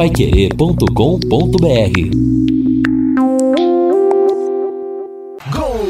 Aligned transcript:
paiquerê.com.br 0.00 0.96
Gol! 5.50 5.84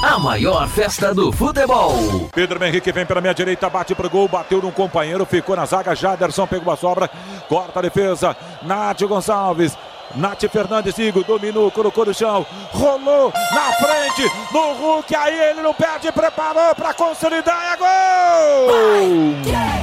A 0.00 0.16
maior 0.20 0.68
festa 0.68 1.12
do 1.12 1.32
futebol. 1.32 2.30
Pedro 2.32 2.64
Henrique 2.64 2.92
vem 2.92 3.04
pela 3.04 3.20
minha 3.20 3.34
direita, 3.34 3.68
bate 3.68 3.96
pro 3.96 4.08
gol, 4.08 4.28
bateu 4.28 4.62
num 4.62 4.70
companheiro, 4.70 5.26
ficou 5.26 5.56
na 5.56 5.66
zaga. 5.66 5.96
Jaderson 5.96 6.46
pegou 6.46 6.72
a 6.72 6.76
sobra, 6.76 7.10
corta 7.48 7.80
a 7.80 7.82
defesa. 7.82 8.36
Nath 8.62 9.02
Gonçalves 9.02 9.76
Nath 10.14 10.48
Fernandes, 10.48 10.96
Igor, 10.98 11.24
dominou, 11.24 11.68
colocou 11.72 12.06
no 12.06 12.14
chão, 12.14 12.46
rolou 12.70 13.32
na 13.52 13.72
frente, 13.72 14.30
no 14.52 14.74
Hulk, 14.74 15.12
aí 15.16 15.50
ele 15.50 15.62
não 15.62 15.74
perde, 15.74 16.12
preparou 16.12 16.76
para 16.76 16.94
consolidar, 16.94 17.72
é 17.72 17.76
gol! 17.76 19.74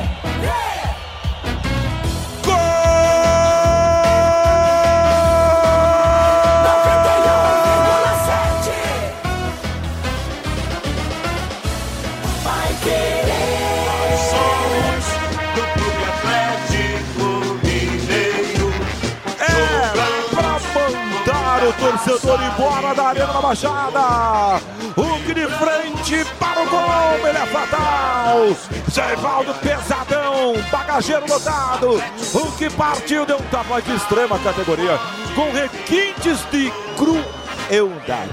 Torcedor 22.32 22.40
embora 22.44 22.94
da 22.94 23.08
Arena 23.08 23.34
da 23.34 23.42
Baixada. 23.42 24.62
Hulk 24.96 25.34
de 25.34 25.48
frente 25.48 26.26
para 26.40 26.62
o 26.62 26.70
gol, 26.70 27.28
ele 27.28 27.38
é 27.38 27.46
fatal. 27.48 28.56
Zé 28.90 29.16
pesadão, 29.62 30.54
bagageiro 30.72 31.28
lotado. 31.28 32.02
Hulk 32.34 32.70
partiu, 32.72 33.26
deu 33.26 33.38
um 33.38 33.44
tamanho 33.44 33.82
de 33.82 33.96
extrema 33.96 34.40
categoria, 34.40 35.00
com 35.36 35.52
requintes 35.52 36.40
de 36.52 36.72
crueldade. 36.98 38.32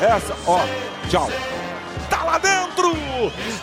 Essa, 0.00 0.34
ó, 0.46 0.60
tchau 1.08 1.28
tá 2.08 2.24
lá 2.24 2.38
dentro. 2.38 2.96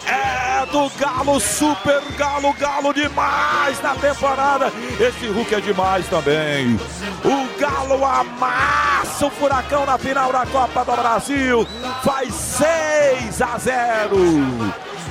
É 0.05 0.65
do 0.71 0.89
Galo, 0.97 1.39
super 1.39 2.01
Galo, 2.17 2.53
Galo 2.53 2.93
demais 2.93 3.81
na 3.81 3.95
temporada. 3.95 4.71
Esse 4.99 5.27
Hulk 5.27 5.55
é 5.55 5.61
demais 5.61 6.07
também. 6.07 6.79
O 7.23 7.59
Galo 7.59 8.05
amassa 9.15 9.25
o 9.27 9.31
Furacão 9.31 9.85
na 9.85 9.97
final 9.97 10.31
da 10.31 10.45
Copa 10.45 10.83
do 10.83 10.91
Brasil. 10.95 11.67
Faz 12.03 12.33
6 12.33 13.41
a 13.41 13.57
0. 13.57 14.17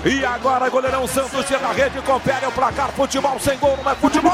E 0.05 0.25
agora 0.25 0.69
goleirão 0.69 1.07
Santos 1.07 1.47
tira 1.47 1.61
na 1.61 1.73
rede, 1.73 2.01
confere 2.03 2.47
o 2.47 2.53
placar. 2.53 2.91
Futebol 2.93 3.39
sem 3.41 3.59
gol 3.59 3.79
não 3.83 3.91
é 3.91 3.95
futebol. 3.95 4.33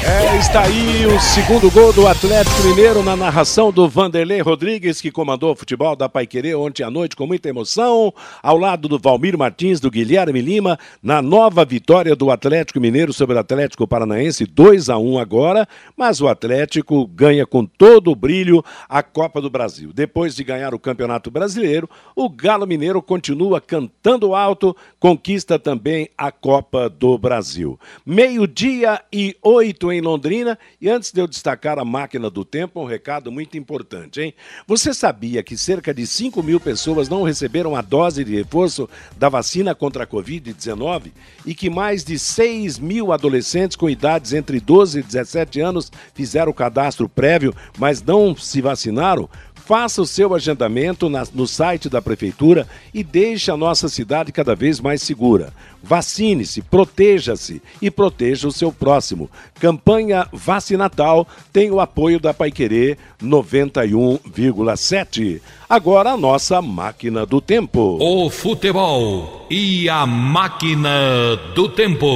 É, 0.00 0.38
está 0.38 0.62
aí 0.62 1.04
o 1.06 1.20
segundo 1.20 1.70
gol 1.70 1.92
do 1.92 2.06
Atlético 2.06 2.62
Mineiro 2.62 3.02
na 3.02 3.16
narração 3.16 3.72
do 3.72 3.88
Vanderlei 3.88 4.40
Rodrigues, 4.40 5.00
que 5.00 5.10
comandou 5.10 5.52
o 5.52 5.56
futebol 5.56 5.96
da 5.96 6.08
Paiquerê 6.08 6.54
ontem 6.54 6.84
à 6.84 6.90
noite 6.90 7.16
com 7.16 7.26
muita 7.26 7.48
emoção, 7.48 8.14
ao 8.40 8.56
lado 8.56 8.88
do 8.88 8.98
Valmir 8.98 9.36
Martins, 9.36 9.80
do 9.80 9.90
Guilherme 9.90 10.40
Lima, 10.40 10.78
na 11.02 11.20
nova 11.20 11.64
vitória 11.64 12.14
do 12.14 12.30
Atlético 12.30 12.80
Mineiro 12.80 13.12
sobre 13.12 13.36
o 13.36 13.38
Atlético 13.40 13.88
Paranaense, 13.88 14.46
2 14.46 14.88
a 14.88 14.96
1 14.96 15.18
agora, 15.18 15.68
mas 15.96 16.20
o 16.20 16.28
Atlético 16.28 17.06
ganha 17.06 17.44
com 17.44 17.66
todo 17.66 18.12
o 18.12 18.16
brilho 18.16 18.64
a 18.88 19.02
Copa 19.02 19.40
do 19.42 19.50
Brasil. 19.50 19.92
Depois 19.92 20.34
de 20.34 20.44
ganhar 20.44 20.72
o 20.74 20.78
Campeonato 20.78 21.30
Brasileiro, 21.30 21.90
o 22.14 22.30
Galo 22.30 22.66
Mineiro 22.66 23.02
continua 23.02 23.60
cantando 23.60 24.34
alto, 24.34 24.76
conquista 25.00 25.58
também 25.58 26.08
a 26.16 26.30
Copa 26.30 26.88
do 26.88 27.18
Brasil. 27.18 27.78
Meio-dia 28.06 29.00
e 29.12 29.36
oito 29.42 29.88
em 29.92 29.97
em 29.98 30.00
Londrina. 30.00 30.58
E 30.80 30.88
antes 30.88 31.12
de 31.12 31.20
eu 31.20 31.26
destacar 31.26 31.78
a 31.78 31.84
máquina 31.84 32.30
do 32.30 32.44
tempo, 32.44 32.80
um 32.80 32.86
recado 32.86 33.30
muito 33.30 33.58
importante, 33.58 34.20
hein? 34.20 34.34
Você 34.66 34.94
sabia 34.94 35.42
que 35.42 35.56
cerca 35.56 35.92
de 35.92 36.06
5 36.06 36.42
mil 36.42 36.58
pessoas 36.58 37.08
não 37.08 37.22
receberam 37.22 37.76
a 37.76 37.82
dose 37.82 38.24
de 38.24 38.36
reforço 38.36 38.88
da 39.16 39.28
vacina 39.28 39.74
contra 39.74 40.04
a 40.04 40.06
Covid-19 40.06 41.12
e 41.44 41.54
que 41.54 41.68
mais 41.68 42.04
de 42.04 42.18
6 42.18 42.78
mil 42.78 43.12
adolescentes 43.12 43.76
com 43.76 43.90
idades 43.90 44.32
entre 44.32 44.60
12 44.60 45.00
e 45.00 45.02
17 45.02 45.60
anos 45.60 45.92
fizeram 46.14 46.50
o 46.50 46.54
cadastro 46.54 47.08
prévio, 47.08 47.54
mas 47.78 48.02
não 48.02 48.36
se 48.36 48.60
vacinaram? 48.60 49.28
Faça 49.68 50.00
o 50.00 50.06
seu 50.06 50.34
agendamento 50.34 51.10
na, 51.10 51.26
no 51.34 51.46
site 51.46 51.90
da 51.90 52.00
Prefeitura 52.00 52.66
e 52.94 53.04
deixe 53.04 53.50
a 53.50 53.56
nossa 53.56 53.86
cidade 53.86 54.32
cada 54.32 54.54
vez 54.54 54.80
mais 54.80 55.02
segura. 55.02 55.52
Vacine-se, 55.82 56.62
proteja-se 56.62 57.60
e 57.82 57.90
proteja 57.90 58.48
o 58.48 58.52
seu 58.52 58.72
próximo. 58.72 59.28
Campanha 59.60 60.26
Vacinatal 60.32 61.28
tem 61.52 61.70
o 61.70 61.80
apoio 61.80 62.18
da 62.18 62.32
Paiquerê 62.32 62.96
91,7. 63.22 65.42
Agora 65.68 66.12
a 66.12 66.16
nossa 66.16 66.62
máquina 66.62 67.26
do 67.26 67.38
tempo. 67.38 67.98
O 68.00 68.30
futebol 68.30 69.44
e 69.50 69.86
a 69.90 70.06
máquina 70.06 71.36
do 71.54 71.68
tempo. 71.68 72.08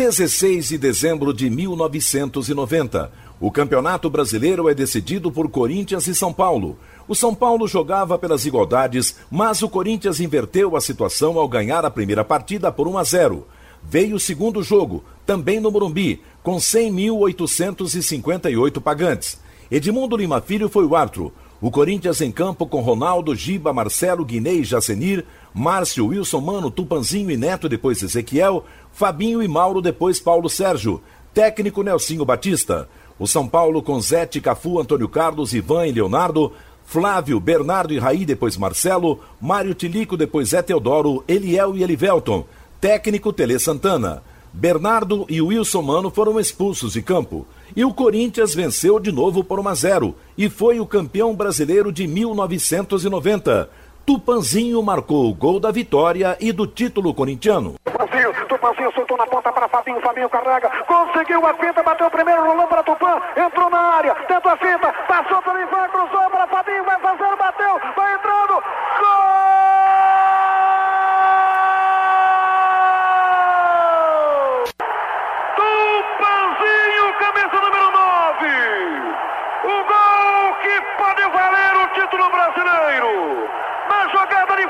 16 0.00 0.70
de 0.70 0.78
dezembro 0.78 1.30
de 1.30 1.50
1990. 1.50 3.12
O 3.38 3.50
Campeonato 3.50 4.08
Brasileiro 4.08 4.66
é 4.66 4.74
decidido 4.74 5.30
por 5.30 5.50
Corinthians 5.50 6.06
e 6.06 6.14
São 6.14 6.32
Paulo. 6.32 6.78
O 7.06 7.14
São 7.14 7.34
Paulo 7.34 7.68
jogava 7.68 8.18
pelas 8.18 8.46
igualdades, 8.46 9.16
mas 9.30 9.60
o 9.60 9.68
Corinthians 9.68 10.18
inverteu 10.18 10.74
a 10.74 10.80
situação 10.80 11.38
ao 11.38 11.46
ganhar 11.46 11.84
a 11.84 11.90
primeira 11.90 12.24
partida 12.24 12.72
por 12.72 12.88
1 12.88 12.96
a 12.96 13.04
0. 13.04 13.46
Veio 13.82 14.16
o 14.16 14.20
segundo 14.20 14.62
jogo, 14.62 15.04
também 15.26 15.60
no 15.60 15.70
Morumbi, 15.70 16.22
com 16.42 16.56
100.858 16.56 18.80
pagantes. 18.80 19.38
Edmundo 19.70 20.16
Lima 20.16 20.40
Filho 20.40 20.70
foi 20.70 20.86
o 20.86 20.96
árbitro. 20.96 21.30
O 21.60 21.70
Corinthians 21.70 22.22
em 22.22 22.32
campo 22.32 22.66
com 22.66 22.80
Ronaldo, 22.80 23.34
Giba, 23.34 23.70
Marcelo, 23.70 24.24
Guinei, 24.24 24.64
Jacenir, 24.64 25.26
Márcio, 25.52 26.06
Wilson 26.06 26.40
Mano, 26.40 26.70
Tupanzinho 26.70 27.30
e 27.30 27.36
Neto, 27.36 27.68
depois 27.68 28.02
Ezequiel, 28.02 28.64
Fabinho 28.92 29.42
e 29.42 29.48
Mauro, 29.48 29.80
depois 29.80 30.20
Paulo 30.20 30.48
Sérgio. 30.48 31.00
Técnico 31.34 31.82
Nelsinho 31.82 32.24
Batista. 32.24 32.88
O 33.18 33.26
São 33.26 33.46
Paulo 33.46 33.82
com 33.82 34.00
Zete, 34.00 34.40
Cafu, 34.40 34.80
Antônio 34.80 35.08
Carlos, 35.08 35.52
Ivan 35.52 35.86
e 35.86 35.92
Leonardo. 35.92 36.52
Flávio, 36.84 37.38
Bernardo 37.38 37.92
e 37.92 37.98
Raí, 37.98 38.24
depois 38.24 38.56
Marcelo. 38.56 39.20
Mário 39.40 39.74
Tilico, 39.74 40.16
depois 40.16 40.48
Zé 40.48 40.62
Teodoro, 40.62 41.22
Eliel 41.28 41.76
e 41.76 41.82
Elivelton. 41.82 42.44
Técnico 42.80 43.32
Tele 43.32 43.58
Santana. 43.58 44.22
Bernardo 44.52 45.24
e 45.28 45.40
Wilson 45.40 45.82
Mano 45.82 46.10
foram 46.10 46.40
expulsos 46.40 46.94
de 46.94 47.02
campo. 47.02 47.46
E 47.76 47.84
o 47.84 47.94
Corinthians 47.94 48.54
venceu 48.54 48.98
de 48.98 49.12
novo 49.12 49.44
por 49.44 49.60
1 49.60 49.68
a 49.68 49.74
0 49.74 50.14
e 50.36 50.48
foi 50.48 50.80
o 50.80 50.86
campeão 50.86 51.36
brasileiro 51.36 51.92
de 51.92 52.06
1990. 52.06 53.70
Tupanzinho 54.10 54.82
marcou 54.82 55.30
o 55.30 55.32
gol 55.32 55.60
da 55.60 55.70
vitória 55.70 56.36
e 56.40 56.50
do 56.50 56.66
título 56.66 57.14
corintiano. 57.14 57.76
Tupanzinho, 57.84 58.34
Tupanzinho 58.48 58.92
soltou 58.92 59.16
na 59.16 59.24
ponta 59.24 59.52
para 59.52 59.68
Fabinho, 59.68 60.00
Fabinho 60.00 60.28
carrega, 60.28 60.68
conseguiu 60.84 61.46
a 61.46 61.54
finta, 61.54 61.80
bateu 61.80 62.08
o 62.08 62.10
primeiro, 62.10 62.44
rolou 62.44 62.66
para 62.66 62.82
Tupan, 62.82 63.20
entrou 63.36 63.70
na 63.70 63.78
área, 63.78 64.12
tentou 64.26 64.50
a 64.50 64.56
finta, 64.56 64.92
passou 65.06 65.40
pelo 65.42 65.62
Ivan, 65.62 65.88
cruzou 65.90 66.28
para 66.28 66.46
Fabinho, 66.48 66.82
vai 66.82 66.98
fazer, 66.98 67.36
bateu, 67.36 67.80
vai 67.94 68.14
entrando, 68.14 68.54
gol! 68.98 69.30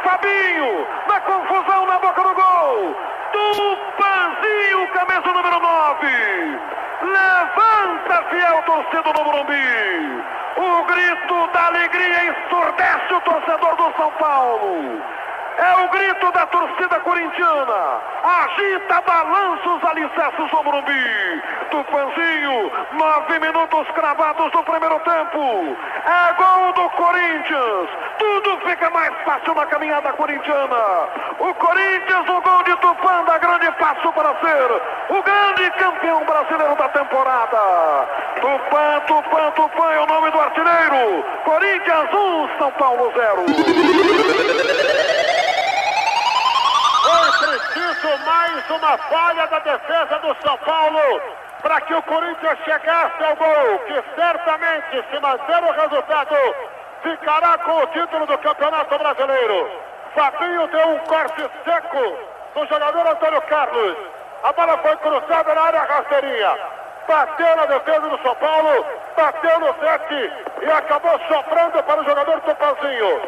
Fabinho, 0.02 0.86
na 1.06 1.20
confusão 1.20 1.86
na 1.86 1.98
boca 1.98 2.22
do 2.22 2.34
gol. 2.34 2.96
Tupanzinho, 3.32 4.88
camisa 4.88 5.32
número 5.32 5.60
9. 5.60 6.60
Levanta, 7.56 8.22
fiel 8.30 8.62
torcedor 8.62 9.12
do 9.12 9.24
Morumbi. 9.24 10.24
O 10.56 10.84
grito 10.84 11.46
da 11.52 11.66
alegria 11.66 12.24
ensurdece 12.24 13.14
o 13.14 13.20
torcedor 13.22 13.76
do 13.76 13.96
São 13.96 14.10
Paulo. 14.12 15.02
É 15.58 15.84
o 15.84 15.88
grito 15.88 16.32
da 16.32 16.46
torcida 16.46 17.00
corintiana. 17.00 18.00
Agita, 18.22 19.00
balança 19.02 19.68
os 19.68 19.84
alicerces 19.84 20.50
do 20.50 20.64
Morumbi. 20.64 21.42
Tupanzinho, 21.70 22.72
nove 22.92 23.38
minutos 23.40 23.90
cravados 23.90 24.52
no 24.52 24.62
primeiro 24.62 24.98
tempo. 25.00 25.76
É 26.06 26.32
gol 26.34 26.72
do 26.72 26.90
Corinthians. 26.90 27.90
Tudo 28.20 28.58
fica 28.68 28.90
mais 28.90 29.14
fácil 29.24 29.54
na 29.54 29.64
caminhada 29.64 30.12
corintiana. 30.12 31.08
O 31.38 31.54
Corinthians, 31.54 32.28
o 32.28 32.40
gol 32.42 32.62
de 32.64 32.76
Tupã, 32.76 33.24
dá 33.24 33.38
grande 33.38 33.72
passo 33.72 34.12
para 34.12 34.34
ser 34.40 34.82
o 35.08 35.22
grande 35.22 35.70
campeão 35.78 36.22
brasileiro 36.26 36.76
da 36.76 36.88
temporada. 36.90 37.56
Tupã, 38.38 39.00
Tupã, 39.06 39.50
Tupã 39.52 39.90
é 39.92 40.00
o 40.00 40.06
nome 40.06 40.30
do 40.32 40.38
artilheiro. 40.38 41.24
Corinthians 41.44 42.12
1, 42.12 42.58
São 42.58 42.70
Paulo 42.72 43.10
0. 43.16 43.46
Foi 47.02 47.48
preciso 47.48 48.18
mais 48.26 48.70
uma 48.70 48.98
falha 48.98 49.46
da 49.46 49.58
defesa 49.60 50.18
do 50.18 50.36
São 50.44 50.58
Paulo 50.58 51.22
para 51.62 51.80
que 51.82 51.94
o 51.94 52.02
Corinthians 52.02 52.58
chegasse 52.64 53.24
ao 53.24 53.36
gol, 53.36 53.78
que 53.86 54.02
certamente, 54.14 55.04
se 55.10 55.20
manter 55.20 55.62
o 55.62 55.72
resultado, 55.72 56.36
ficará 57.02 57.58
com 57.58 57.82
o 57.82 57.86
título 57.88 58.26
do 58.26 58.38
Campeonato 58.38 58.98
Brasileiro. 58.98 59.70
Fabinho 60.14 60.66
deu 60.68 60.88
um 60.88 60.98
corte 61.00 61.50
seco 61.64 62.18
no 62.54 62.66
jogador 62.66 63.06
Antônio 63.06 63.40
Carlos. 63.42 63.96
A 64.42 64.52
bola 64.52 64.78
foi 64.78 64.96
cruzada 64.96 65.54
na 65.54 65.62
área 65.62 65.82
rasteirinha. 65.82 66.58
Bateu 67.06 67.56
na 67.56 67.66
defesa 67.66 68.08
do 68.08 68.22
São 68.22 68.34
Paulo, 68.36 68.86
bateu 69.16 69.60
no 69.60 69.74
sete 69.80 70.32
e 70.62 70.70
acabou 70.70 71.18
soprando 71.28 71.82
para 71.82 72.00
o 72.00 72.04
jogador 72.04 72.40
Tupanzinho 72.40 73.20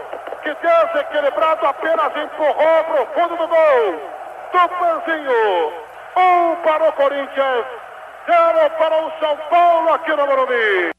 que 0.43 0.55
desequilibrado 0.55 1.67
apenas 1.67 2.17
empurrou 2.17 2.85
para 2.85 3.03
o 3.03 3.07
fundo 3.07 3.37
do 3.37 3.49
gol. 3.49 4.11
Tupanzinho, 4.51 5.73
um 6.17 6.57
para 6.57 6.89
o 6.89 6.93
Corinthians, 6.93 7.65
zero 8.27 8.71
para 8.71 9.03
o 9.03 9.13
São 9.21 9.37
Paulo 9.49 9.95
aqui 9.95 10.11
no 10.11 10.27
Morumbi. 10.27 10.92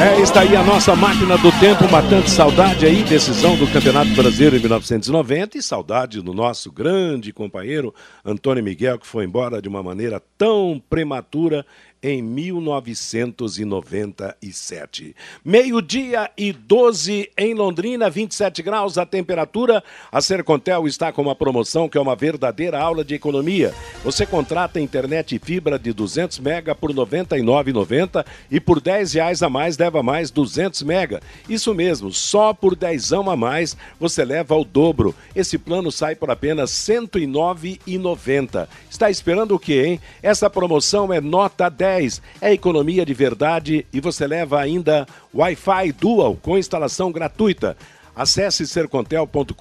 É, 0.00 0.20
está 0.20 0.42
aí 0.42 0.54
a 0.54 0.62
nossa 0.62 0.94
máquina 0.94 1.36
do 1.36 1.50
tempo, 1.58 1.90
matando 1.90 2.28
saudade 2.28 2.86
aí, 2.86 3.02
decisão 3.02 3.56
do 3.56 3.66
Campeonato 3.66 4.10
Brasileiro 4.14 4.56
em 4.56 4.60
1990 4.60 5.58
e 5.58 5.62
saudade 5.62 6.22
do 6.22 6.32
nosso 6.32 6.70
grande 6.70 7.32
companheiro 7.32 7.92
Antônio 8.24 8.62
Miguel, 8.62 9.00
que 9.00 9.06
foi 9.08 9.24
embora 9.24 9.60
de 9.60 9.68
uma 9.68 9.82
maneira 9.82 10.22
tão 10.38 10.80
prematura 10.88 11.66
em 12.02 12.20
1997. 12.22 15.14
Meio-dia 15.44 16.30
e 16.36 16.52
12 16.52 17.30
em 17.36 17.54
Londrina, 17.54 18.08
27 18.08 18.62
graus 18.62 18.96
a 18.96 19.04
temperatura. 19.04 19.82
A 20.12 20.20
Sercontel 20.20 20.86
está 20.86 21.10
com 21.12 21.22
uma 21.22 21.34
promoção 21.34 21.88
que 21.88 21.98
é 21.98 22.00
uma 22.00 22.14
verdadeira 22.14 22.78
aula 22.78 23.04
de 23.04 23.16
economia. 23.16 23.74
Você 24.04 24.24
contrata 24.24 24.78
internet 24.80 25.34
e 25.34 25.40
fibra 25.40 25.76
de 25.78 25.92
200 25.92 26.38
mega 26.38 26.74
por 26.74 26.90
R$ 26.90 26.96
99,90 26.96 28.26
e 28.50 28.58
por 28.60 28.80
10 28.80 29.12
reais 29.14 29.42
a 29.42 29.50
mais 29.50 29.76
leva 29.76 30.00
mais 30.02 30.30
200 30.30 30.82
mega. 30.82 31.20
Isso 31.48 31.74
mesmo, 31.74 32.12
só 32.12 32.52
por 32.54 32.76
10 32.76 33.12
a 33.12 33.36
mais 33.36 33.76
você 33.98 34.24
leva 34.24 34.54
o 34.54 34.62
dobro. 34.64 35.12
Esse 35.34 35.58
plano 35.58 35.90
sai 35.90 36.14
por 36.14 36.30
apenas 36.30 36.88
R$ 36.88 37.00
109,90. 37.00 38.68
Está 38.88 39.10
esperando 39.10 39.56
o 39.56 39.58
quê, 39.58 39.82
hein? 39.84 40.00
Essa 40.22 40.48
promoção 40.48 41.12
é 41.12 41.20
nota 41.20 41.68
10 41.68 41.87
10 41.88 42.20
é 42.42 42.52
economia 42.52 43.06
de 43.06 43.14
verdade 43.14 43.86
e 43.90 43.98
você 43.98 44.26
leva 44.26 44.60
ainda 44.60 45.06
Wi-Fi 45.34 45.92
Dual 45.92 46.36
com 46.36 46.58
instalação 46.58 47.10
gratuita. 47.10 47.76
Acesse 48.14 48.66
sercontel.com.br 48.66 49.54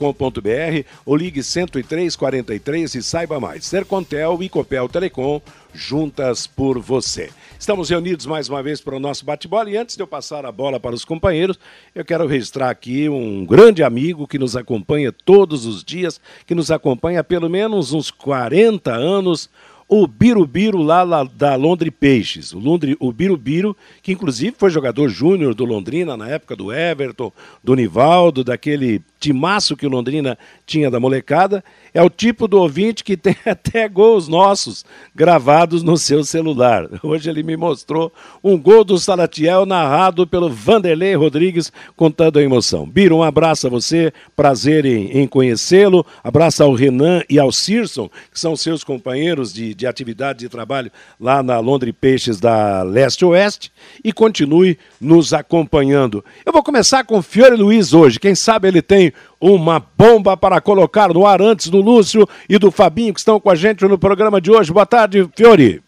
ou 1.05 1.15
ligue 1.15 1.41
10343 1.41 2.95
e 2.95 3.03
saiba 3.03 3.39
mais. 3.39 3.65
Sercontel 3.65 4.39
e 4.41 4.49
Copel 4.49 4.89
Telecom, 4.89 5.39
juntas 5.73 6.47
por 6.47 6.79
você. 6.79 7.29
Estamos 7.57 7.89
reunidos 7.89 8.25
mais 8.25 8.49
uma 8.49 8.61
vez 8.61 8.81
para 8.81 8.95
o 8.95 8.99
nosso 8.99 9.23
bate-bola 9.23 9.69
e 9.69 9.77
antes 9.77 9.95
de 9.95 10.01
eu 10.01 10.07
passar 10.07 10.45
a 10.45 10.51
bola 10.51 10.79
para 10.79 10.95
os 10.95 11.05
companheiros, 11.05 11.57
eu 11.95 12.03
quero 12.03 12.27
registrar 12.27 12.71
aqui 12.71 13.07
um 13.07 13.45
grande 13.45 13.83
amigo 13.83 14.27
que 14.27 14.39
nos 14.39 14.55
acompanha 14.55 15.13
todos 15.13 15.65
os 15.65 15.83
dias, 15.83 16.19
que 16.45 16.55
nos 16.55 16.71
acompanha 16.71 17.21
há 17.21 17.23
pelo 17.23 17.49
menos 17.49 17.93
uns 17.93 18.11
40 18.11 18.91
anos, 18.91 19.49
o 19.87 20.05
Birubiru 20.05 20.81
lá, 20.81 21.01
lá 21.03 21.23
da 21.23 21.55
Londre 21.55 21.89
Peixes. 21.89 22.51
O, 22.51 22.59
Londre, 22.59 22.97
o 22.99 23.11
Birubiru, 23.11 23.75
que 24.01 24.11
inclusive 24.11 24.55
foi 24.57 24.69
jogador 24.69 25.07
júnior 25.07 25.55
do 25.55 25.63
Londrina 25.63 26.17
na 26.17 26.27
época 26.27 26.55
do 26.55 26.73
Everton, 26.73 27.31
do 27.63 27.73
Nivaldo, 27.73 28.43
daquele 28.43 29.01
timaço 29.19 29.75
que 29.75 29.85
o 29.85 29.89
Londrina 29.89 30.37
tinha 30.65 30.91
da 30.91 30.99
molecada, 30.99 31.63
é 31.93 32.01
o 32.01 32.09
tipo 32.09 32.47
do 32.47 32.59
ouvinte 32.59 33.03
que 33.03 33.17
tem 33.17 33.35
até 33.45 33.87
gols 33.87 34.27
nossos 34.27 34.85
gravados 35.15 35.81
no 35.81 35.97
seu 35.97 36.23
celular. 36.23 36.87
Hoje 37.01 37.29
ele 37.29 37.41
me 37.41 37.57
mostrou 37.57 38.11
um 38.43 38.57
gol 38.57 38.83
do 38.83 38.97
Salatiel 38.97 39.65
narrado 39.65 40.27
pelo 40.27 40.49
Vanderlei 40.49 41.15
Rodrigues, 41.15 41.71
contando 41.95 42.37
a 42.37 42.43
emoção. 42.43 42.87
Biro, 42.87 43.17
um 43.17 43.23
abraço 43.23 43.67
a 43.67 43.69
você, 43.69 44.13
prazer 44.35 44.85
em, 44.85 45.21
em 45.21 45.27
conhecê-lo, 45.27 46.05
abraço 46.23 46.63
ao 46.63 46.73
Renan 46.73 47.23
e 47.29 47.39
ao 47.39 47.51
Cirson, 47.51 48.09
que 48.31 48.39
são 48.39 48.55
seus 48.55 48.83
companheiros 48.83 49.53
de, 49.53 49.73
de 49.73 49.87
atividade 49.87 50.39
de 50.39 50.49
trabalho 50.49 50.91
lá 51.19 51.41
na 51.41 51.59
Londres 51.59 51.93
Peixes 51.99 52.39
da 52.39 52.83
Leste 52.83 53.25
Oeste, 53.25 53.71
e 54.03 54.11
continue 54.11 54.77
nos 54.99 55.33
acompanhando. 55.33 56.23
Eu 56.45 56.53
vou 56.53 56.61
começar 56.61 57.03
com 57.03 57.21
Fiore 57.21 57.55
Luiz 57.55 57.93
hoje, 57.93 58.19
quem 58.19 58.35
sabe 58.35 58.67
ele 58.67 58.81
tem 58.81 59.06
uma 59.39 59.79
bomba 59.79 60.35
para 60.37 60.61
colocar 60.61 61.13
no 61.13 61.25
ar 61.25 61.41
antes 61.41 61.69
do 61.69 61.81
Lúcio 61.81 62.27
e 62.47 62.57
do 62.57 62.71
Fabinho 62.71 63.13
que 63.13 63.19
estão 63.19 63.39
com 63.39 63.49
a 63.49 63.55
gente 63.55 63.85
no 63.85 63.97
programa 63.97 64.39
de 64.39 64.51
hoje. 64.51 64.71
Boa 64.71 64.85
tarde, 64.85 65.29
Fiore. 65.35 65.81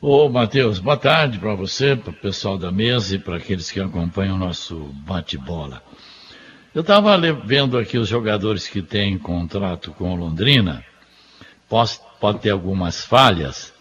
Ô, 0.00 0.28
Matheus, 0.28 0.78
boa 0.78 0.96
tarde 0.96 1.38
para 1.38 1.54
você, 1.54 1.94
para 1.96 2.10
o 2.10 2.14
pessoal 2.14 2.58
da 2.58 2.72
mesa 2.72 3.14
e 3.14 3.18
para 3.18 3.36
aqueles 3.36 3.70
que 3.70 3.80
acompanham 3.80 4.36
o 4.36 4.38
nosso 4.38 4.76
bate-bola. 5.06 5.82
Eu 6.74 6.82
estava 6.82 7.16
vendo 7.44 7.78
aqui 7.78 7.96
os 7.96 8.08
jogadores 8.08 8.68
que 8.68 8.82
têm 8.82 9.16
contrato 9.16 9.92
com 9.92 10.14
Londrina, 10.14 10.84
pode, 11.68 11.98
pode 12.20 12.40
ter 12.40 12.50
algumas 12.50 13.02
falhas, 13.04 13.72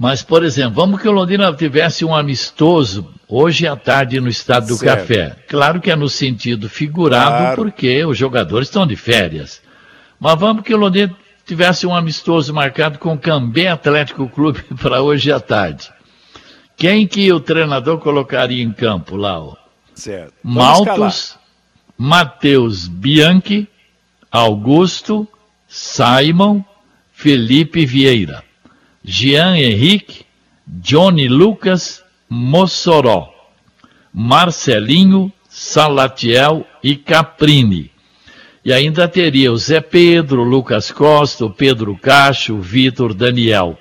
mas, 0.00 0.22
por 0.22 0.44
exemplo, 0.44 0.74
vamos 0.74 1.02
que 1.02 1.08
o 1.08 1.10
Londrina 1.10 1.52
tivesse 1.52 2.04
um 2.04 2.14
amistoso 2.14 3.12
hoje 3.26 3.66
à 3.66 3.74
tarde 3.74 4.20
no 4.20 4.28
Estado 4.28 4.68
do 4.68 4.76
certo. 4.76 5.00
Café. 5.00 5.36
Claro 5.48 5.80
que 5.80 5.90
é 5.90 5.96
no 5.96 6.08
sentido 6.08 6.68
figurado, 6.68 7.36
claro. 7.36 7.56
porque 7.56 8.04
os 8.04 8.16
jogadores 8.16 8.68
estão 8.68 8.86
de 8.86 8.94
férias. 8.94 9.60
Mas 10.20 10.38
vamos 10.38 10.62
que 10.62 10.72
o 10.72 10.76
Londrina 10.76 11.12
tivesse 11.44 11.84
um 11.84 11.92
amistoso 11.92 12.54
marcado 12.54 12.96
com 13.00 13.14
o 13.14 13.18
Cambé 13.18 13.66
Atlético 13.66 14.28
Clube 14.28 14.62
para 14.80 15.02
hoje 15.02 15.32
à 15.32 15.40
tarde. 15.40 15.90
Quem 16.76 17.04
que 17.04 17.32
o 17.32 17.40
treinador 17.40 17.98
colocaria 17.98 18.62
em 18.62 18.70
campo 18.70 19.16
lá? 19.16 19.40
Ó? 19.40 19.56
Certo. 19.96 20.32
Maltos, 20.44 21.36
Matheus 21.96 22.86
Bianchi, 22.86 23.66
Augusto, 24.30 25.26
Simon, 25.66 26.62
Felipe 27.12 27.84
Vieira. 27.84 28.46
Jean 29.04 29.56
Henrique, 29.56 30.24
Johnny 30.66 31.28
Lucas, 31.28 32.02
Mossoró, 32.28 33.32
Marcelinho, 34.12 35.32
Salatiel 35.48 36.66
e 36.82 36.96
Caprini. 36.96 37.90
E 38.64 38.72
ainda 38.72 39.08
teria 39.08 39.52
o 39.52 39.56
Zé 39.56 39.80
Pedro, 39.80 40.42
Lucas 40.42 40.90
Costa, 40.90 41.46
o 41.46 41.50
Pedro 41.50 41.96
Cacho, 41.96 42.54
o 42.54 42.60
Vitor 42.60 43.14
Daniel. 43.14 43.78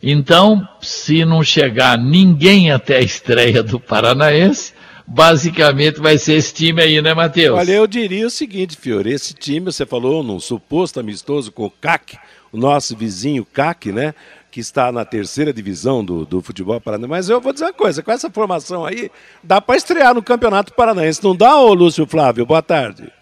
Então, 0.00 0.66
se 0.80 1.24
não 1.24 1.42
chegar 1.42 1.98
ninguém 1.98 2.70
até 2.70 2.98
a 2.98 3.00
estreia 3.00 3.62
do 3.62 3.80
Paranaense, 3.80 4.72
basicamente 5.04 5.98
vai 5.98 6.18
ser 6.18 6.34
esse 6.34 6.54
time 6.54 6.82
aí, 6.82 7.02
né, 7.02 7.14
Matheus? 7.14 7.58
Olha, 7.58 7.72
eu 7.72 7.86
diria 7.86 8.26
o 8.26 8.30
seguinte, 8.30 8.76
Fiore, 8.76 9.10
esse 9.10 9.34
time, 9.34 9.72
você 9.72 9.84
falou 9.84 10.22
num 10.22 10.38
suposto 10.38 11.00
amistoso 11.00 11.50
com 11.50 11.64
o 11.64 11.70
CAC, 11.70 12.16
o 12.52 12.56
nosso 12.56 12.96
vizinho 12.96 13.44
CAC, 13.44 13.92
né? 13.92 14.14
Que 14.50 14.60
está 14.60 14.90
na 14.90 15.04
terceira 15.04 15.52
divisão 15.52 16.04
do, 16.04 16.24
do 16.24 16.40
futebol 16.40 16.80
paranaense. 16.80 17.10
Mas 17.10 17.28
eu 17.28 17.40
vou 17.40 17.52
dizer 17.52 17.66
uma 17.66 17.72
coisa: 17.72 18.02
com 18.02 18.10
essa 18.10 18.30
formação 18.30 18.84
aí, 18.84 19.10
dá 19.42 19.60
para 19.60 19.76
estrear 19.76 20.14
no 20.14 20.22
Campeonato 20.22 20.72
Paranaense. 20.72 21.22
Não 21.22 21.36
dá, 21.36 21.56
ô 21.56 21.74
Lúcio 21.74 22.06
Flávio? 22.06 22.46
Boa 22.46 22.62
tarde. 22.62 23.12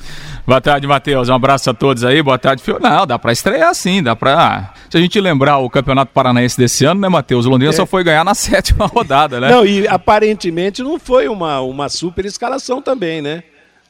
Boa 0.47 0.61
tarde, 0.61 0.87
Matheus. 0.87 1.28
Um 1.28 1.35
abraço 1.35 1.68
a 1.71 1.75
todos 1.75 2.04
aí. 2.04 2.23
Boa 2.23 2.38
tarde, 2.38 2.62
Fio. 2.62 2.78
Não, 2.80 3.04
dá 3.04 3.18
para 3.18 3.33
estrear 3.33 3.75
sim, 3.75 4.00
dá 4.00 4.14
para. 4.14 4.73
Se 4.88 4.97
a 4.97 5.00
gente 5.00 5.21
lembrar 5.21 5.59
o 5.59 5.68
Campeonato 5.68 6.12
Paranaense 6.12 6.56
desse 6.56 6.85
ano, 6.85 7.00
né, 7.00 7.09
Matheus? 7.09 7.47
O 7.47 7.50
Londrina 7.50 7.73
é. 7.73 7.75
só 7.75 7.85
foi 7.85 8.04
ganhar 8.04 8.25
na 8.25 8.33
sétima 8.37 8.87
rodada, 8.87 9.40
né? 9.40 9.50
Não, 9.50 9.66
e 9.66 9.88
aparentemente 9.88 10.85
não 10.85 11.00
foi 11.00 11.26
uma, 11.26 11.61
uma 11.61 11.88
super 11.88 12.25
escalação 12.25 12.80
também, 12.80 13.21
né? 13.21 13.42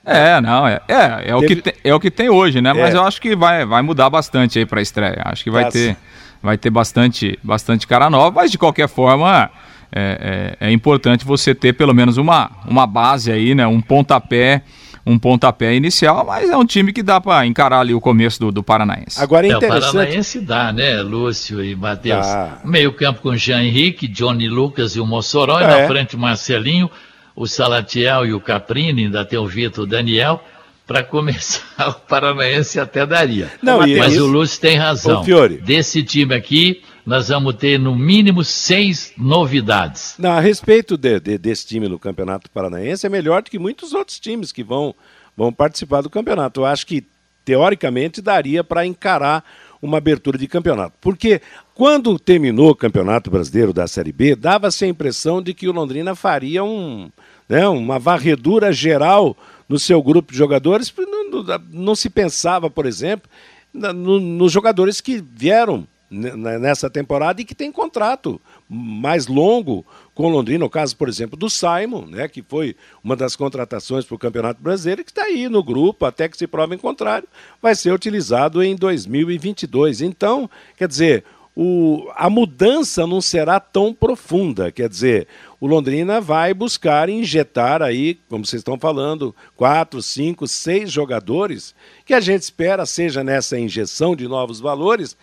É, 0.07 0.41
não, 0.41 0.69
é, 0.69 0.81
é, 0.87 1.31
é, 1.31 1.35
o, 1.35 1.41
que 1.41 1.57
tem, 1.57 1.73
é 1.83 1.93
o 1.93 1.99
que 1.99 2.13
tem 2.13 2.31
hoje, 2.31 2.61
né? 2.61 2.73
Mas 2.73 2.95
é. 2.95 2.97
eu 2.97 3.03
acho 3.03 3.21
que 3.21 3.35
vai, 3.35 3.67
vai 3.67 3.83
mudar 3.83 4.09
bastante 4.09 4.57
aí 4.57 4.65
para 4.65 4.79
a 4.79 4.83
estreia. 4.83 5.21
Acho 5.25 5.43
que 5.43 5.51
vai 5.51 5.65
Nossa. 5.65 5.77
ter, 5.77 5.97
vai 6.41 6.57
ter 6.57 6.71
bastante, 6.71 7.37
bastante 7.43 7.89
cara 7.89 8.09
nova, 8.09 8.31
mas 8.31 8.53
de 8.53 8.57
qualquer 8.57 8.89
forma 8.89 9.51
é, 9.93 10.57
é, 10.61 10.69
é, 10.69 10.73
importante 10.73 11.25
você 11.25 11.55
ter 11.57 11.73
pelo 11.73 11.93
menos 11.93 12.19
uma, 12.19 12.53
uma 12.69 12.87
base 12.87 13.33
aí, 13.33 13.53
né? 13.53 13.67
Um 13.67 13.81
pontapé 13.81 14.63
um 15.07 15.21
pontapé 15.21 15.73
inicial, 15.77 16.27
mas 16.27 16.51
é 16.51 16.57
um 16.57 16.67
time 16.67 16.93
que 16.93 17.01
dá 17.01 17.21
para 17.21 17.47
encarar 17.47 17.79
ali 17.79 17.95
o 17.95 18.01
começo 18.01 18.41
do, 18.41 18.51
do 18.51 18.61
Paranaense. 18.61 19.23
Agora 19.23 19.47
é 19.47 19.51
interessante. 19.53 19.85
É, 19.85 19.89
o 19.89 19.93
Paranaense 19.93 20.41
dá, 20.41 20.73
né, 20.73 21.01
Lúcio 21.01 21.63
e 21.63 21.77
Matheus? 21.77 22.27
Meio 22.65 22.93
campo 22.93 23.21
com 23.21 23.37
Jean 23.37 23.63
Henrique, 23.63 24.09
Johnny 24.09 24.49
Lucas 24.49 24.97
e 24.97 25.01
o 25.01 25.07
Mossoró, 25.07 25.61
é. 25.61 25.63
e 25.63 25.67
na 25.67 25.87
frente 25.87 26.17
o 26.17 26.19
Marcelinho, 26.19 26.91
o 27.37 27.47
Salatiel 27.47 28.25
e 28.25 28.33
o 28.33 28.41
Caprini, 28.41 29.05
ainda 29.05 29.25
tem 29.25 29.39
o 29.39 29.47
Vitor 29.47 29.87
Daniel 29.87 30.43
para 30.87 31.03
começar 31.03 31.63
o 31.89 31.95
Paranaense 31.95 32.81
até 32.81 33.05
daria. 33.05 33.51
Não, 33.63 33.81
Mas 33.81 34.15
isso... 34.15 34.25
o 34.25 34.27
Lúcio 34.27 34.61
tem 34.61 34.77
razão. 34.77 35.23
Desse 35.63 36.03
time 36.03 36.35
aqui, 36.35 36.83
nós 37.05 37.29
vamos 37.29 37.55
ter 37.57 37.79
no 37.79 37.95
mínimo 37.95 38.43
seis 38.43 39.13
novidades. 39.19 40.15
Não, 40.19 40.31
a 40.31 40.41
respeito 40.41 40.97
de, 40.97 41.21
de, 41.21 41.37
desse 41.37 41.67
time 41.67 41.89
no 41.89 41.99
Campeonato 41.99 42.51
Paranaense, 42.51 43.05
é 43.05 43.09
melhor 43.11 43.43
do 43.43 43.51
que 43.51 43.59
muitos 43.59 43.93
outros 43.93 44.19
times 44.19 44.51
que 44.51 44.65
vão, 44.65 44.95
vão 45.37 45.53
participar 45.53 46.01
do 46.01 46.09
campeonato. 46.09 46.61
Eu 46.61 46.67
acho 46.67 46.87
que, 46.87 47.05
teoricamente, 47.45 48.23
daria 48.23 48.65
para 48.65 48.87
encarar 48.87 49.45
uma 49.81 49.99
abertura 49.99 50.39
de 50.39 50.47
campeonato. 50.47 50.95
Porque 51.01 51.41
quando 51.75 52.19
terminou 52.19 52.71
o 52.71 52.77
Campeonato 52.77 53.31
Brasileiro 53.31 53.73
da 53.73 53.87
Série 53.87 54.13
B, 54.13 54.35
dava-se 54.35 54.85
a 54.85 54.89
impressão 54.89 55.43
de 55.43 55.53
que 55.53 55.69
o 55.69 55.73
Londrina 55.73 56.15
faria 56.15 56.65
um, 56.65 57.11
né, 57.49 57.67
uma 57.69 57.99
varredura 57.99 58.73
geral 58.73 59.37
no 59.69 59.79
seu 59.79 60.03
grupo 60.03 60.33
de 60.33 60.39
jogadores. 60.39 60.93
Não, 60.97 61.31
não, 61.31 61.45
não 61.71 61.95
se 61.95 62.09
pensava, 62.09 62.71
por 62.71 62.87
exemplo, 62.87 63.29
no, 63.73 64.21
nos 64.21 64.53
jogadores 64.53 65.01
que 65.01 65.23
vieram 65.35 65.87
nessa 66.11 66.89
temporada 66.89 67.41
e 67.41 67.45
que 67.45 67.55
tem 67.55 67.73
contrato 67.73 68.41
mais 68.69 69.27
longo 69.27 69.85
com 70.15 70.29
Londrina, 70.29 70.65
o 70.65 70.71
caso, 70.71 70.97
por 70.97 71.09
exemplo, 71.09 71.37
do 71.37 71.49
Simon, 71.49 72.07
né, 72.07 72.27
que 72.27 72.43
foi 72.43 72.75
uma 73.05 73.15
das 73.15 73.37
contratações 73.37 74.05
para 74.05 74.15
o 74.15 74.19
Campeonato 74.19 74.63
Brasileiro, 74.63 75.05
que 75.05 75.11
está 75.11 75.25
aí 75.25 75.49
no 75.49 75.63
grupo, 75.63 76.05
até 76.05 76.29
que 76.29 76.37
se 76.37 76.47
prove 76.47 76.75
em 76.75 76.79
contrário, 76.79 77.29
vai 77.61 77.75
ser 77.75 77.93
utilizado 77.93 78.63
em 78.63 78.75
2022. 78.75 80.01
Então, 80.01 80.51
quer 80.77 80.89
dizer, 80.89 81.25
o, 81.55 82.11
a 82.15 82.29
mudança 82.29 83.07
não 83.07 83.21
será 83.21 83.59
tão 83.59 83.93
profunda, 83.95 84.71
quer 84.71 84.91
dizer, 84.91 85.27
o 85.59 85.67
Londrina 85.67 86.21
vai 86.21 86.53
buscar 86.53 87.09
injetar 87.09 87.81
aí, 87.81 88.19
como 88.29 88.45
vocês 88.45 88.61
estão 88.61 88.79
falando, 88.79 89.35
quatro, 89.57 90.03
cinco, 90.03 90.47
seis 90.47 90.93
jogadores, 90.93 91.75
que 92.05 92.13
a 92.13 92.21
gente 92.21 92.43
espera 92.43 92.85
seja 92.85 93.25
nessa 93.25 93.59
injeção 93.59 94.15
de 94.15 94.29
novos 94.29 94.61
valores, 94.61 95.17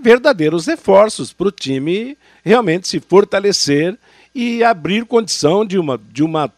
verdadeiros 0.00 0.66
reforços 0.66 1.32
para 1.32 1.48
o 1.48 1.52
time 1.52 2.16
realmente 2.44 2.88
se 2.88 3.00
fortalecer 3.00 3.98
e 4.34 4.62
abrir 4.62 5.04
condição 5.04 5.64
de 5.64 5.78
uma, 5.78 6.00
de 6.10 6.22
uma 6.22 6.52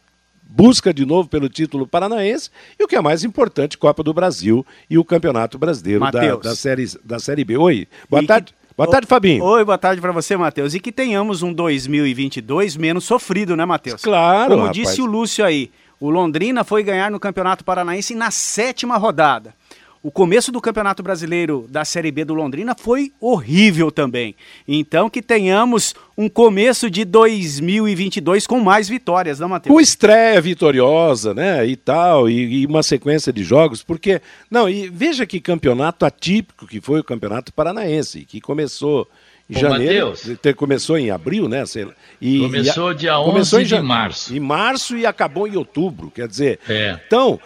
busca 0.44 0.92
de 0.92 1.06
novo 1.06 1.28
pelo 1.28 1.48
título 1.48 1.86
paranaense 1.86 2.50
e 2.78 2.84
o 2.84 2.88
que 2.88 2.96
é 2.96 3.00
mais 3.00 3.24
importante, 3.24 3.78
Copa 3.78 4.02
do 4.02 4.12
Brasil 4.12 4.64
e 4.88 4.98
o 4.98 5.04
Campeonato 5.04 5.58
Brasileiro 5.58 6.10
da, 6.10 6.36
da, 6.36 6.54
série, 6.54 6.86
da 7.02 7.18
Série 7.18 7.44
B. 7.44 7.56
Oi, 7.56 7.88
boa 8.08 8.22
e 8.22 8.26
tarde. 8.26 8.52
Que... 8.52 8.62
Boa 8.76 8.88
tarde, 8.88 9.06
Fabinho. 9.06 9.44
Oi, 9.44 9.64
boa 9.64 9.76
tarde 9.76 10.00
para 10.00 10.12
você, 10.12 10.34
Matheus. 10.34 10.74
E 10.74 10.80
que 10.80 10.90
tenhamos 10.90 11.42
um 11.42 11.52
2022 11.52 12.74
menos 12.76 13.04
sofrido, 13.04 13.54
né, 13.54 13.66
Matheus? 13.66 14.02
Claro. 14.02 14.50
Como 14.50 14.64
rapaz. 14.64 14.76
disse 14.76 15.02
o 15.02 15.04
Lúcio 15.04 15.44
aí, 15.44 15.70
o 16.00 16.08
Londrina 16.08 16.64
foi 16.64 16.82
ganhar 16.82 17.10
no 17.10 17.20
Campeonato 17.20 17.64
Paranaense 17.64 18.14
na 18.14 18.30
sétima 18.30 18.96
rodada. 18.96 19.54
O 20.02 20.10
começo 20.10 20.50
do 20.50 20.60
Campeonato 20.60 21.00
Brasileiro 21.00 21.64
da 21.70 21.84
Série 21.84 22.10
B 22.10 22.24
do 22.24 22.34
Londrina 22.34 22.74
foi 22.76 23.12
horrível 23.20 23.92
também. 23.92 24.34
Então 24.66 25.08
que 25.08 25.22
tenhamos 25.22 25.94
um 26.18 26.28
começo 26.28 26.90
de 26.90 27.04
2022 27.04 28.44
com 28.44 28.58
mais 28.58 28.88
vitórias, 28.88 29.38
não, 29.38 29.48
Matheus? 29.48 29.72
Com 29.72 29.80
estreia 29.80 30.40
vitoriosa, 30.40 31.32
né, 31.32 31.64
e 31.64 31.76
tal, 31.76 32.28
e, 32.28 32.62
e, 32.62 32.66
uma 32.66 32.82
sequência 32.82 33.32
de 33.32 33.44
jogos, 33.44 33.84
porque 33.84 34.20
não, 34.50 34.68
e 34.68 34.88
veja 34.88 35.24
que 35.24 35.40
campeonato 35.40 36.04
atípico 36.04 36.66
que 36.66 36.80
foi 36.80 36.98
o 36.98 37.04
Campeonato 37.04 37.52
Paranaense, 37.52 38.24
que 38.24 38.40
começou 38.40 39.08
em 39.48 39.56
Ô, 39.56 39.60
janeiro, 39.60 40.08
Mateus, 40.08 40.56
começou 40.56 40.98
em 40.98 41.12
abril, 41.12 41.48
né? 41.48 41.64
Sei 41.64 41.84
lá, 41.84 41.92
e, 42.20 42.40
começou 42.40 42.90
e, 42.90 42.96
dia 42.96 43.20
11 43.20 43.30
começou 43.30 43.62
de 43.62 43.80
março. 43.80 44.34
Em 44.34 44.40
março 44.40 44.96
e 44.96 45.06
acabou 45.06 45.46
em 45.46 45.56
outubro, 45.56 46.10
quer 46.10 46.26
dizer. 46.26 46.58
É. 46.68 46.98
Então, 47.06 47.38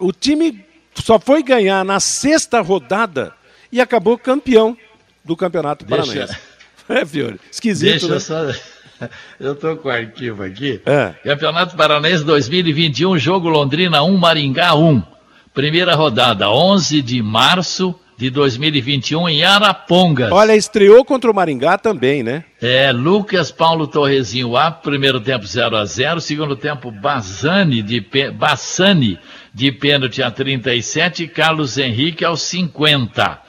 o 0.00 0.12
time 0.12 0.69
só 1.00 1.18
foi 1.18 1.42
ganhar 1.42 1.84
na 1.84 2.00
sexta 2.00 2.60
rodada 2.60 3.32
e 3.72 3.80
acabou 3.80 4.18
campeão 4.18 4.76
do 5.24 5.36
Campeonato 5.36 5.84
Deixa... 5.84 6.04
Paranaense. 6.04 6.36
É, 6.88 7.06
Fiore? 7.06 7.38
Esquisito, 7.52 8.08
Deixa 8.08 8.08
né? 8.08 8.18
só... 8.18 9.08
Eu 9.38 9.52
estou 9.52 9.76
com 9.76 9.88
o 9.88 9.92
arquivo 9.92 10.42
aqui. 10.42 10.80
É. 10.84 11.14
Campeonato 11.22 11.76
Paranaense 11.76 12.24
2021, 12.24 13.16
jogo 13.16 13.48
Londrina 13.48 14.02
1, 14.02 14.16
Maringá 14.16 14.74
1. 14.74 15.00
Primeira 15.54 15.94
rodada, 15.94 16.50
11 16.50 17.00
de 17.00 17.22
março 17.22 17.94
de 18.20 18.28
2021 18.28 19.28
em 19.30 19.44
Arapongas. 19.44 20.30
Olha, 20.30 20.54
estreou 20.54 21.04
contra 21.04 21.30
o 21.30 21.34
Maringá 21.34 21.78
também, 21.78 22.22
né? 22.22 22.44
É, 22.60 22.92
Lucas 22.92 23.50
Paulo 23.50 23.86
Torrezinho 23.86 24.56
A, 24.56 24.70
primeiro 24.70 25.20
tempo 25.20 25.46
0 25.46 25.76
a 25.76 25.84
0 25.86 26.20
segundo 26.20 26.54
tempo 26.54 26.90
Bassani 26.90 27.82
de, 27.82 28.04
Bassani 28.34 29.18
de 29.52 29.72
pênalti 29.72 30.22
a 30.22 30.30
37 30.30 31.24
e 31.24 31.28
Carlos 31.28 31.76
Henrique 31.78 32.24
aos 32.24 32.42
50. 32.42 33.40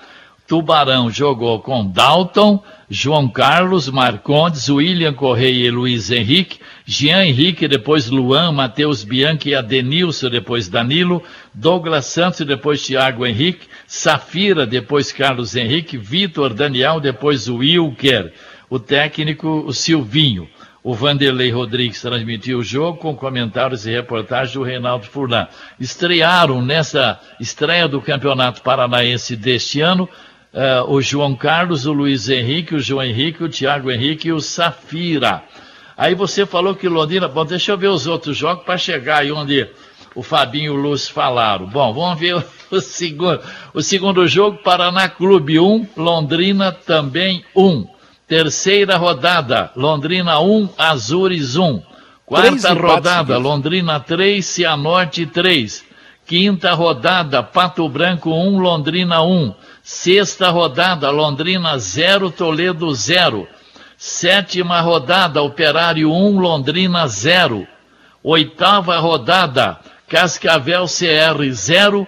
Tubarão 0.48 1.10
jogou 1.10 1.62
com 1.62 1.88
Dalton, 1.88 2.62
João 2.89 3.29
Carlos, 3.29 3.89
Marcondes, 3.89 4.67
William 4.67 5.13
Correia 5.13 5.67
e 5.67 5.72
Luiz 5.72 6.12
Henrique, 6.12 6.60
Jean 6.86 7.24
Henrique, 7.24 7.70
depois 7.70 8.10
Luan, 8.10 8.51
Matheus 8.51 9.05
Bianchi 9.05 9.51
e 9.51 9.55
Adenilson, 9.55 10.29
depois 10.29 10.67
Danilo, 10.67 11.24
Douglas 11.53 12.08
Santos, 12.08 12.46
depois 12.46 12.86
Thiago 12.86 13.25
Henrique, 13.25 13.67
Safira, 13.88 14.67
depois 14.67 15.13
Carlos 15.13 15.55
Henrique, 15.55 15.98
Vitor 15.98 16.53
Daniel, 16.53 17.00
depois 17.00 17.48
Wilker, 17.48 18.34
o 18.70 18.77
técnico 18.77 19.63
o 19.65 19.72
Silvinho. 19.72 20.50
O 20.83 20.95
Vanderlei 20.95 21.51
Rodrigues 21.51 22.01
transmitiu 22.01 22.59
o 22.59 22.63
jogo 22.63 22.97
com 22.97 23.15
comentários 23.15 23.85
e 23.85 23.91
reportagens 23.91 24.53
do 24.53 24.63
Reinaldo 24.63 25.05
Furlan. 25.05 25.47
Estrearam 25.79 26.61
nessa 26.61 27.19
estreia 27.39 27.88
do 27.88 28.01
Campeonato 28.01 28.61
Paranaense 28.61 29.35
deste 29.35 29.79
ano 29.79 30.09
uh, 30.53 30.91
o 30.91 31.01
João 31.01 31.35
Carlos, 31.35 31.85
o 31.85 31.93
Luiz 31.93 32.29
Henrique, 32.29 32.75
o 32.75 32.79
João 32.79 33.03
Henrique, 33.03 33.43
o 33.43 33.50
Tiago 33.50 33.91
Henrique 33.91 34.29
e 34.29 34.33
o 34.33 34.41
Safira. 34.41 35.43
Aí 35.97 36.15
você 36.15 36.45
falou 36.45 36.75
que 36.75 36.88
Londrina. 36.88 37.27
Bom, 37.27 37.45
deixa 37.45 37.71
eu 37.71 37.77
ver 37.77 37.88
os 37.88 38.07
outros 38.07 38.38
jogos 38.38 38.63
para 38.63 38.77
chegar 38.77 39.19
aí 39.19 39.31
onde 39.31 39.67
o 40.15 40.23
Fabinho 40.23 40.73
e 40.73 40.77
o 40.77 40.81
Lúcio 40.81 41.13
falaram. 41.13 41.67
Bom, 41.67 41.93
vamos 41.93 42.19
ver 42.19 42.35
o, 42.71 42.81
segundo. 42.81 43.39
O 43.73 43.81
segundo 43.81 44.27
jogo, 44.27 44.57
Paraná 44.63 45.07
Clube 45.07 45.59
1, 45.59 45.89
Londrina 45.95 46.71
também 46.71 47.43
1. 47.55 47.88
Terceira 48.31 48.95
rodada, 48.95 49.73
Londrina 49.75 50.39
1, 50.39 50.69
Azures 50.77 51.57
1. 51.57 51.83
Quarta 52.25 52.73
rodada, 52.73 53.38
Londrina 53.38 54.00
3, 54.00 54.41
Cianorte 54.41 55.25
3. 55.25 55.83
Quinta 56.25 56.71
rodada, 56.71 57.43
Pato 57.43 57.89
Branco 57.89 58.33
1, 58.33 58.57
Londrina 58.57 59.21
1. 59.21 59.53
Sexta 59.83 60.50
rodada, 60.50 61.09
Londrina 61.09 61.77
0, 61.77 62.31
Toledo 62.31 62.93
0. 62.95 63.50
Sétima 63.97 64.79
rodada, 64.79 65.41
Operário 65.41 66.09
1, 66.13 66.39
Londrina 66.39 67.07
0. 67.07 67.67
Oitava 68.23 68.97
rodada, 69.00 69.81
Cascavel 70.07 70.85
CR 70.85 71.53
0, 71.53 72.07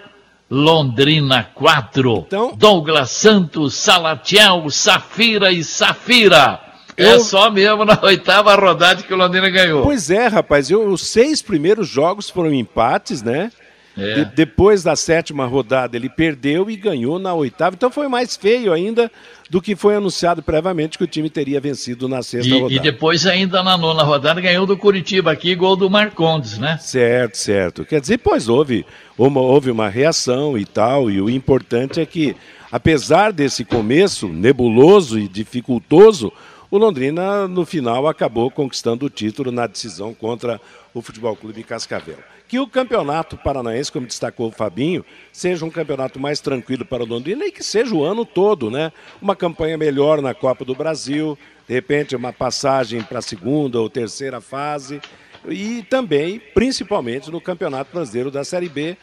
Londrina 0.54 1.50
4. 1.56 2.26
Então... 2.28 2.54
Douglas 2.56 3.10
Santos, 3.10 3.74
Salatiel, 3.74 4.70
Safira 4.70 5.52
e 5.52 5.64
Safira. 5.64 6.60
É 6.96 7.06
eu... 7.06 7.16
É 7.16 7.20
só 7.22 7.50
mesmo 7.50 7.84
na 7.84 8.00
oitava 8.04 8.54
rodada 8.54 9.02
que 9.02 9.12
o 9.12 9.18
Londrina 9.18 9.50
ganhou. 9.50 9.82
Pois 9.82 10.12
é, 10.12 10.28
rapaz. 10.28 10.70
Eu, 10.70 10.88
os 10.88 11.08
seis 11.08 11.42
primeiros 11.42 11.88
jogos 11.88 12.30
foram 12.30 12.54
empates, 12.54 13.24
né? 13.24 13.52
É. 13.98 14.16
De, 14.16 14.26
depois 14.26 14.82
da 14.84 14.96
sétima 14.96 15.46
rodada 15.46 15.96
ele 15.96 16.10
perdeu 16.10 16.70
e 16.70 16.76
ganhou 16.76 17.20
na 17.20 17.34
oitava. 17.34 17.76
Então 17.76 17.92
foi 17.92 18.08
mais 18.08 18.36
feio 18.36 18.74
ainda 18.74 19.12
do 19.50 19.62
que 19.62 19.76
foi 19.76 19.96
anunciado 19.96 20.42
previamente 20.42 20.98
que 20.98 21.04
o 21.04 21.08
time 21.08 21.30
teria 21.30 21.62
vencido 21.62 22.08
na 22.10 22.24
sexta 22.24 22.50
e, 22.50 22.60
rodada. 22.60 22.74
E 22.74 22.80
depois 22.80 23.26
ainda 23.28 23.62
na 23.62 23.78
nona 23.78 24.02
rodada 24.04 24.42
ganhou 24.42 24.66
do 24.66 24.76
Curitiba 24.76 25.32
aqui, 25.32 25.54
gol 25.54 25.76
do 25.76 25.90
Marcondes, 25.90 26.58
né? 26.58 26.78
Certo, 26.80 27.38
certo. 27.38 27.86
Quer 27.86 28.02
dizer, 28.02 28.18
pois 28.18 28.50
houve 28.50 28.86
uma, 29.18 29.42
houve 29.42 29.70
uma 29.70 29.90
reação 29.90 30.58
e 30.58 30.66
tal, 30.66 31.12
e 31.12 31.22
o 31.22 31.30
importante 31.30 32.02
é 32.02 32.06
que, 32.06 32.36
apesar 32.72 33.32
desse 33.32 33.64
começo 33.64 34.28
nebuloso 34.28 35.20
e 35.20 35.28
dificultoso, 35.28 36.34
o 36.72 36.78
Londrina, 36.80 37.48
no 37.48 37.64
final, 37.64 38.08
acabou 38.08 38.50
conquistando 38.50 39.06
o 39.06 39.10
título 39.10 39.52
na 39.52 39.68
decisão 39.68 40.16
contra 40.16 40.60
o 40.92 41.02
Futebol 41.04 41.36
Clube 41.36 41.62
Cascavel 41.62 42.18
que 42.54 42.60
o 42.60 42.68
campeonato 42.68 43.36
paranaense, 43.36 43.92
como 43.92 44.06
destacou 44.06 44.50
o 44.50 44.52
Fabinho, 44.52 45.04
seja 45.32 45.66
um 45.66 45.72
campeonato 45.72 46.20
mais 46.20 46.40
tranquilo 46.40 46.86
para 46.86 47.02
o 47.02 47.06
Londrina 47.08 47.44
e 47.48 47.52
que 47.52 47.64
seja 47.64 47.96
o 47.96 48.04
ano 48.04 48.24
todo, 48.24 48.70
né? 48.70 48.92
Uma 49.20 49.36
campanha 49.36 49.76
melhor 49.76 50.22
na 50.22 50.36
Copa 50.36 50.64
do 50.64 50.76
Brasil, 50.76 51.36
de 51.68 51.74
repente 51.74 52.16
uma 52.16 52.32
passagem 52.32 53.02
para 53.02 53.18
a 53.18 53.24
segunda 53.24 53.82
ou 53.82 53.90
terceira 53.90 54.40
fase 54.40 55.02
e 55.50 55.82
também, 55.90 56.40
principalmente, 56.54 57.32
no 57.32 57.42
Campeonato 57.42 57.92
Brasileiro 57.92 58.30
da 58.30 58.44
Série 58.44 58.70
B, 58.70 58.98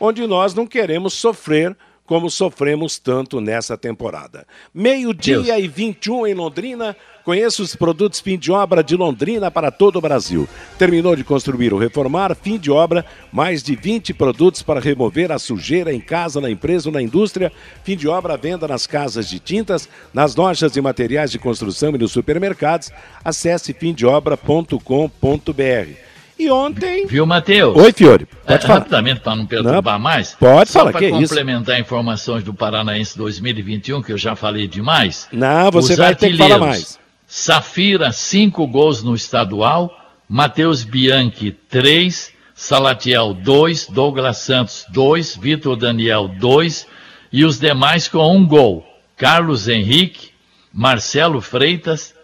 onde 0.00 0.26
nós 0.26 0.52
não 0.52 0.66
queremos 0.66 1.14
sofrer 1.14 1.76
como 2.06 2.28
sofremos 2.28 2.98
tanto 2.98 3.40
nessa 3.40 3.78
temporada. 3.78 4.48
Meio-dia 4.74 5.60
e 5.60 5.68
21 5.68 6.26
em 6.26 6.34
Londrina. 6.34 6.96
Conheça 7.26 7.60
os 7.60 7.74
produtos 7.74 8.20
fim 8.20 8.38
de 8.38 8.52
obra 8.52 8.84
de 8.84 8.94
Londrina 8.94 9.50
para 9.50 9.72
todo 9.72 9.96
o 9.96 10.00
Brasil. 10.00 10.48
Terminou 10.78 11.16
de 11.16 11.24
construir 11.24 11.74
ou 11.74 11.80
reformar, 11.80 12.36
fim 12.36 12.56
de 12.56 12.70
obra, 12.70 13.04
mais 13.32 13.64
de 13.64 13.74
20 13.74 14.14
produtos 14.14 14.62
para 14.62 14.78
remover 14.78 15.32
a 15.32 15.38
sujeira 15.40 15.92
em 15.92 15.98
casa, 15.98 16.40
na 16.40 16.48
empresa 16.48 16.88
ou 16.88 16.92
na 16.92 17.02
indústria. 17.02 17.50
Fim 17.82 17.96
de 17.96 18.06
obra, 18.06 18.36
venda 18.36 18.68
nas 18.68 18.86
casas 18.86 19.28
de 19.28 19.40
tintas, 19.40 19.88
nas 20.14 20.36
lojas 20.36 20.70
de 20.70 20.80
materiais 20.80 21.32
de 21.32 21.38
construção 21.40 21.96
e 21.96 21.98
nos 21.98 22.12
supermercados. 22.12 22.92
Acesse 23.24 23.72
fimdeobra.com.br. 23.72 24.78
E 26.38 26.48
ontem. 26.48 27.08
Viu, 27.08 27.26
Matheus? 27.26 27.76
Oi, 27.76 27.92
Fiore. 27.92 28.28
Pode 28.46 28.64
é, 28.64 28.68
falar. 28.68 28.78
Rapidamente, 28.78 29.20
para 29.22 29.34
não 29.34 29.46
perturbar 29.46 29.94
não, 29.94 30.00
mais. 30.00 30.36
Pode 30.38 30.70
falar, 30.70 30.92
para 30.92 31.10
complementar 31.10 31.80
informações 31.80 32.44
do 32.44 32.54
Paranaense 32.54 33.18
2021, 33.18 34.00
que 34.00 34.12
eu 34.12 34.18
já 34.18 34.36
falei 34.36 34.68
demais. 34.68 35.26
Não, 35.32 35.72
você 35.72 35.96
vai 35.96 36.14
ter 36.14 36.30
que 36.30 36.36
falar 36.36 36.58
mais. 36.58 37.04
Safira, 37.38 38.12
cinco 38.12 38.66
gols 38.66 39.02
no 39.02 39.14
estadual. 39.14 39.94
Matheus 40.26 40.82
Bianchi, 40.84 41.52
três. 41.52 42.32
Salatiel, 42.54 43.34
dois. 43.34 43.86
Douglas 43.86 44.38
Santos, 44.38 44.86
dois. 44.88 45.36
Vitor 45.36 45.76
Daniel, 45.76 46.28
dois. 46.28 46.86
E 47.30 47.44
os 47.44 47.58
demais 47.58 48.08
com 48.08 48.34
um 48.34 48.46
gol. 48.46 48.86
Carlos 49.18 49.68
Henrique, 49.68 50.30
Marcelo 50.72 51.42
Freitas, 51.42 52.14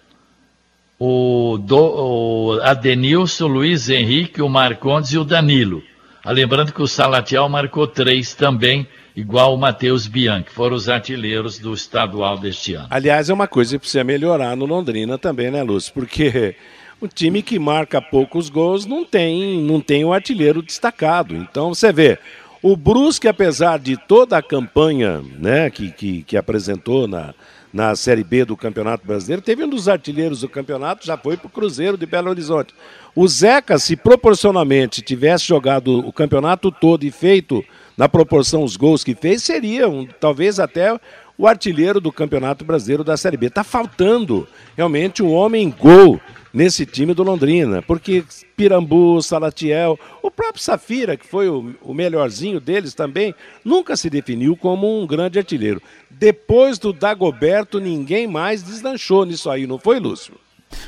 o, 0.99 1.59
do, 1.59 1.76
o 1.76 2.61
Adenilson, 2.62 3.49
Luiz 3.49 3.90
Henrique, 3.90 4.40
o 4.40 4.49
Marcondes 4.49 5.11
e 5.11 5.19
o 5.19 5.25
Danilo. 5.25 5.83
Ah, 6.25 6.33
lembrando 6.33 6.73
que 6.73 6.81
o 6.81 6.88
Salatiel 6.88 7.50
marcou 7.50 7.87
três 7.87 8.35
também, 8.35 8.88
igual 9.14 9.54
o 9.54 9.59
Matheus 9.59 10.07
Bianchi. 10.07 10.50
Foram 10.50 10.76
os 10.76 10.88
artilheiros 10.88 11.59
do 11.59 11.73
estadual 11.75 12.38
deste 12.38 12.75
ano. 12.75 12.88
Aliás, 12.90 13.31
é 13.31 13.35
uma 13.35 13.47
coisa 13.47 13.73
que 13.73 13.81
precisa 13.81 14.04
melhorar 14.04 14.57
no 14.57 14.64
Londrina 14.64 15.19
também, 15.19 15.50
né, 15.50 15.62
Lúcio? 15.62 15.92
Porque 15.92 16.57
o 17.00 17.09
time 17.09 17.42
que 17.42 17.59
marca 17.59 18.00
poucos 18.00 18.49
gols 18.49 18.87
não 18.87 19.04
tem, 19.04 19.61
não 19.62 19.81
tem 19.81 20.04
um 20.04 20.12
artilheiro 20.12 20.62
destacado. 20.62 21.35
Então 21.35 21.75
você 21.75 21.92
vê, 21.92 22.19
o 22.62 22.76
Brusque, 22.76 23.26
apesar 23.26 23.78
de 23.78 23.97
toda 23.97 24.38
a 24.38 24.42
campanha 24.42 25.23
né, 25.38 25.69
que, 25.69 25.90
que, 25.90 26.23
que 26.23 26.37
apresentou 26.37 27.09
na, 27.09 27.35
na 27.73 27.97
Série 27.97 28.23
B 28.23 28.45
do 28.45 28.57
Campeonato 28.57 29.07
Brasileiro. 29.07 29.42
Teve 29.42 29.64
um 29.64 29.69
dos 29.69 29.88
artilheiros 29.88 30.42
do 30.42 30.49
campeonato, 30.49 31.07
já 31.07 31.16
foi 31.16 31.37
para 31.37 31.47
o 31.47 31.50
Cruzeiro 31.50 31.97
de 31.97 32.07
Belo 32.07 32.28
Horizonte. 32.28 32.75
O 33.14 33.26
Zeca, 33.26 33.78
se 33.78 33.97
proporcionalmente 33.97 35.02
tivesse 35.02 35.47
jogado 35.47 36.07
o 36.07 36.12
campeonato 36.12 36.71
todo 36.71 37.04
e 37.04 37.11
feito 37.11 37.64
na 38.02 38.09
proporção 38.09 38.64
os 38.64 38.76
gols 38.76 39.04
que 39.04 39.14
fez, 39.14 39.44
seria 39.44 39.88
um, 39.88 40.04
talvez 40.04 40.59
até 40.59 40.99
o 41.38 41.47
artilheiro 41.47 42.00
do 42.00 42.11
Campeonato 42.11 42.64
Brasileiro 42.64 43.04
da 43.04 43.16
Série 43.16 43.37
B. 43.37 43.47
Está 43.47 43.62
faltando 43.62 44.49
realmente 44.76 45.23
um 45.23 45.32
homem 45.32 45.71
gol 45.71 46.21
nesse 46.52 46.85
time 46.85 47.14
do 47.14 47.23
Londrina, 47.23 47.80
porque 47.80 48.25
Pirambu, 48.56 49.23
Salatiel, 49.23 49.97
o 50.21 50.32
próprio 50.32 50.61
Safira, 50.61 51.16
que 51.16 51.25
foi 51.25 51.49
o, 51.49 51.76
o 51.80 51.94
melhorzinho 51.94 52.59
deles 52.59 52.92
também, 52.92 53.32
nunca 53.64 53.94
se 53.94 54.11
definiu 54.11 54.56
como 54.56 55.00
um 55.00 55.06
grande 55.06 55.38
artilheiro. 55.38 55.80
Depois 56.11 56.80
do 56.80 56.92
Dagoberto, 56.92 57.78
ninguém 57.78 58.26
mais 58.26 58.64
deslanchou 58.64 59.25
nisso 59.25 59.49
aí, 59.49 59.64
não 59.64 59.78
foi, 59.78 60.00
Lúcio? 60.00 60.35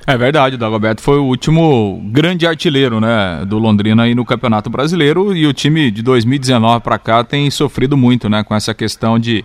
É 0.07 0.17
verdade, 0.17 0.57
o 0.57 0.59
Dagoberto 0.59 1.01
foi 1.01 1.19
o 1.19 1.25
último 1.25 2.03
grande 2.07 2.47
artilheiro 2.47 3.01
né, 3.01 3.45
do 3.47 3.59
Londrina 3.59 4.03
aí 4.03 4.15
no 4.15 4.25
Campeonato 4.25 4.69
Brasileiro 4.69 5.35
e 5.35 5.47
o 5.47 5.53
time 5.53 5.91
de 5.91 6.03
2019 6.03 6.81
para 6.81 6.99
cá 6.99 7.25
tem 7.25 7.51
sofrido 7.51 7.97
muito 7.97 8.29
né, 8.29 8.45
com 8.45 8.55
essa 8.55 8.75
questão 8.75 9.19
de, 9.19 9.45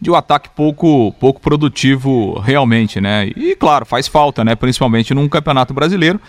de 0.00 0.10
um 0.10 0.14
ataque 0.14 0.48
pouco, 0.54 1.12
pouco 1.18 1.40
produtivo 1.40 2.38
realmente, 2.38 3.00
né? 3.00 3.28
E 3.36 3.56
claro, 3.56 3.84
faz 3.84 4.06
falta, 4.06 4.44
né? 4.44 4.54
Principalmente 4.54 5.12
num 5.14 5.28
campeonato 5.28 5.74
brasileiro. 5.74 6.20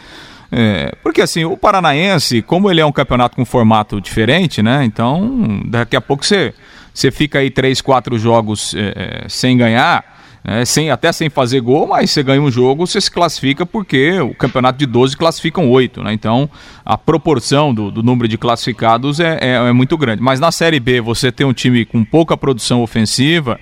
É, 0.52 0.96
porque 1.04 1.22
assim, 1.22 1.44
o 1.46 1.58
Paranaense, 1.58 2.42
como 2.42 2.72
ele 2.72 2.80
é 2.80 2.86
um 2.86 2.92
campeonato 2.92 3.36
com 3.36 3.46
formato 3.46 4.00
diferente, 4.00 4.64
né? 4.64 4.84
Então, 4.86 5.62
daqui 5.66 5.96
a 5.96 6.02
pouco 6.02 6.26
você, 6.26 6.54
você 6.94 7.12
fica 7.12 7.40
aí 7.40 7.50
três, 7.50 7.82
quatro 7.82 8.18
jogos 8.18 8.74
é, 8.74 9.24
é 9.26 9.30
sem 9.30 9.58
ganhar 9.58 10.17
né, 10.48 10.64
sem, 10.64 10.90
até 10.90 11.12
sem 11.12 11.30
fazer 11.30 11.60
gol, 11.60 11.86
mas 11.86 12.10
você 12.10 12.24
ganha 12.24 12.42
um 12.42 12.50
jogo, 12.50 12.88
você 12.88 13.02
se 13.02 13.12
classifica 13.12 13.66
porque 13.66 14.18
o 14.22 14.34
campeonato 14.34 14.80
de 14.80 14.86
12 14.86 15.18
classificam 15.18 15.70
8, 15.70 16.02
né? 16.02 16.14
Então 16.14 16.50
a 16.86 16.98
proporção 16.98 17.74
do, 17.74 17.92
do 17.92 18.02
número 18.02 18.30
de 18.30 18.38
classificados 18.38 19.20
é, 19.20 19.38
é, 19.42 19.54
é, 19.56 19.72
muito 19.74 19.98
grande. 19.98 20.22
Mas 20.22 20.40
na 20.40 20.50
Série 20.50 20.80
B, 20.80 21.02
você 21.02 21.34
ter 21.34 21.44
um 21.44 21.52
time 21.52 21.84
com 21.84 22.02
pouca 22.06 22.38
produção 22.38 22.82
ofensiva, 22.82 23.60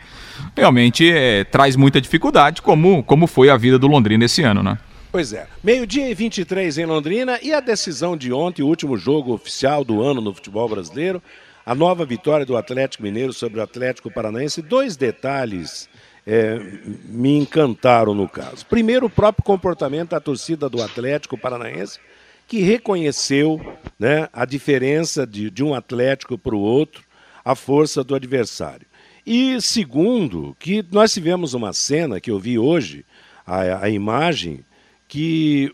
realmente 0.56 1.10
é, 1.12 1.44
traz 1.44 1.76
muita 1.76 2.00
dificuldade, 2.00 2.62
como, 2.62 3.02
como 3.02 3.26
foi 3.26 3.50
a 3.50 3.58
vida 3.58 3.80
do 3.80 3.88
Londrina 3.88 4.26
esse 4.26 4.44
ano, 4.44 4.62
né? 4.62 4.78
Pois 5.12 5.34
é. 5.34 5.48
Meio-dia 5.64 6.08
e 6.08 6.14
23 6.14 6.78
em 6.78 6.86
Londrina 6.86 7.40
e 7.42 7.52
a 7.52 7.62
decisão 7.62 8.16
de 8.16 8.32
ontem, 8.32 8.62
o 8.62 8.68
último 8.68 8.96
jogo 8.96 9.34
oficial 9.34 9.84
do 9.84 10.04
ano 10.04 10.22
no 10.22 10.36
futebol 10.36 10.70
brasileiro. 10.70 11.20
A 11.66 11.74
nova 11.74 12.06
vitória 12.06 12.46
do 12.46 12.56
Atlético 12.56 13.02
Mineiro 13.02 13.34
sobre 13.34 13.60
o 13.60 13.64
Atlético 13.64 14.12
Paranaense. 14.12 14.62
Dois 14.62 14.96
detalhes 14.96 15.90
é, 16.26 16.60
me 17.06 17.38
encantaram 17.38 18.14
no 18.14 18.28
caso. 18.28 18.66
Primeiro, 18.66 19.06
o 19.06 19.10
próprio 19.10 19.44
comportamento 19.44 20.12
da 20.12 20.20
torcida 20.20 20.68
do 20.68 20.82
Atlético 20.82 21.38
Paranaense, 21.38 22.00
que 22.48 22.62
reconheceu 22.62 23.60
né, 24.00 24.28
a 24.34 24.46
diferença 24.46 25.26
de, 25.26 25.50
de 25.50 25.64
um 25.64 25.74
Atlético 25.74 26.38
para 26.38 26.56
o 26.56 26.60
outro, 26.60 27.04
a 27.44 27.56
força 27.56 28.04
do 28.04 28.16
adversário. 28.16 28.88
E 29.26 29.60
segundo, 29.62 30.56
que 30.60 30.86
nós 30.92 31.14
tivemos 31.14 31.54
uma 31.54 31.74
cena 31.74 32.20
que 32.20 32.30
eu 32.30 32.40
vi 32.40 32.58
hoje, 32.60 33.06
a, 33.46 33.86
a 33.86 33.90
imagem, 33.90 34.64
que 35.08 35.74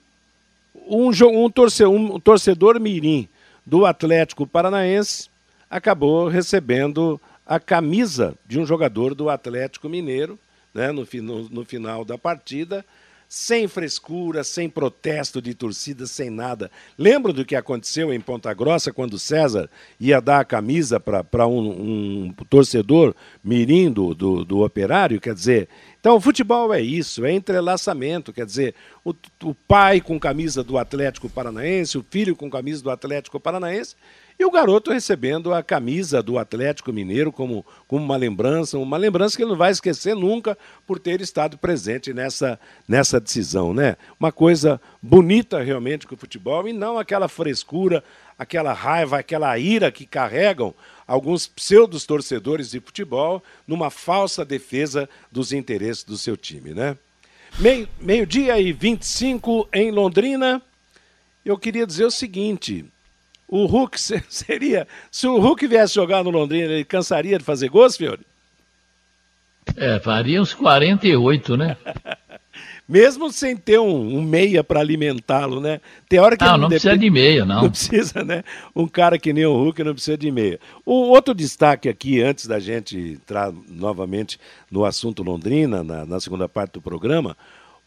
um, 0.88 1.10
um, 1.10 1.46
um 1.46 2.20
torcedor 2.20 2.80
mirim 2.80 3.28
do 3.66 3.86
Atlético 3.86 4.48
Paranaense 4.48 5.30
acabou 5.70 6.28
recebendo 6.28 7.20
a 7.52 7.60
camisa 7.60 8.34
de 8.48 8.58
um 8.58 8.66
jogador 8.66 9.14
do 9.14 9.30
Atlético 9.30 9.90
Mineiro 9.90 10.40
né, 10.74 10.90
no, 10.90 11.06
no, 11.22 11.50
no 11.50 11.66
final 11.66 12.06
da 12.06 12.18
partida, 12.18 12.86
sem 13.28 13.68
frescura, 13.68 14.42
sem 14.42 14.70
protesto 14.70 15.42
de 15.42 15.54
torcida, 15.54 16.08
sem 16.08 16.30
nada. 16.30 16.72
Lembra 16.98 17.34
do 17.34 17.44
que 17.44 17.54
aconteceu 17.54 18.14
em 18.14 18.22
Ponta 18.22 18.54
Grossa 18.54 18.94
quando 18.94 19.20
César 19.20 19.70
ia 20.00 20.22
dar 20.22 20.40
a 20.40 20.46
camisa 20.46 20.98
para 20.98 21.46
um, 21.46 22.30
um, 22.30 22.34
torcedor 22.50 23.14
mirim 23.44 23.92
do, 23.92 24.16
do, 24.16 24.46
do, 24.46 24.64
operário? 24.64 25.20
Quer 25.20 25.34
dizer, 25.34 25.68
então 26.00 26.16
o 26.16 26.22
futebol 26.22 26.74
é 26.74 26.80
isso, 26.80 27.26
é 27.26 27.34
entrelaçamento. 27.34 28.32
Quer 28.32 28.46
dizer, 28.46 28.76
o, 29.04 29.14
o 29.44 29.54
pai 29.54 30.00
com 30.00 30.18
camisa 30.18 30.64
do 30.64 30.78
Atlético 30.78 31.28
Paranaense, 31.28 31.98
o 31.98 32.06
filho 32.10 32.34
com 32.34 32.50
camisa 32.50 32.82
do 32.82 32.90
Atlético 32.90 33.42
Paranaense, 33.42 33.98
e 34.42 34.46
o 34.46 34.50
garoto 34.50 34.92
recebendo 34.92 35.54
a 35.54 35.62
camisa 35.62 36.24
do 36.24 36.40
Atlético 36.40 36.92
Mineiro 36.92 37.32
como, 37.32 37.64
como 37.88 38.04
uma 38.04 38.18
lembrança, 38.18 38.76
uma 38.80 38.98
lembrança 38.98 39.38
que 39.38 39.44
ele 39.44 39.52
não 39.52 39.58
vai 39.58 39.70
esquecer 39.72 40.16
nunca 40.16 40.58
por 40.88 40.98
ter 40.98 41.22
estado 41.22 41.60
presente 41.60 42.12
nessa, 42.12 42.60
nessa 42.88 43.20
decisão, 43.20 43.72
né? 43.72 43.96
Uma 44.20 44.32
coisa 44.32 44.82
bonita 45.00 45.62
realmente 45.62 46.08
com 46.08 46.16
o 46.16 46.18
futebol 46.18 46.68
e 46.68 46.74
não 46.74 46.98
aquela 46.98 47.28
frescura, 47.28 48.04
aquela 48.36 48.74
raiva, 48.74 49.20
aquela 49.20 49.56
ira 49.60 49.92
que 49.92 50.08
carregam 50.08 50.74
alguns 51.06 51.46
pseudos 51.46 52.08
torcedores 52.08 52.72
de 52.72 52.80
futebol 52.80 53.44
numa 53.68 53.92
falsa 53.92 54.44
defesa 54.44 55.08
dos 55.32 55.54
interesses 55.54 56.04
do 56.04 56.18
seu 56.18 56.36
time, 56.36 56.74
né? 56.74 56.98
Meio, 57.60 57.88
meio-dia 58.00 58.60
e 58.60 58.74
25 58.74 59.70
em 59.72 59.92
Londrina. 59.92 60.60
Eu 61.46 61.60
queria 61.60 61.86
dizer 61.86 62.06
o 62.06 62.12
seguinte: 62.12 62.88
o 63.52 63.66
Hulk 63.66 64.00
seria. 64.30 64.88
Se 65.12 65.28
o 65.28 65.38
Hulk 65.38 65.68
viesse 65.68 65.94
jogar 65.94 66.24
no 66.24 66.32
Londrina, 66.32 66.72
ele 66.72 66.86
cansaria 66.86 67.38
de 67.38 67.44
fazer 67.44 67.70
gols, 67.70 67.98
Fiore? 67.98 68.26
É, 69.76 70.00
faria 70.00 70.42
uns 70.42 70.54
48, 70.54 71.58
né? 71.58 71.78
Mesmo 72.90 73.32
sem 73.32 73.56
ter 73.56 73.80
um, 73.80 74.18
um 74.18 74.22
meia 74.22 74.64
para 74.64 74.82
alimentá-lo, 74.82 75.62
né? 75.62 75.80
Tem 76.10 76.20
hora 76.20 76.36
que 76.36 76.44
não, 76.44 76.58
não 76.58 76.68
precisa 76.68 76.98
de 76.98 77.10
meia, 77.10 77.46
não. 77.46 77.62
Não 77.64 77.70
precisa, 77.70 78.24
né? 78.24 78.44
Um 78.76 78.86
cara 78.86 79.18
que 79.18 79.32
nem 79.32 79.46
o 79.46 79.54
Hulk 79.54 79.82
não 79.84 79.94
precisa 79.94 80.18
de 80.18 80.30
meia. 80.30 80.60
O 80.86 81.10
outro 81.10 81.34
destaque 81.34 81.88
aqui, 81.88 82.22
antes 82.22 82.48
da 82.48 82.60
gente 82.60 82.98
entrar 83.22 83.54
novamente 83.70 84.38
no 84.70 84.84
assunto 84.84 85.24
Londrina, 85.24 85.84
na, 85.84 86.06
na 86.06 86.20
segunda 86.20 86.50
parte 86.50 86.74
do 86.74 86.82
programa, 86.82 87.38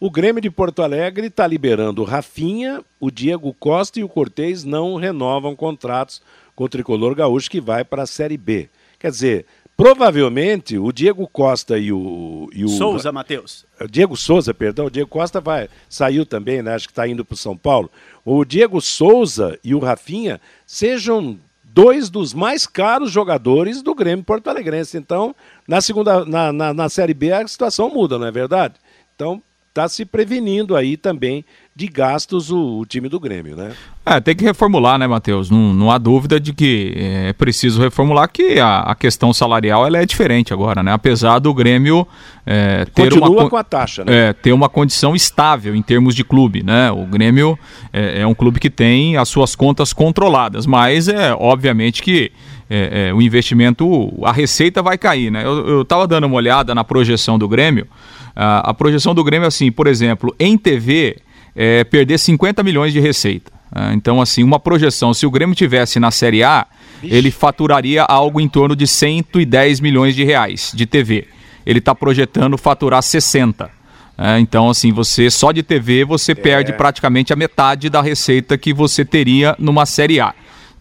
o 0.04 0.10
Grêmio 0.10 0.42
de 0.42 0.50
Porto 0.50 0.82
Alegre 0.82 1.28
está 1.28 1.46
liberando 1.46 2.02
o 2.02 2.04
Rafinha, 2.04 2.84
o 3.00 3.10
Diego 3.10 3.56
Costa 3.58 3.98
e 3.98 4.04
o 4.04 4.08
Cortez 4.08 4.62
não 4.62 4.96
renovam 4.96 5.56
contratos 5.56 6.20
com 6.54 6.64
o 6.64 6.68
tricolor 6.68 7.14
gaúcho 7.14 7.50
que 7.50 7.58
vai 7.58 7.82
para 7.86 8.02
a 8.02 8.06
Série 8.06 8.36
B. 8.36 8.68
Quer 8.98 9.10
dizer, 9.10 9.46
Provavelmente 9.74 10.78
o 10.78 10.92
Diego 10.92 11.26
Costa 11.26 11.78
e 11.78 11.90
o. 11.90 12.48
E 12.52 12.64
o 12.64 12.68
Souza, 12.68 13.10
Matheus. 13.10 13.64
Diego 13.90 14.16
Souza, 14.16 14.54
perdão. 14.54 14.86
O 14.86 14.90
Diego 14.90 15.08
Costa 15.08 15.40
vai, 15.40 15.68
saiu 15.88 16.24
também, 16.24 16.62
né? 16.62 16.74
Acho 16.74 16.86
que 16.86 16.92
está 16.92 17.08
indo 17.08 17.24
para 17.24 17.34
o 17.34 17.36
São 17.36 17.56
Paulo. 17.56 17.90
O 18.24 18.44
Diego 18.44 18.80
Souza 18.80 19.58
e 19.64 19.74
o 19.74 19.80
Rafinha 19.80 20.40
sejam 20.64 21.36
dois 21.64 22.08
dos 22.08 22.32
mais 22.32 22.68
caros 22.68 23.10
jogadores 23.10 23.82
do 23.82 23.96
Grêmio 23.96 24.24
Porto 24.24 24.48
Alegrense. 24.48 24.96
Então, 24.96 25.34
na 25.66 25.80
segunda, 25.80 26.24
na, 26.24 26.52
na, 26.52 26.72
na 26.72 26.88
Série 26.88 27.14
B 27.14 27.32
a 27.32 27.48
situação 27.48 27.88
muda, 27.88 28.16
não 28.16 28.28
é 28.28 28.30
verdade? 28.30 28.74
Então, 29.16 29.42
está 29.74 29.88
se 29.88 30.04
prevenindo 30.04 30.76
aí 30.76 30.96
também 30.96 31.44
de 31.74 31.88
gastos 31.88 32.52
o, 32.52 32.78
o, 32.78 32.86
time 32.86 33.08
do 33.08 33.18
Grêmio, 33.18 33.56
né? 33.56 33.72
É, 34.06 34.20
tem 34.20 34.36
que 34.36 34.44
reformular, 34.44 34.96
né, 34.96 35.08
Matheus? 35.08 35.50
Não, 35.50 35.74
não 35.74 35.90
há 35.90 35.98
dúvida 35.98 36.38
de 36.38 36.52
que 36.52 36.94
é 36.96 37.32
preciso 37.32 37.82
reformular 37.82 38.30
que 38.30 38.60
a, 38.60 38.80
a 38.80 38.94
questão 38.94 39.34
salarial 39.34 39.84
ela 39.84 39.98
é 39.98 40.06
diferente 40.06 40.52
agora, 40.52 40.84
né? 40.84 40.92
Apesar 40.92 41.40
do 41.40 41.52
Grêmio 41.52 42.06
é, 42.46 42.84
ter 42.84 43.10
Continua 43.10 43.28
uma 43.28 43.50
com 43.50 43.56
a 43.56 43.64
taxa, 43.64 44.04
né? 44.04 44.28
É, 44.28 44.32
ter 44.32 44.52
uma 44.52 44.68
condição 44.68 45.16
estável 45.16 45.74
em 45.74 45.82
termos 45.82 46.14
de 46.14 46.22
clube, 46.22 46.62
né? 46.62 46.92
O 46.92 47.04
Grêmio 47.06 47.58
é, 47.92 48.20
é 48.20 48.26
um 48.26 48.34
clube 48.34 48.60
que 48.60 48.70
tem 48.70 49.16
as 49.16 49.28
suas 49.28 49.56
contas 49.56 49.92
controladas, 49.92 50.66
mas 50.66 51.08
é 51.08 51.34
obviamente 51.34 52.00
que 52.00 52.30
é, 52.68 53.08
é, 53.08 53.14
o 53.14 53.20
investimento, 53.20 54.12
a 54.24 54.32
receita 54.32 54.82
vai 54.82 54.96
cair, 54.96 55.30
né? 55.30 55.44
Eu 55.44 55.82
estava 55.82 56.06
dando 56.06 56.24
uma 56.24 56.36
olhada 56.36 56.74
na 56.74 56.82
projeção 56.82 57.38
do 57.38 57.48
Grêmio. 57.48 57.86
A, 58.34 58.70
a 58.70 58.74
projeção 58.74 59.14
do 59.14 59.22
Grêmio, 59.22 59.46
assim, 59.46 59.70
por 59.70 59.86
exemplo, 59.86 60.34
em 60.38 60.56
TV 60.56 61.16
é, 61.54 61.84
perder 61.84 62.18
50 62.18 62.62
milhões 62.62 62.92
de 62.92 63.00
receita. 63.00 63.52
É, 63.74 63.92
então, 63.92 64.20
assim, 64.20 64.42
uma 64.42 64.58
projeção, 64.58 65.12
se 65.12 65.26
o 65.26 65.30
Grêmio 65.30 65.54
tivesse 65.54 66.00
na 66.00 66.10
Série 66.10 66.42
A, 66.42 66.66
ele 67.02 67.30
faturaria 67.30 68.02
algo 68.02 68.40
em 68.40 68.48
torno 68.48 68.74
de 68.74 68.86
110 68.86 69.80
milhões 69.80 70.14
de 70.14 70.24
reais 70.24 70.72
de 70.74 70.86
TV. 70.86 71.26
Ele 71.66 71.78
está 71.78 71.94
projetando 71.94 72.56
faturar 72.56 73.02
60. 73.02 73.70
É, 74.16 74.38
então, 74.38 74.70
assim, 74.70 74.92
você 74.92 75.28
só 75.28 75.50
de 75.50 75.62
TV 75.62 76.04
você 76.04 76.32
é. 76.32 76.34
perde 76.34 76.72
praticamente 76.72 77.32
a 77.32 77.36
metade 77.36 77.90
da 77.90 78.00
receita 78.00 78.56
que 78.56 78.72
você 78.72 79.04
teria 79.04 79.56
numa 79.58 79.84
Série 79.86 80.20
A. 80.20 80.32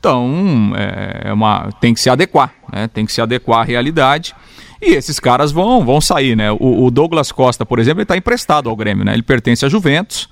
Então, 0.04 0.74
é, 0.76 1.30
é 1.30 1.34
uma, 1.34 1.70
tem 1.80 1.94
que 1.94 2.02
se 2.02 2.10
adequar, 2.10 2.54
né? 2.70 2.89
tem 2.89 3.06
que 3.06 3.13
se 3.13 3.22
adequar 3.22 3.62
à 3.62 3.63
realidade. 3.63 4.36
E 4.82 4.96
esses 4.96 5.18
caras 5.18 5.50
vão, 5.50 5.86
vão 5.86 6.02
sair, 6.02 6.36
né? 6.36 6.52
O, 6.52 6.84
o 6.84 6.92
Douglas 6.92 7.32
Costa, 7.32 7.66
por 7.66 7.80
exemplo, 7.80 8.00
ele 8.00 8.04
está 8.04 8.18
emprestado 8.18 8.70
ao 8.70 8.76
Grêmio, 8.76 9.06
né? 9.06 9.13
Ele 9.13 9.22
pertence 9.22 9.66
à 9.66 9.70
Juventus 9.70 10.28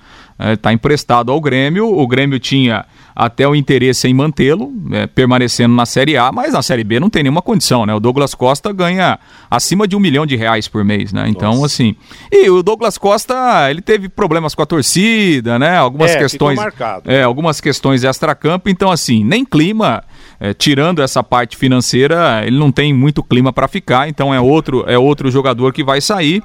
está 0.53 0.71
é, 0.71 0.73
emprestado 0.73 1.31
ao 1.31 1.39
Grêmio. 1.39 1.87
O 1.87 2.05
Grêmio 2.05 2.37
tinha 2.37 2.85
até 3.15 3.47
o 3.47 3.55
interesse 3.55 4.07
em 4.07 4.13
mantê-lo, 4.13 4.71
é, 4.91 5.07
permanecendo 5.07 5.73
na 5.75 5.85
Série 5.85 6.17
A, 6.17 6.31
mas 6.31 6.53
na 6.53 6.61
Série 6.61 6.83
B 6.83 6.99
não 6.99 7.09
tem 7.09 7.23
nenhuma 7.23 7.41
condição, 7.41 7.85
né? 7.85 7.93
O 7.93 7.99
Douglas 7.99 8.33
Costa 8.33 8.71
ganha 8.71 9.19
acima 9.49 9.87
de 9.87 9.95
um 9.95 9.99
milhão 9.99 10.25
de 10.25 10.35
reais 10.35 10.67
por 10.67 10.83
mês, 10.83 11.11
né? 11.11 11.25
Então, 11.27 11.53
Nossa. 11.55 11.65
assim. 11.65 11.95
E 12.31 12.49
o 12.49 12.63
Douglas 12.63 12.97
Costa, 12.97 13.69
ele 13.69 13.81
teve 13.81 14.09
problemas 14.09 14.55
com 14.55 14.61
a 14.61 14.65
torcida, 14.65 15.59
né? 15.59 15.77
Algumas 15.77 16.11
é, 16.11 16.19
questões. 16.19 16.59
É, 17.05 17.23
algumas 17.23 17.59
questões 17.59 18.03
extra-campo, 18.03 18.69
então, 18.69 18.91
assim, 18.91 19.23
nem 19.23 19.45
clima. 19.45 20.03
É, 20.39 20.55
tirando 20.55 21.03
essa 21.03 21.23
parte 21.23 21.55
financeira, 21.55 22.41
ele 22.43 22.57
não 22.57 22.71
tem 22.71 22.91
muito 22.91 23.21
clima 23.21 23.53
para 23.53 23.67
ficar, 23.67 24.09
então 24.09 24.33
é 24.33 24.41
outro, 24.41 24.83
é 24.87 24.97
outro 24.97 25.29
jogador 25.29 25.71
que 25.71 25.83
vai 25.83 26.01
sair. 26.01 26.41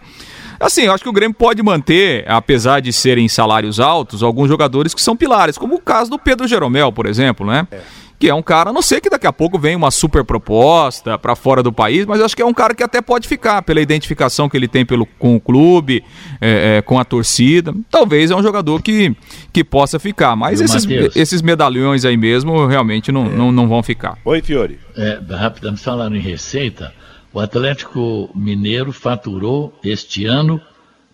Assim, 0.58 0.82
eu 0.82 0.92
acho 0.92 1.02
que 1.02 1.08
o 1.08 1.12
Grêmio 1.12 1.34
pode 1.34 1.62
manter, 1.62 2.24
apesar 2.28 2.80
de 2.80 2.92
serem 2.92 3.28
salários 3.28 3.78
altos, 3.78 4.22
alguns 4.22 4.48
jogadores 4.48 4.94
que 4.94 5.02
são 5.02 5.16
pilares, 5.16 5.58
como 5.58 5.74
o 5.74 5.80
caso 5.80 6.10
do 6.10 6.18
Pedro 6.18 6.48
Jeromel, 6.48 6.92
por 6.92 7.06
exemplo, 7.06 7.46
né? 7.46 7.66
É. 7.70 7.80
Que 8.18 8.30
é 8.30 8.34
um 8.34 8.42
cara, 8.42 8.72
não 8.72 8.80
sei 8.80 8.98
que 8.98 9.10
daqui 9.10 9.26
a 9.26 9.32
pouco 9.32 9.58
vem 9.58 9.76
uma 9.76 9.90
super 9.90 10.24
proposta 10.24 11.18
para 11.18 11.36
fora 11.36 11.62
do 11.62 11.70
país, 11.70 12.06
mas 12.06 12.18
eu 12.18 12.24
acho 12.24 12.34
que 12.34 12.40
é 12.40 12.46
um 12.46 12.54
cara 12.54 12.74
que 12.74 12.82
até 12.82 13.02
pode 13.02 13.28
ficar 13.28 13.60
pela 13.60 13.78
identificação 13.78 14.48
que 14.48 14.56
ele 14.56 14.66
tem 14.66 14.86
pelo, 14.86 15.04
com 15.04 15.36
o 15.36 15.40
clube, 15.40 16.02
é, 16.40 16.78
é, 16.78 16.82
com 16.82 16.98
a 16.98 17.04
torcida. 17.04 17.74
Talvez 17.90 18.30
é 18.30 18.34
um 18.34 18.42
jogador 18.42 18.80
que, 18.80 19.14
que 19.52 19.62
possa 19.62 19.98
ficar, 19.98 20.34
mas 20.34 20.62
esses, 20.62 20.86
esses 21.14 21.42
medalhões 21.42 22.06
aí 22.06 22.16
mesmo 22.16 22.66
realmente 22.66 23.12
não, 23.12 23.26
é. 23.26 23.28
não, 23.28 23.52
não 23.52 23.68
vão 23.68 23.82
ficar. 23.82 24.16
Oi, 24.24 24.40
Fiore. 24.40 24.78
É, 24.96 25.20
rapidamente 25.36 25.82
falando 25.82 26.16
em 26.16 26.20
receita, 26.20 26.94
o 27.32 27.40
Atlético 27.40 28.30
Mineiro 28.34 28.92
faturou 28.92 29.74
este 29.82 30.26
ano 30.26 30.60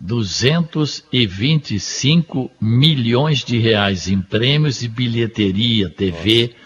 225 0.01 2.51
milhões 2.61 3.44
de 3.44 3.59
reais 3.59 4.09
em 4.09 4.20
prêmios 4.20 4.83
e 4.83 4.88
bilheteria, 4.88 5.88
TV. 5.88 6.57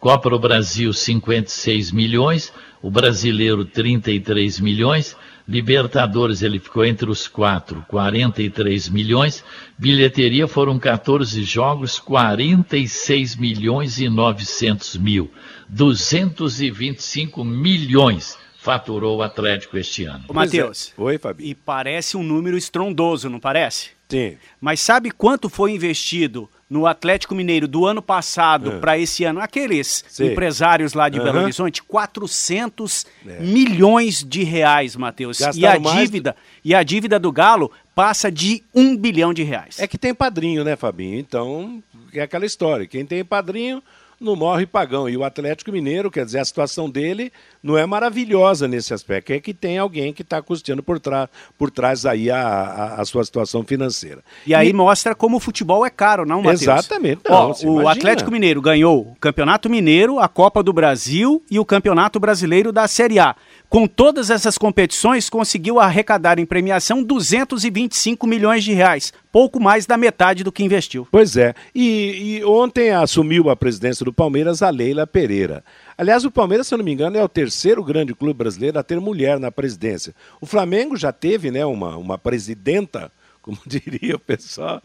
Copa 0.00 0.30
do 0.30 0.38
Brasil 0.38 0.90
56 0.92 1.92
milhões, 1.92 2.52
o 2.82 2.90
brasileiro 2.90 3.64
33 3.64 4.60
milhões, 4.60 5.16
Libertadores 5.48 6.42
ele 6.42 6.58
ficou 6.58 6.84
entre 6.84 7.08
os 7.08 7.28
quatro, 7.28 7.84
43 7.86 8.88
milhões, 8.88 9.44
bilheteria 9.78 10.48
foram 10.48 10.76
14 10.76 11.44
jogos, 11.44 12.00
46 12.00 13.36
milhões 13.36 14.00
e 14.00 14.08
900 14.08 14.96
mil, 14.96 15.30
225 15.68 17.44
milhões 17.44 18.36
faturou 18.66 19.18
o 19.18 19.22
Atlético 19.22 19.78
este 19.78 20.02
ano. 20.04 20.24
Ô, 20.26 20.32
Matheus. 20.32 20.92
É. 20.98 21.00
Oi, 21.00 21.18
Fabi. 21.18 21.50
E 21.50 21.54
parece 21.54 22.16
um 22.16 22.22
número 22.24 22.58
estrondoso, 22.58 23.30
não 23.30 23.38
parece? 23.38 23.90
Sim. 24.08 24.36
Mas 24.60 24.80
sabe 24.80 25.12
quanto 25.12 25.48
foi 25.48 25.70
investido 25.70 26.50
no 26.68 26.84
Atlético 26.84 27.32
Mineiro 27.32 27.68
do 27.68 27.86
ano 27.86 28.02
passado 28.02 28.72
uhum. 28.72 28.80
para 28.80 28.98
esse 28.98 29.22
ano? 29.22 29.38
Aqueles 29.38 30.04
Sim. 30.08 30.32
empresários 30.32 30.94
lá 30.94 31.08
de 31.08 31.20
uhum. 31.20 31.24
Belo 31.24 31.42
Horizonte, 31.42 31.80
400 31.80 33.06
é. 33.24 33.38
milhões 33.38 34.24
de 34.24 34.42
reais, 34.42 34.96
Matheus. 34.96 35.38
E 35.54 35.64
a 35.64 35.76
dívida 35.78 36.34
e 36.64 36.74
a 36.74 36.82
dívida 36.82 37.20
do 37.20 37.30
Galo 37.30 37.70
passa 37.94 38.32
de 38.32 38.64
um 38.74 38.96
bilhão 38.96 39.32
de 39.32 39.44
reais. 39.44 39.78
É 39.78 39.86
que 39.86 39.96
tem 39.96 40.12
padrinho, 40.12 40.64
né, 40.64 40.74
Fabinho? 40.74 41.20
Então, 41.20 41.80
é 42.12 42.20
aquela 42.20 42.44
história. 42.44 42.84
Quem 42.84 43.06
tem 43.06 43.24
padrinho 43.24 43.80
não 44.20 44.34
morre 44.34 44.66
pagão. 44.66 45.08
E 45.08 45.16
o 45.16 45.24
Atlético 45.24 45.70
Mineiro, 45.70 46.10
quer 46.10 46.24
dizer, 46.24 46.38
a 46.38 46.44
situação 46.44 46.88
dele 46.88 47.32
não 47.62 47.76
é 47.76 47.84
maravilhosa 47.84 48.68
nesse 48.68 48.94
aspecto, 48.94 49.32
é 49.32 49.40
que 49.40 49.52
tem 49.52 49.78
alguém 49.78 50.12
que 50.12 50.22
está 50.22 50.40
custeando 50.40 50.82
por, 50.82 51.00
trás, 51.00 51.28
por 51.58 51.70
trás 51.70 52.06
aí 52.06 52.30
a, 52.30 52.40
a, 52.40 53.00
a, 53.00 53.04
sua 53.04 53.24
situação 53.24 53.64
financeira. 53.64 54.22
E 54.46 54.54
aí 54.54 54.70
e... 54.70 54.72
mostra 54.72 55.14
como 55.14 55.36
o 55.36 55.40
futebol 55.40 55.84
é 55.84 55.90
caro, 55.90 56.24
não, 56.24 56.38
Matheus? 56.42 56.62
Exatamente. 56.62 57.22
Não, 57.28 57.34
Ó, 57.34 57.52
o 57.52 57.80
imagina. 57.80 57.90
Atlético 57.90 58.30
Mineiro 58.30 58.62
ganhou 58.62 59.00
o 59.00 59.16
Campeonato 59.16 59.68
Mineiro, 59.68 60.18
a 60.18 60.28
Copa 60.28 60.62
do 60.62 60.72
Brasil 60.72 61.42
e 61.50 61.58
o 61.58 61.64
Campeonato 61.64 62.20
Brasileiro 62.20 62.72
da 62.72 62.86
Série 62.86 63.18
A. 63.18 63.34
Com 63.68 63.86
todas 63.88 64.30
essas 64.30 64.56
competições, 64.56 65.28
conseguiu 65.28 65.80
arrecadar 65.80 66.38
em 66.38 66.46
premiação 66.46 67.02
225 67.02 68.26
milhões 68.26 68.62
de 68.62 68.72
reais, 68.72 69.12
pouco 69.36 69.60
mais 69.60 69.84
da 69.84 69.98
metade 69.98 70.42
do 70.42 70.50
que 70.50 70.64
investiu. 70.64 71.06
Pois 71.10 71.36
é. 71.36 71.52
E, 71.74 72.38
e 72.38 72.44
ontem 72.46 72.88
assumiu 72.88 73.50
a 73.50 73.54
presidência 73.54 74.02
do 74.02 74.10
Palmeiras 74.10 74.62
a 74.62 74.70
Leila 74.70 75.06
Pereira. 75.06 75.62
Aliás, 75.98 76.24
o 76.24 76.30
Palmeiras, 76.30 76.66
se 76.66 76.72
eu 76.72 76.78
não 76.78 76.84
me 76.86 76.90
engano, 76.90 77.18
é 77.18 77.22
o 77.22 77.28
terceiro 77.28 77.84
grande 77.84 78.14
clube 78.14 78.38
brasileiro 78.38 78.78
a 78.78 78.82
ter 78.82 78.98
mulher 78.98 79.38
na 79.38 79.52
presidência. 79.52 80.14
O 80.40 80.46
Flamengo 80.46 80.96
já 80.96 81.12
teve 81.12 81.50
né, 81.50 81.66
uma, 81.66 81.98
uma 81.98 82.16
presidenta 82.16 83.12
como 83.46 83.56
diria 83.64 84.16
o 84.16 84.18
pessoal, 84.18 84.82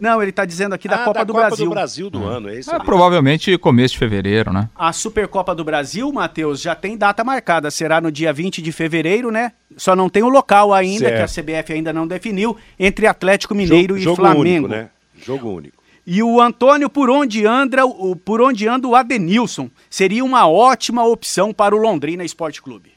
Não, 0.00 0.22
ele 0.22 0.30
está 0.30 0.46
dizendo 0.46 0.74
aqui 0.74 0.88
da 0.88 1.02
ah, 1.02 1.04
Copa 1.04 1.18
da 1.18 1.24
do 1.24 1.34
Copa 1.34 1.48
Brasil. 1.48 1.66
do 1.66 1.70
Brasil 1.70 2.10
do 2.10 2.20
hum. 2.20 2.26
ano, 2.26 2.48
é 2.48 2.58
isso? 2.58 2.74
É, 2.74 2.78
provavelmente 2.78 3.58
começo 3.58 3.92
de 3.92 3.98
fevereiro, 3.98 4.54
né? 4.54 4.70
A 4.74 4.90
Supercopa 4.90 5.54
do 5.54 5.62
Brasil, 5.62 6.10
Matheus, 6.10 6.62
já 6.62 6.74
tem 6.74 6.96
data 6.96 7.22
marcada. 7.22 7.70
Será 7.70 8.00
no 8.00 8.10
dia 8.10 8.32
20 8.32 8.62
de 8.62 8.72
fevereiro, 8.72 9.30
né? 9.30 9.52
Só 9.76 9.94
não 9.94 10.08
tem 10.08 10.22
o 10.22 10.30
local 10.30 10.72
ainda, 10.72 11.10
certo. 11.10 11.30
que 11.30 11.40
a 11.40 11.42
CBF 11.42 11.74
ainda 11.74 11.92
não 11.92 12.06
definiu, 12.06 12.56
entre 12.80 13.06
Atlético 13.06 13.54
Mineiro 13.54 13.98
jogo, 13.98 14.14
e 14.14 14.16
Flamengo. 14.16 14.66
Único, 14.66 14.68
né? 14.68 14.88
Jogo 15.14 15.50
único. 15.50 15.83
E 16.06 16.22
o 16.22 16.40
Antônio, 16.40 16.90
por 16.90 17.08
onde 17.08 17.46
anda 17.46 17.86
o, 17.86 18.14
por 18.14 18.42
onde 18.42 18.68
anda 18.68 18.86
o 18.86 18.94
Adenilson, 18.94 19.70
seria 19.88 20.24
uma 20.24 20.46
ótima 20.46 21.04
opção 21.04 21.52
para 21.52 21.74
o 21.74 21.78
Londrina 21.78 22.24
Esporte 22.24 22.60
Clube. 22.60 22.92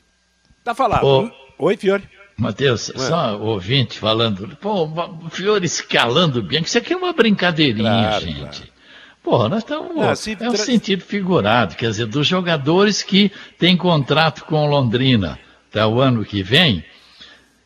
Tá 0.63 0.75
falado. 0.75 1.31
Oi, 1.57 1.77
Fiore. 1.77 2.03
Matheus, 2.37 2.91
só 2.95 3.39
ouvinte 3.39 3.97
falando, 3.97 4.55
pô, 4.61 4.83
o 4.83 5.29
Fiore 5.29 5.65
escalando 5.65 6.43
bem, 6.43 6.61
isso 6.61 6.77
aqui 6.77 6.93
é 6.93 6.97
uma 6.97 7.11
brincadeirinha, 7.11 8.09
claro, 8.09 8.25
gente. 8.25 8.37
Claro. 8.39 8.77
Porra, 9.23 9.49
nós 9.49 9.59
estamos. 9.59 9.91
Ah, 9.97 10.45
é 10.45 10.49
um 10.49 10.55
sentido 10.55 11.03
figurado, 11.03 11.75
quer 11.75 11.89
dizer, 11.89 12.05
dos 12.05 12.27
jogadores 12.27 13.01
que 13.01 13.31
têm 13.57 13.75
contrato 13.75 14.45
com 14.45 14.67
Londrina 14.67 15.39
até 15.69 15.85
o 15.85 15.99
ano 15.99 16.23
que 16.23 16.43
vem. 16.43 16.83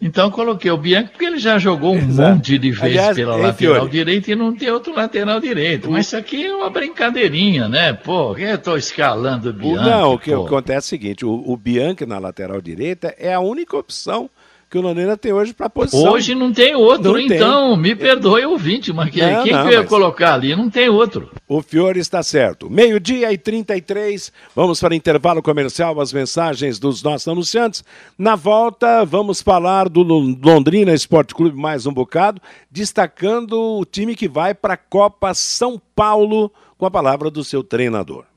Então 0.02 0.32
coloquei 0.32 0.72
o 0.72 0.78
Bianchi 0.78 1.12
porque 1.12 1.26
ele 1.26 1.38
já 1.38 1.60
jogou 1.60 1.94
um 1.94 1.98
Exato. 1.98 2.36
monte 2.36 2.58
de 2.58 2.72
vezes 2.72 2.84
Aliás, 2.84 3.16
pela 3.16 3.36
lateral 3.36 3.88
direita 3.88 4.32
e 4.32 4.36
não 4.36 4.56
tem 4.56 4.72
outro 4.72 4.96
lateral 4.96 5.40
direito. 5.40 5.92
Mas 5.92 6.08
isso 6.08 6.18
aqui 6.18 6.48
é 6.48 6.56
uma 6.56 6.72
brincadeirinha, 6.72 7.70
né? 7.70 7.94
Pô, 7.94 8.36
eu 8.36 8.56
estou 8.56 8.78
escalando 8.78 9.52
o 9.52 9.54
Bianchi. 9.54 9.90
Não, 9.90 10.14
o 10.14 10.20
que 10.20 10.32
pô. 10.32 10.46
acontece 10.46 10.78
é 10.78 10.80
o 10.80 10.90
seguinte: 10.90 11.26
o, 11.26 11.44
o 11.46 11.56
Bianchi 11.56 12.06
na 12.06 12.18
lateral 12.18 12.60
direita 12.60 13.14
é 13.20 13.32
a 13.32 13.40
única 13.40 13.78
opção 13.78 14.28
que 14.72 14.78
o 14.78 14.82
Londrina 14.82 15.18
tem 15.18 15.34
hoje 15.34 15.54
para 15.54 15.70
posição. 15.70 16.14
Hoje 16.14 16.34
não 16.34 16.54
tem 16.54 16.74
outro, 16.74 17.12
não 17.12 17.20
então, 17.20 17.74
tem. 17.74 17.82
me 17.82 17.94
perdoe 17.94 18.46
ouvinte, 18.46 18.94
mas 18.94 19.10
quem, 19.10 19.22
não, 19.22 19.44
quem 19.44 19.52
não, 19.52 19.64
que 19.64 19.68
eu 19.68 19.82
ia 19.82 19.84
colocar 19.84 20.36
ali? 20.36 20.56
Não 20.56 20.70
tem 20.70 20.88
outro. 20.88 21.30
O 21.46 21.62
Fiore 21.62 22.00
está 22.00 22.24
certo. 22.24 22.70
Meio-dia 22.70 23.34
e 23.34 23.38
33, 23.38 24.32
vamos 24.56 24.80
para 24.80 24.96
intervalo 24.96 25.44
comercial, 25.44 26.00
as 26.00 26.14
mensagens 26.14 26.80
dos 26.80 27.04
nossos 27.04 27.28
anunciantes. 27.28 27.84
Na 28.18 28.38
volta, 28.38 29.04
vamos 29.04 29.42
falar 29.42 29.90
do 29.90 30.04
Londrina 30.04 30.94
Esporte 30.94 31.36
Clube 31.36 31.60
mais 31.60 31.86
um 31.86 31.92
bocado, 31.92 32.42
destacando 32.72 33.60
o 33.62 33.84
time 33.84 34.16
que 34.16 34.30
vai 34.30 34.54
para 34.54 34.76
a 34.76 34.78
Copa 34.78 35.34
São 35.34 35.82
Paulo, 35.94 36.50
com 36.78 36.86
a 36.86 36.92
palavra 36.92 37.30
do 37.30 37.44
seu 37.44 37.62
treinador. 37.62 38.31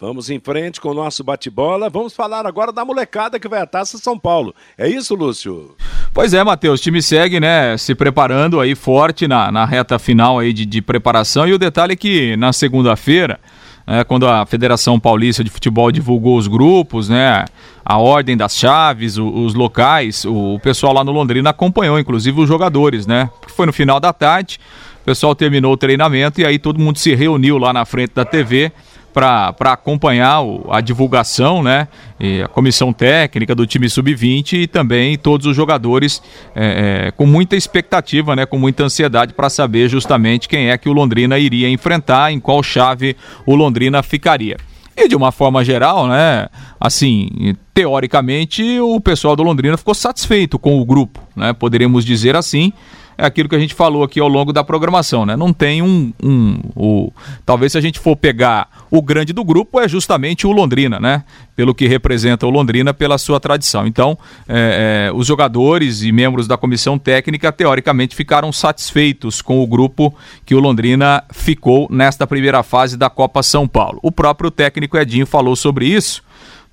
Vamos 0.00 0.30
em 0.30 0.40
frente 0.40 0.80
com 0.80 0.88
o 0.88 0.94
nosso 0.94 1.22
bate-bola. 1.22 1.90
Vamos 1.90 2.14
falar 2.14 2.46
agora 2.46 2.72
da 2.72 2.86
molecada 2.86 3.38
que 3.38 3.46
vai 3.46 3.60
à 3.60 3.66
Taça 3.66 3.98
São 3.98 4.18
Paulo. 4.18 4.54
É 4.78 4.88
isso, 4.88 5.14
Lúcio? 5.14 5.76
Pois 6.14 6.32
é, 6.32 6.42
Matheus. 6.42 6.80
O 6.80 6.82
time 6.82 7.02
segue, 7.02 7.38
né, 7.38 7.76
se 7.76 7.94
preparando 7.94 8.60
aí 8.60 8.74
forte 8.74 9.28
na, 9.28 9.52
na 9.52 9.66
reta 9.66 9.98
final 9.98 10.38
aí 10.38 10.54
de, 10.54 10.64
de 10.64 10.80
preparação. 10.80 11.46
E 11.46 11.52
o 11.52 11.58
detalhe 11.58 11.92
é 11.92 11.96
que 11.96 12.34
na 12.38 12.50
segunda-feira, 12.50 13.38
né, 13.86 14.02
quando 14.02 14.26
a 14.26 14.46
Federação 14.46 14.98
Paulista 14.98 15.44
de 15.44 15.50
Futebol 15.50 15.92
divulgou 15.92 16.38
os 16.38 16.46
grupos, 16.46 17.10
né, 17.10 17.44
a 17.84 17.98
ordem 17.98 18.38
das 18.38 18.56
chaves, 18.56 19.18
os, 19.18 19.34
os 19.34 19.54
locais, 19.54 20.24
o, 20.24 20.54
o 20.54 20.60
pessoal 20.60 20.94
lá 20.94 21.04
no 21.04 21.12
Londrina 21.12 21.50
acompanhou, 21.50 21.98
inclusive 21.98 22.40
os 22.40 22.48
jogadores, 22.48 23.06
né? 23.06 23.28
Porque 23.38 23.52
foi 23.52 23.66
no 23.66 23.72
final 23.72 24.00
da 24.00 24.14
tarde, 24.14 24.58
o 25.02 25.04
pessoal 25.04 25.34
terminou 25.34 25.74
o 25.74 25.76
treinamento 25.76 26.40
e 26.40 26.46
aí 26.46 26.58
todo 26.58 26.80
mundo 26.80 26.96
se 26.96 27.14
reuniu 27.14 27.58
lá 27.58 27.70
na 27.70 27.84
frente 27.84 28.14
da 28.14 28.24
TV 28.24 28.72
para 29.12 29.72
acompanhar 29.72 30.40
o, 30.40 30.66
a 30.70 30.80
divulgação, 30.80 31.62
né? 31.62 31.88
E 32.18 32.42
a 32.42 32.48
comissão 32.48 32.92
técnica 32.92 33.54
do 33.54 33.66
time 33.66 33.88
sub-20 33.88 34.52
e 34.54 34.66
também 34.66 35.16
todos 35.16 35.46
os 35.46 35.56
jogadores 35.56 36.22
é, 36.54 37.06
é, 37.06 37.10
com 37.10 37.26
muita 37.26 37.56
expectativa, 37.56 38.36
né? 38.36 38.46
Com 38.46 38.58
muita 38.58 38.84
ansiedade 38.84 39.34
para 39.34 39.48
saber 39.48 39.88
justamente 39.88 40.48
quem 40.48 40.70
é 40.70 40.78
que 40.78 40.88
o 40.88 40.92
Londrina 40.92 41.38
iria 41.38 41.68
enfrentar, 41.68 42.32
em 42.32 42.40
qual 42.40 42.62
chave 42.62 43.16
o 43.44 43.54
Londrina 43.54 44.02
ficaria. 44.02 44.56
E 44.96 45.08
de 45.08 45.16
uma 45.16 45.32
forma 45.32 45.64
geral, 45.64 46.06
né? 46.06 46.48
Assim, 46.78 47.54
teoricamente, 47.72 48.78
o 48.80 49.00
pessoal 49.00 49.34
do 49.34 49.42
Londrina 49.42 49.76
ficou 49.76 49.94
satisfeito 49.94 50.58
com 50.58 50.80
o 50.80 50.84
grupo, 50.84 51.20
né? 51.34 51.52
Poderíamos 51.52 52.04
dizer 52.04 52.36
assim 52.36 52.72
é 53.16 53.26
aquilo 53.26 53.48
que 53.48 53.54
a 53.54 53.58
gente 53.58 53.74
falou 53.74 54.02
aqui 54.02 54.18
ao 54.20 54.28
longo 54.28 54.52
da 54.52 54.64
programação, 54.64 55.26
né? 55.26 55.36
Não 55.36 55.52
tem 55.52 55.82
um, 55.82 56.12
um 56.22 56.58
o, 56.74 57.12
talvez 57.44 57.72
se 57.72 57.78
a 57.78 57.80
gente 57.80 57.98
for 57.98 58.16
pegar 58.16 58.68
o 58.90 59.02
grande 59.02 59.32
do 59.32 59.44
grupo 59.44 59.80
é 59.80 59.88
justamente 59.88 60.46
o 60.46 60.52
Londrina, 60.52 60.98
né? 60.98 61.24
Pelo 61.54 61.74
que 61.74 61.86
representa 61.86 62.46
o 62.46 62.50
Londrina 62.50 62.94
pela 62.94 63.18
sua 63.18 63.38
tradição. 63.38 63.86
Então, 63.86 64.18
é, 64.48 65.08
é, 65.08 65.12
os 65.12 65.26
jogadores 65.26 66.02
e 66.02 66.10
membros 66.10 66.48
da 66.48 66.56
comissão 66.56 66.98
técnica 66.98 67.52
teoricamente 67.52 68.16
ficaram 68.16 68.50
satisfeitos 68.52 69.42
com 69.42 69.62
o 69.62 69.66
grupo 69.66 70.14
que 70.44 70.54
o 70.54 70.60
Londrina 70.60 71.22
ficou 71.30 71.86
nesta 71.90 72.26
primeira 72.26 72.62
fase 72.62 72.96
da 72.96 73.10
Copa 73.10 73.42
São 73.42 73.68
Paulo. 73.68 73.98
O 74.02 74.10
próprio 74.10 74.50
técnico 74.50 74.96
Edinho 74.96 75.26
falou 75.26 75.54
sobre 75.54 75.86
isso 75.86 76.22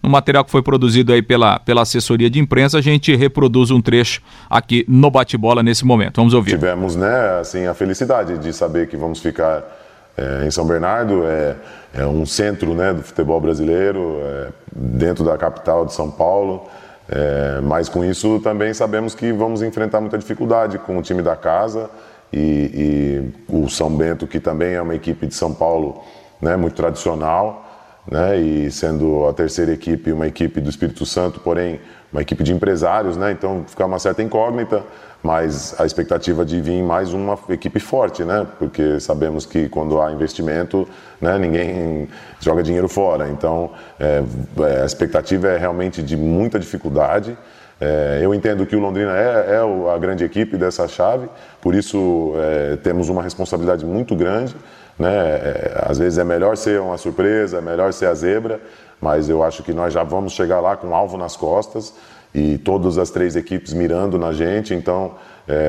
no 0.01 0.09
material 0.09 0.45
que 0.45 0.51
foi 0.51 0.61
produzido 0.61 1.11
aí 1.11 1.21
pela, 1.21 1.59
pela 1.59 1.81
assessoria 1.81 2.29
de 2.29 2.39
imprensa, 2.39 2.77
a 2.77 2.81
gente 2.81 3.15
reproduz 3.15 3.71
um 3.71 3.81
trecho 3.81 4.21
aqui 4.49 4.85
no 4.87 5.09
bate-bola 5.09 5.63
nesse 5.63 5.85
momento. 5.85 6.17
Vamos 6.17 6.33
ouvir. 6.33 6.51
Tivemos, 6.51 6.95
né, 6.95 7.39
assim, 7.39 7.65
a 7.65 7.73
felicidade 7.73 8.37
de 8.37 8.53
saber 8.53 8.87
que 8.87 8.95
vamos 8.95 9.19
ficar 9.19 9.63
é, 10.15 10.45
em 10.47 10.51
São 10.51 10.65
Bernardo, 10.65 11.23
é, 11.25 11.55
é, 11.93 12.05
um 12.05 12.25
centro, 12.25 12.73
né, 12.73 12.93
do 12.93 13.03
futebol 13.03 13.39
brasileiro, 13.41 14.19
é, 14.21 14.49
dentro 14.71 15.23
da 15.23 15.37
capital 15.37 15.85
de 15.85 15.93
São 15.93 16.09
Paulo. 16.09 16.67
É, 17.09 17.61
mas 17.61 17.87
com 17.87 18.03
isso 18.03 18.39
também 18.41 18.73
sabemos 18.73 19.15
que 19.15 19.31
vamos 19.31 19.61
enfrentar 19.61 20.01
muita 20.01 20.17
dificuldade 20.17 20.77
com 20.77 20.97
o 20.97 21.01
time 21.01 21.21
da 21.21 21.37
casa 21.37 21.89
e, 22.33 23.31
e 23.47 23.55
o 23.55 23.69
São 23.69 23.89
Bento, 23.89 24.27
que 24.27 24.39
também 24.39 24.73
é 24.73 24.81
uma 24.81 24.93
equipe 24.93 25.25
de 25.25 25.33
São 25.33 25.53
Paulo, 25.53 26.03
né, 26.41 26.57
muito 26.57 26.75
tradicional. 26.75 27.66
Né? 28.09 28.37
E 28.37 28.71
sendo 28.71 29.27
a 29.27 29.33
terceira 29.33 29.71
equipe 29.71 30.11
uma 30.11 30.27
equipe 30.27 30.61
do 30.61 30.69
Espírito 30.69 31.05
Santo, 31.05 31.39
porém 31.39 31.79
uma 32.11 32.21
equipe 32.21 32.43
de 32.43 32.53
empresários, 32.53 33.17
né? 33.17 33.31
Então 33.31 33.65
fica 33.67 33.85
uma 33.85 33.99
certa 33.99 34.23
incógnita, 34.23 34.83
mas 35.21 35.75
a 35.79 35.85
expectativa 35.85 36.45
de 36.45 36.61
vir 36.61 36.81
mais 36.81 37.13
uma 37.13 37.37
equipe 37.49 37.79
forte, 37.79 38.23
né? 38.23 38.47
Porque 38.57 38.99
sabemos 38.99 39.45
que 39.45 39.67
quando 39.67 40.01
há 40.01 40.11
investimento, 40.11 40.87
né? 41.19 41.37
Ninguém 41.37 42.07
joga 42.39 42.63
dinheiro 42.63 42.87
fora. 42.87 43.29
Então 43.29 43.71
é, 43.99 44.23
a 44.81 44.85
expectativa 44.85 45.49
é 45.49 45.57
realmente 45.57 46.01
de 46.01 46.15
muita 46.15 46.57
dificuldade. 46.57 47.37
É, 47.79 48.19
eu 48.23 48.33
entendo 48.33 48.65
que 48.65 48.75
o 48.75 48.79
Londrina 48.79 49.15
é, 49.15 49.55
é, 49.55 49.93
a 49.93 49.97
grande 49.99 50.23
equipe 50.23 50.57
dessa 50.57 50.87
chave, 50.87 51.29
por 51.61 51.75
isso 51.75 52.33
é, 52.37 52.77
temos 52.77 53.07
uma 53.07 53.21
responsabilidade 53.21 53.85
muito 53.85 54.15
grande. 54.15 54.55
Né? 54.97 55.13
É, 55.13 55.83
às 55.85 55.97
vezes 55.97 56.17
é 56.17 56.23
melhor 56.23 56.57
ser 56.57 56.81
uma 56.81 56.97
surpresa, 56.97 57.57
é 57.57 57.61
melhor 57.61 57.93
ser 57.93 58.07
a 58.07 58.13
zebra, 58.13 58.59
mas 58.99 59.29
eu 59.29 59.43
acho 59.43 59.63
que 59.63 59.73
nós 59.73 59.93
já 59.93 60.03
vamos 60.03 60.33
chegar 60.33 60.59
lá 60.59 60.75
com 60.75 60.95
alvo 60.95 61.17
nas 61.17 61.35
costas 61.35 61.93
e 62.33 62.57
todas 62.57 62.97
as 62.97 63.09
três 63.09 63.35
equipes 63.35 63.73
mirando 63.73 64.17
na 64.17 64.31
gente. 64.31 64.73
Então, 64.73 65.15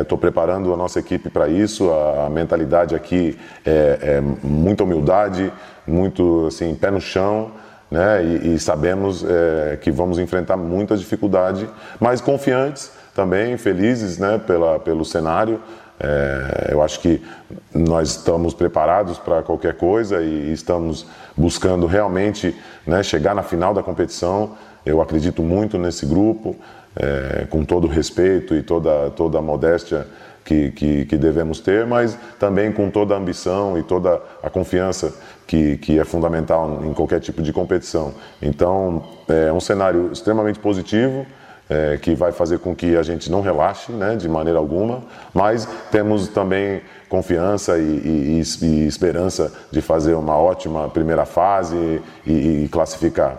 estou 0.01 0.19
é, 0.19 0.21
preparando 0.21 0.73
a 0.73 0.77
nossa 0.77 0.99
equipe 0.99 1.29
para 1.29 1.49
isso. 1.49 1.91
A, 1.91 2.27
a, 2.27 2.31
mentalidade 2.31 2.95
aqui 2.95 3.39
é, 3.65 3.99
é 4.01 4.21
muita 4.43 4.85
humildade, 4.85 5.53
muito 5.87 6.47
assim 6.47 6.75
pé 6.75 6.91
no 6.91 7.01
chão 7.01 7.53
né? 7.91 8.23
E, 8.23 8.55
e 8.55 8.59
sabemos 8.59 9.25
é, 9.25 9.79
que 9.81 9.91
vamos 9.91 10.19
enfrentar 10.19 10.57
muita 10.57 10.97
dificuldade, 10.97 11.69
mas 11.99 12.21
confiantes 12.21 12.93
também, 13.15 13.57
felizes, 13.57 14.19
né? 14.19 14.39
Pela, 14.39 14.79
pelo 14.79 15.05
cenário. 15.05 15.61
É, 16.01 16.69
eu 16.71 16.83
acho 16.83 17.01
que 17.01 17.21
nós 17.75 18.11
estamos 18.11 18.55
preparados 18.55 19.19
para 19.19 19.43
qualquer 19.43 19.75
coisa 19.75 20.23
e 20.23 20.53
estamos 20.53 21.07
buscando 21.37 21.87
realmente 21.87 22.55
né, 22.87 23.03
chegar 23.03 23.35
na 23.35 23.43
final 23.43 23.75
da 23.75 23.83
competição. 23.83 24.57
Eu 24.87 25.01
acredito 25.01 25.43
muito 25.43 25.77
nesse 25.77 26.07
grupo, 26.07 26.57
é, 26.97 27.47
com 27.51 27.65
todo 27.65 27.87
o 27.87 27.91
respeito 27.91 28.55
e 28.55 28.63
toda, 28.63 29.11
toda 29.11 29.39
a 29.39 29.43
modéstia 29.43 30.07
que, 30.45 30.71
que, 30.71 31.05
que, 31.05 31.17
devemos 31.19 31.61
ter, 31.61 31.85
mas 31.85 32.17
também 32.39 32.73
com 32.73 32.89
toda 32.89 33.15
a 33.15 33.19
ambição 33.19 33.77
e 33.77 33.83
toda 33.83 34.19
a 34.43 34.49
confiança 34.49 35.13
que, 35.47 35.77
que 35.77 35.99
é 35.99 36.05
fundamental 36.05 36.81
em 36.85 36.95
qualquer 36.95 37.21
tipo 37.21 37.43
de 37.43 37.53
competição. 37.53 38.15
Então, 38.41 39.03
é 39.29 39.53
um 39.53 39.61
cenário 39.61 40.11
extremamente 40.11 40.59
positivo. 40.59 41.27
É, 41.71 41.99
que 42.01 42.15
vai 42.15 42.33
fazer 42.33 42.59
com 42.61 42.75
que 42.75 42.97
a 42.97 43.03
gente 43.03 43.31
não 43.31 43.43
relaxe 43.43 43.93
né, 43.93 44.17
de 44.17 44.27
maneira 44.27 44.59
alguma, 44.59 45.03
mas 45.35 45.69
temos 45.91 46.27
também 46.27 46.81
confiança 47.11 47.77
e, 47.77 47.83
e, 47.83 48.43
e 48.63 48.87
esperança 48.87 49.53
de 49.71 49.83
fazer 49.83 50.15
uma 50.15 50.35
ótima 50.35 50.89
primeira 50.89 51.27
fase 51.27 52.01
e, 52.27 52.65
e 52.65 52.69
classificar. 52.69 53.37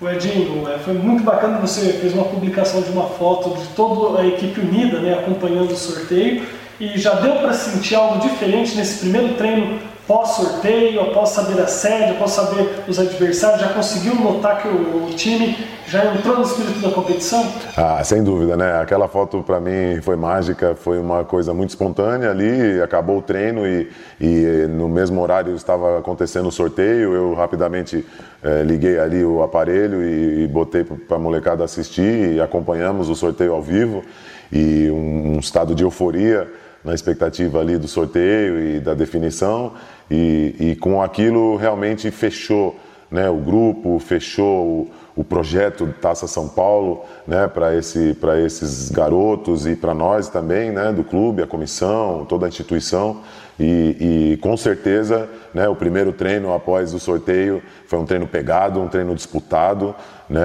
O 0.00 0.08
Edinho, 0.08 0.66
é, 0.66 0.78
foi 0.78 0.94
muito 0.94 1.22
bacana 1.22 1.58
você 1.58 1.92
fez 1.92 2.14
uma 2.14 2.24
publicação 2.24 2.80
de 2.80 2.90
uma 2.90 3.06
foto 3.06 3.50
de 3.50 3.66
toda 3.74 4.20
a 4.20 4.26
equipe 4.26 4.60
unida, 4.60 5.00
né, 5.00 5.12
acompanhando 5.12 5.72
o 5.72 5.76
sorteio, 5.76 6.42
e 6.80 6.96
já 6.96 7.14
deu 7.14 7.34
para 7.36 7.52
sentir 7.52 7.96
algo 7.96 8.18
diferente 8.18 8.74
nesse 8.76 9.00
primeiro 9.00 9.34
treino 9.34 9.78
pós-sorteio, 10.10 11.00
após 11.02 11.28
saber 11.28 11.60
a 11.60 11.68
sede, 11.68 12.10
após 12.10 12.32
saber 12.32 12.82
os 12.88 12.98
adversários, 12.98 13.60
já 13.60 13.68
conseguiu 13.68 14.16
notar 14.16 14.60
que 14.60 14.66
o, 14.66 15.06
o, 15.06 15.10
time 15.14 15.56
já 15.86 16.04
entrou 16.12 16.36
no 16.36 16.42
espírito 16.42 16.80
da 16.80 16.90
competição? 16.90 17.46
Ah, 17.76 18.02
sem 18.02 18.24
dúvida, 18.24 18.56
né? 18.56 18.80
Aquela 18.80 19.06
foto 19.06 19.40
para 19.44 19.60
mim 19.60 20.00
foi 20.02 20.16
mágica, 20.16 20.74
foi 20.74 20.98
uma 20.98 21.24
coisa 21.24 21.54
muito 21.54 21.70
espontânea 21.70 22.28
ali, 22.28 22.82
acabou 22.82 23.18
o 23.18 23.22
treino 23.22 23.64
e, 23.64 23.88
e 24.20 24.66
no 24.68 24.88
mesmo 24.88 25.22
horário 25.22 25.54
estava 25.54 26.00
acontecendo 26.00 26.48
o 26.48 26.52
sorteio, 26.52 27.14
eu 27.14 27.34
rapidamente 27.34 28.04
eh, 28.42 28.64
liguei 28.64 28.98
ali 28.98 29.24
o 29.24 29.44
aparelho 29.44 30.02
e, 30.02 30.42
e 30.42 30.48
botei 30.48 30.82
para 30.82 31.18
a 31.18 31.20
molecada 31.20 31.62
assistir 31.62 32.32
e 32.32 32.40
acompanhamos 32.40 33.08
o 33.08 33.14
sorteio 33.14 33.52
ao 33.52 33.62
vivo 33.62 34.02
e 34.50 34.90
um, 34.90 35.36
um 35.36 35.38
estado 35.38 35.72
de 35.72 35.84
euforia 35.84 36.48
na 36.84 36.94
expectativa 36.94 37.60
ali 37.60 37.76
do 37.76 37.86
sorteio 37.88 38.58
e 38.58 38.80
da 38.80 38.94
definição 38.94 39.72
e, 40.10 40.54
e 40.58 40.76
com 40.76 41.02
aquilo 41.02 41.56
realmente 41.56 42.10
fechou 42.10 42.78
né, 43.10 43.28
o 43.28 43.36
grupo, 43.36 43.98
fechou 43.98 44.66
o, 44.66 44.90
o 45.16 45.24
projeto 45.24 45.92
Taça 46.00 46.26
São 46.26 46.48
Paulo 46.48 47.04
né, 47.26 47.48
para 47.48 47.76
esse, 47.76 48.16
esses 48.44 48.90
garotos 48.90 49.66
e 49.66 49.74
para 49.74 49.92
nós 49.92 50.28
também, 50.28 50.70
né, 50.70 50.92
do 50.92 51.02
clube, 51.02 51.42
a 51.42 51.46
comissão, 51.46 52.24
toda 52.24 52.46
a 52.46 52.48
instituição. 52.48 53.20
E, 53.62 54.32
e, 54.32 54.36
com 54.38 54.56
certeza, 54.56 55.28
né, 55.52 55.68
o 55.68 55.76
primeiro 55.76 56.14
treino 56.14 56.54
após 56.54 56.94
o 56.94 56.98
sorteio 56.98 57.62
foi 57.86 57.98
um 57.98 58.06
treino 58.06 58.26
pegado, 58.26 58.80
um 58.80 58.88
treino 58.88 59.14
disputado. 59.14 59.94
Né? 60.30 60.40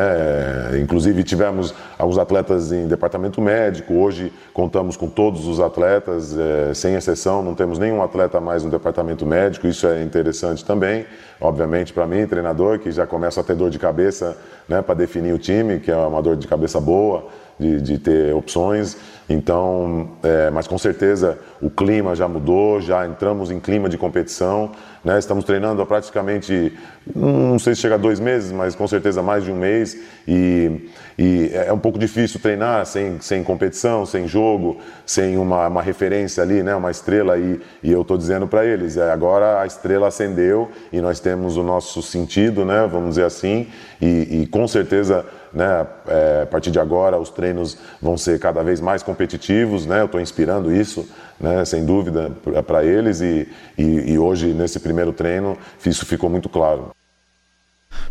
Inclusive 0.82 1.24
tivemos 1.24 1.74
alguns 1.98 2.18
atletas 2.18 2.74
em 2.74 2.88
departamento 2.90 3.40
médico. 3.40 3.94
Hoje 3.94 4.34
contamos 4.54 4.98
com 4.98 5.08
todos 5.08 5.48
os 5.48 5.62
atletas, 5.62 6.38
é, 6.38 6.74
sem 6.74 6.96
exceção, 6.96 7.42
não 7.42 7.56
temos 7.56 7.80
nenhum 7.80 8.04
atleta 8.04 8.42
mais 8.42 8.66
no 8.66 8.70
departamento 8.70 9.26
médico. 9.26 9.66
Isso 9.66 9.88
é 9.88 10.04
interessante 10.04 10.66
também, 10.66 11.06
obviamente 11.40 11.94
para 11.94 12.06
mim, 12.06 12.28
treinador, 12.28 12.80
que 12.80 12.92
já 12.92 13.08
começa 13.08 13.40
a 13.40 13.44
ter 13.46 13.56
dor 13.56 13.70
de 13.70 13.80
cabeça 13.80 14.36
né, 14.68 14.82
para 14.82 14.94
definir 14.94 15.34
o 15.34 15.40
time, 15.40 15.80
que 15.80 15.90
é 15.90 15.96
uma 15.96 16.22
dor 16.22 16.36
de 16.36 16.48
cabeça 16.48 16.82
boa 16.82 17.30
de, 17.60 17.82
de 17.82 17.98
ter 17.98 18.34
opções. 18.34 18.98
Então, 19.28 20.10
é, 20.22 20.52
mas 20.52 20.68
com 20.68 20.78
certeza 20.78 21.38
o 21.60 21.70
clima 21.70 22.16
já 22.16 22.28
mudou, 22.28 22.80
já 22.80 23.08
entramos 23.08 23.50
em 23.50 23.60
clima 23.60 23.90
de 23.90 23.98
competição. 23.98 24.72
Né? 25.04 25.18
Estamos 25.18 25.44
treinando 25.44 25.82
há 25.82 25.86
praticamente, 25.86 26.74
não 27.16 27.58
sei 27.58 27.76
se 27.76 27.82
chega 27.82 27.96
a 27.96 27.98
dois 27.98 28.20
meses, 28.20 28.52
mas 28.52 28.76
com 28.76 28.88
certeza 28.88 29.24
mais 29.24 29.44
de 29.44 29.52
um 29.52 29.56
mês. 29.56 29.98
E, 30.28 30.90
e 31.18 31.52
é 31.54 31.74
um 31.74 31.78
pouco 31.80 31.98
difícil 31.98 32.40
treinar 32.40 32.86
sem, 32.86 33.20
sem 33.20 33.44
competição, 33.44 34.06
sem 34.06 34.28
jogo, 34.28 34.80
sem 35.06 35.38
uma, 35.38 35.68
uma 35.68 35.82
referência 35.82 36.44
ali, 36.44 36.62
né? 36.62 36.76
uma 36.76 36.92
estrela. 36.92 37.38
E, 37.38 37.60
e 37.82 37.92
eu 37.92 38.02
estou 38.02 38.18
dizendo 38.18 38.48
para 38.48 38.64
eles: 38.64 38.96
é, 38.96 39.12
agora 39.12 39.62
a 39.62 39.66
estrela 39.66 40.08
acendeu 40.08 40.70
e 40.92 41.02
nós 41.02 41.20
temos 41.20 41.58
o 41.58 41.64
nosso 41.64 42.02
sentido, 42.04 42.64
né? 42.64 42.88
vamos 42.92 43.10
dizer 43.10 43.26
assim. 43.26 43.68
E, 44.00 44.42
e 44.42 44.48
com 44.48 44.68
certeza 44.68 45.26
né? 45.56 45.88
É, 46.08 46.42
a 46.44 46.46
partir 46.46 46.70
de 46.70 46.80
agora, 46.80 47.18
os 47.18 47.30
treinos 47.30 47.78
vão 48.02 48.18
ser 48.18 48.38
cada 48.40 48.62
vez 48.62 48.82
mais 48.82 49.02
competitivos. 49.02 49.86
Né? 49.86 50.02
Eu 50.02 50.06
estou 50.06 50.20
inspirando 50.20 50.72
isso, 50.72 51.08
né? 51.40 51.64
sem 51.66 51.86
dúvida, 51.86 52.32
para 52.68 52.84
eles. 52.84 53.22
E, 53.22 53.48
e, 53.78 54.12
e 54.12 54.20
hoje, 54.20 54.54
nesse 54.54 54.80
primeiro 54.80 55.14
treino, 55.14 55.58
isso 55.86 56.06
ficou 56.06 56.30
muito 56.30 56.50
claro. 56.50 56.95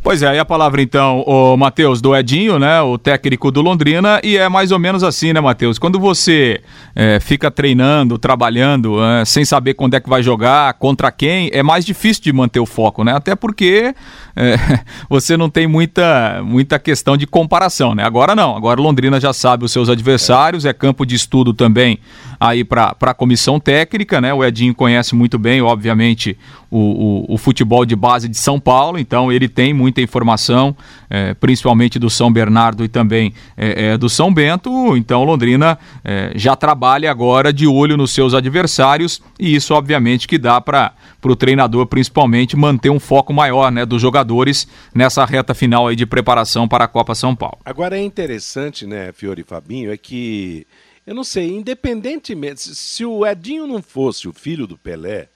Pois 0.02 0.22
é, 0.22 0.28
aí 0.28 0.38
a 0.38 0.44
palavra 0.44 0.82
então, 0.82 1.22
o 1.26 1.56
Matheus, 1.56 2.00
do 2.02 2.14
Edinho, 2.14 2.58
né, 2.58 2.82
o 2.82 2.98
técnico 2.98 3.50
do 3.50 3.62
Londrina, 3.62 4.20
e 4.22 4.36
é 4.36 4.48
mais 4.50 4.70
ou 4.70 4.78
menos 4.78 5.02
assim, 5.02 5.32
né, 5.32 5.40
Matheus? 5.40 5.78
Quando 5.78 5.98
você 5.98 6.60
é, 6.94 7.18
fica 7.20 7.50
treinando, 7.50 8.18
trabalhando, 8.18 9.02
é, 9.02 9.24
sem 9.24 9.44
saber 9.44 9.74
quando 9.74 9.94
é 9.94 10.00
que 10.00 10.08
vai 10.08 10.22
jogar, 10.22 10.74
contra 10.74 11.10
quem, 11.10 11.50
é 11.52 11.62
mais 11.62 11.84
difícil 11.84 12.22
de 12.22 12.32
manter 12.32 12.60
o 12.60 12.66
foco, 12.66 13.02
né? 13.02 13.14
Até 13.14 13.34
porque 13.34 13.94
é, 14.36 14.56
você 15.08 15.36
não 15.36 15.48
tem 15.48 15.66
muita, 15.66 16.42
muita 16.44 16.78
questão 16.78 17.16
de 17.16 17.26
comparação, 17.26 17.94
né? 17.94 18.04
Agora 18.04 18.34
não, 18.34 18.56
agora 18.56 18.80
Londrina 18.80 19.20
já 19.20 19.32
sabe 19.32 19.64
os 19.64 19.72
seus 19.72 19.88
adversários, 19.88 20.64
é 20.64 20.72
campo 20.72 21.04
de 21.06 21.14
estudo 21.14 21.52
também 21.52 21.98
aí 22.38 22.64
para 22.64 22.94
a 23.00 23.14
comissão 23.14 23.58
técnica, 23.58 24.20
né? 24.20 24.32
O 24.32 24.44
Edinho 24.44 24.74
conhece 24.74 25.14
muito 25.14 25.38
bem, 25.38 25.62
obviamente, 25.62 26.36
o, 26.70 26.78
o, 26.78 27.34
o, 27.34 27.38
futebol 27.38 27.84
de 27.86 27.94
base 27.94 28.28
de 28.28 28.36
São 28.36 28.58
Paulo, 28.58 28.98
então 28.98 29.30
ele 29.30 29.48
tem 29.48 29.72
muita 29.74 30.00
informação, 30.00 30.74
é, 31.10 31.34
principalmente 31.34 31.98
do 31.98 32.08
São 32.08 32.32
Bernardo 32.32 32.84
e 32.84 32.88
também 32.88 33.34
é, 33.56 33.88
é, 33.92 33.98
do 33.98 34.08
São 34.08 34.32
Bento. 34.32 34.96
Então 34.96 35.24
Londrina 35.24 35.78
é, 36.02 36.32
já 36.34 36.56
trabalha 36.56 37.10
agora 37.10 37.52
de 37.52 37.66
olho 37.66 37.96
nos 37.96 38.12
seus 38.12 38.32
adversários 38.32 39.20
e 39.38 39.54
isso, 39.54 39.74
obviamente, 39.74 40.26
que 40.26 40.38
dá 40.38 40.60
para 40.60 40.94
o 41.22 41.36
treinador, 41.36 41.86
principalmente, 41.86 42.56
manter 42.56 42.90
um 42.90 43.00
foco 43.00 43.32
maior 43.32 43.70
né, 43.70 43.84
dos 43.84 44.00
jogadores 44.00 44.66
nessa 44.94 45.24
reta 45.24 45.54
final 45.54 45.88
aí 45.88 45.96
de 45.96 46.06
preparação 46.06 46.66
para 46.66 46.84
a 46.84 46.88
Copa 46.88 47.14
São 47.14 47.34
Paulo. 47.34 47.58
Agora 47.64 47.98
é 47.98 48.02
interessante, 48.02 48.86
né, 48.86 49.12
Fiore 49.12 49.42
e 49.42 49.44
Fabinho, 49.44 49.92
é 49.92 49.96
que 49.96 50.66
eu 51.06 51.14
não 51.14 51.24
sei, 51.24 51.50
independentemente, 51.50 52.62
se 52.74 53.04
o 53.04 53.26
Edinho 53.26 53.66
não 53.66 53.82
fosse 53.82 54.26
o 54.26 54.32
filho 54.32 54.66
do 54.66 54.78
Pelé 54.78 55.28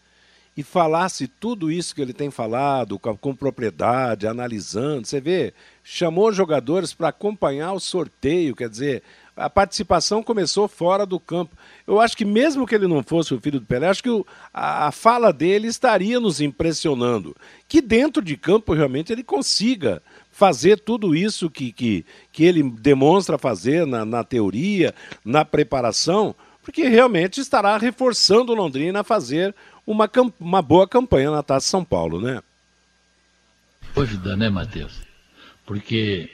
e 0.59 0.63
falasse 0.65 1.29
tudo 1.29 1.71
isso 1.71 1.95
que 1.95 2.03
ele 2.03 2.13
tem 2.13 2.33
falado, 2.33 2.99
com, 2.99 3.17
com 3.17 3.33
propriedade, 3.33 4.27
analisando, 4.27 5.07
você 5.07 5.21
vê, 5.21 5.55
chamou 5.85 6.33
jogadores 6.33 6.93
para 6.93 7.11
acompanhar 7.11 7.75
o 7.75 7.79
sorteio, 7.79 8.57
quer 8.57 8.69
dizer, 8.69 9.05
a 9.37 9.49
participação 9.49 10.21
começou 10.21 10.67
fora 10.67 11.07
do 11.07 11.21
campo. 11.21 11.57
Eu 11.87 12.01
acho 12.01 12.17
que 12.17 12.25
mesmo 12.25 12.67
que 12.67 12.75
ele 12.75 12.89
não 12.89 13.05
fosse 13.05 13.33
o 13.33 13.41
filho 13.41 13.61
do 13.61 13.67
Pelé, 13.67 13.87
acho 13.87 14.03
que 14.03 14.11
o, 14.11 14.27
a, 14.53 14.89
a, 14.89 14.91
fala 14.91 15.33
dele 15.33 15.69
estaria 15.69 16.19
nos 16.19 16.41
impressionando. 16.41 17.37
Que 17.69 17.81
dentro 17.81 18.21
de 18.21 18.37
campo 18.37 18.75
realmente 18.75 19.13
ele 19.13 19.23
consiga 19.23 20.03
fazer 20.33 20.81
tudo 20.81 21.15
isso 21.15 21.49
que, 21.49 21.71
que, 21.71 22.05
que 22.33 22.43
ele 22.43 22.65
demonstra 22.69 23.39
fazer 23.39 23.87
na, 23.87 24.05
na 24.05 24.25
teoria, 24.25 24.93
na 25.25 25.45
preparação, 25.45 26.35
porque 26.65 26.89
realmente 26.89 27.41
estará 27.41 27.79
reforçando 27.79 28.53
Londrina 28.55 29.01
a 29.01 29.05
fazer 29.05 29.55
uma, 29.89 30.11
uma 30.39 30.61
boa 30.61 30.87
campanha 30.87 31.31
na 31.31 31.43
Taça 31.43 31.67
São 31.67 31.83
Paulo, 31.83 32.21
né? 32.21 32.43
Dúvida, 33.95 34.37
né, 34.37 34.51
Matheus? 34.51 35.01
Porque 35.65 36.29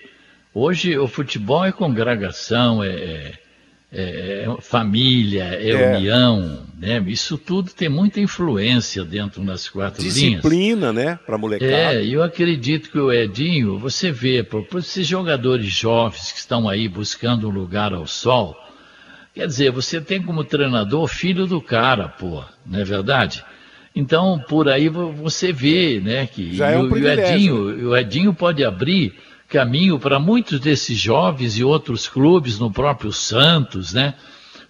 hoje 0.52 0.98
o 0.98 1.06
futebol 1.06 1.64
é 1.64 1.70
congregação, 1.70 2.82
é, 2.82 2.88
é, 2.88 3.32
é, 3.92 4.44
é 4.44 4.60
família, 4.60 5.44
é, 5.44 5.70
é, 5.70 5.96
união, 5.96 6.66
né? 6.76 7.02
Isso 7.06 7.38
tudo 7.38 7.70
tem 7.70 7.88
muita 7.88 8.18
influência 8.18 9.04
dentro 9.04 9.40
das 9.44 9.68
quatro 9.68 10.02
Disciplina, 10.02 10.28
linhas. 10.28 10.42
Disciplina, 10.42 10.92
né, 10.92 11.18
para 11.24 11.38
molecada. 11.38 11.72
É, 11.72 12.04
eu 12.04 12.24
acredito 12.24 12.90
que 12.90 12.98
o 12.98 13.12
Edinho, 13.12 13.78
você 13.78 14.10
vê, 14.10 14.42
por, 14.42 14.64
por 14.66 14.80
esses 14.80 15.06
jogadores 15.06 15.66
jovens 15.66 16.32
que 16.32 16.38
estão 16.38 16.68
aí 16.68 16.88
buscando 16.88 17.48
um 17.48 17.52
lugar 17.52 17.94
ao 17.94 18.06
sol, 18.06 18.56
quer 19.34 19.46
dizer, 19.46 19.72
você 19.72 20.00
tem 20.00 20.22
como 20.22 20.44
treinador 20.44 21.08
filho 21.08 21.46
do 21.46 21.60
cara, 21.60 22.08
pô, 22.08 22.42
não 22.64 22.78
é 22.78 22.84
verdade? 22.84 23.44
Então, 23.94 24.42
por 24.48 24.68
aí 24.68 24.88
você 24.88 25.52
vê, 25.52 26.00
né, 26.00 26.26
que 26.26 26.56
Já 26.56 26.70
é 26.70 26.78
um 26.78 26.84
o, 26.84 26.92
o, 26.92 27.08
Edinho, 27.08 27.88
o 27.90 27.96
Edinho 27.96 28.34
pode 28.34 28.64
abrir 28.64 29.14
caminho 29.48 29.98
para 29.98 30.18
muitos 30.18 30.58
desses 30.58 30.98
jovens 30.98 31.58
e 31.58 31.64
outros 31.64 32.08
clubes, 32.08 32.58
no 32.58 32.72
próprio 32.72 33.12
Santos, 33.12 33.92
né, 33.92 34.14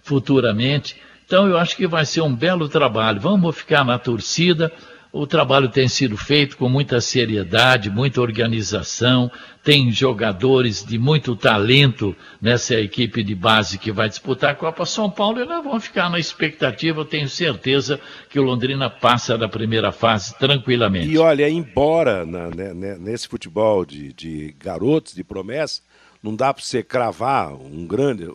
futuramente. 0.03 0.95
Então, 1.25 1.47
eu 1.47 1.57
acho 1.57 1.75
que 1.75 1.87
vai 1.87 2.05
ser 2.05 2.21
um 2.21 2.35
belo 2.35 2.69
trabalho. 2.69 3.19
Vamos 3.19 3.57
ficar 3.57 3.83
na 3.83 3.97
torcida, 3.97 4.71
o 5.15 5.25
trabalho 5.25 5.69
tem 5.69 5.87
sido 5.87 6.17
feito 6.17 6.57
com 6.57 6.67
muita 6.67 6.99
seriedade, 6.99 7.89
muita 7.89 8.19
organização, 8.19 9.31
tem 9.63 9.89
jogadores 9.89 10.83
de 10.83 10.99
muito 10.99 11.37
talento 11.37 12.13
nessa 12.41 12.75
equipe 12.75 13.23
de 13.23 13.33
base 13.33 13.77
que 13.77 13.93
vai 13.93 14.09
disputar 14.09 14.51
a 14.51 14.55
Copa 14.55 14.85
São 14.85 15.09
Paulo 15.09 15.39
e 15.39 15.45
nós 15.45 15.63
vamos 15.63 15.85
ficar 15.85 16.09
na 16.09 16.19
expectativa. 16.19 16.99
Eu 16.99 17.05
tenho 17.05 17.29
certeza 17.29 17.97
que 18.29 18.37
o 18.37 18.43
Londrina 18.43 18.89
passa 18.89 19.37
da 19.37 19.47
primeira 19.47 19.89
fase 19.89 20.37
tranquilamente. 20.37 21.07
E 21.07 21.17
olha, 21.17 21.49
embora 21.49 22.25
na, 22.25 22.49
né, 22.49 22.73
né, 22.73 22.97
nesse 22.99 23.25
futebol 23.29 23.85
de, 23.85 24.11
de, 24.11 24.53
garotos, 24.59 25.15
de 25.15 25.23
promessa, 25.23 25.81
não 26.21 26.35
dá 26.35 26.53
para 26.53 26.61
você 26.61 26.83
cravar 26.83 27.53
um 27.53 27.87
grande, 27.87 28.27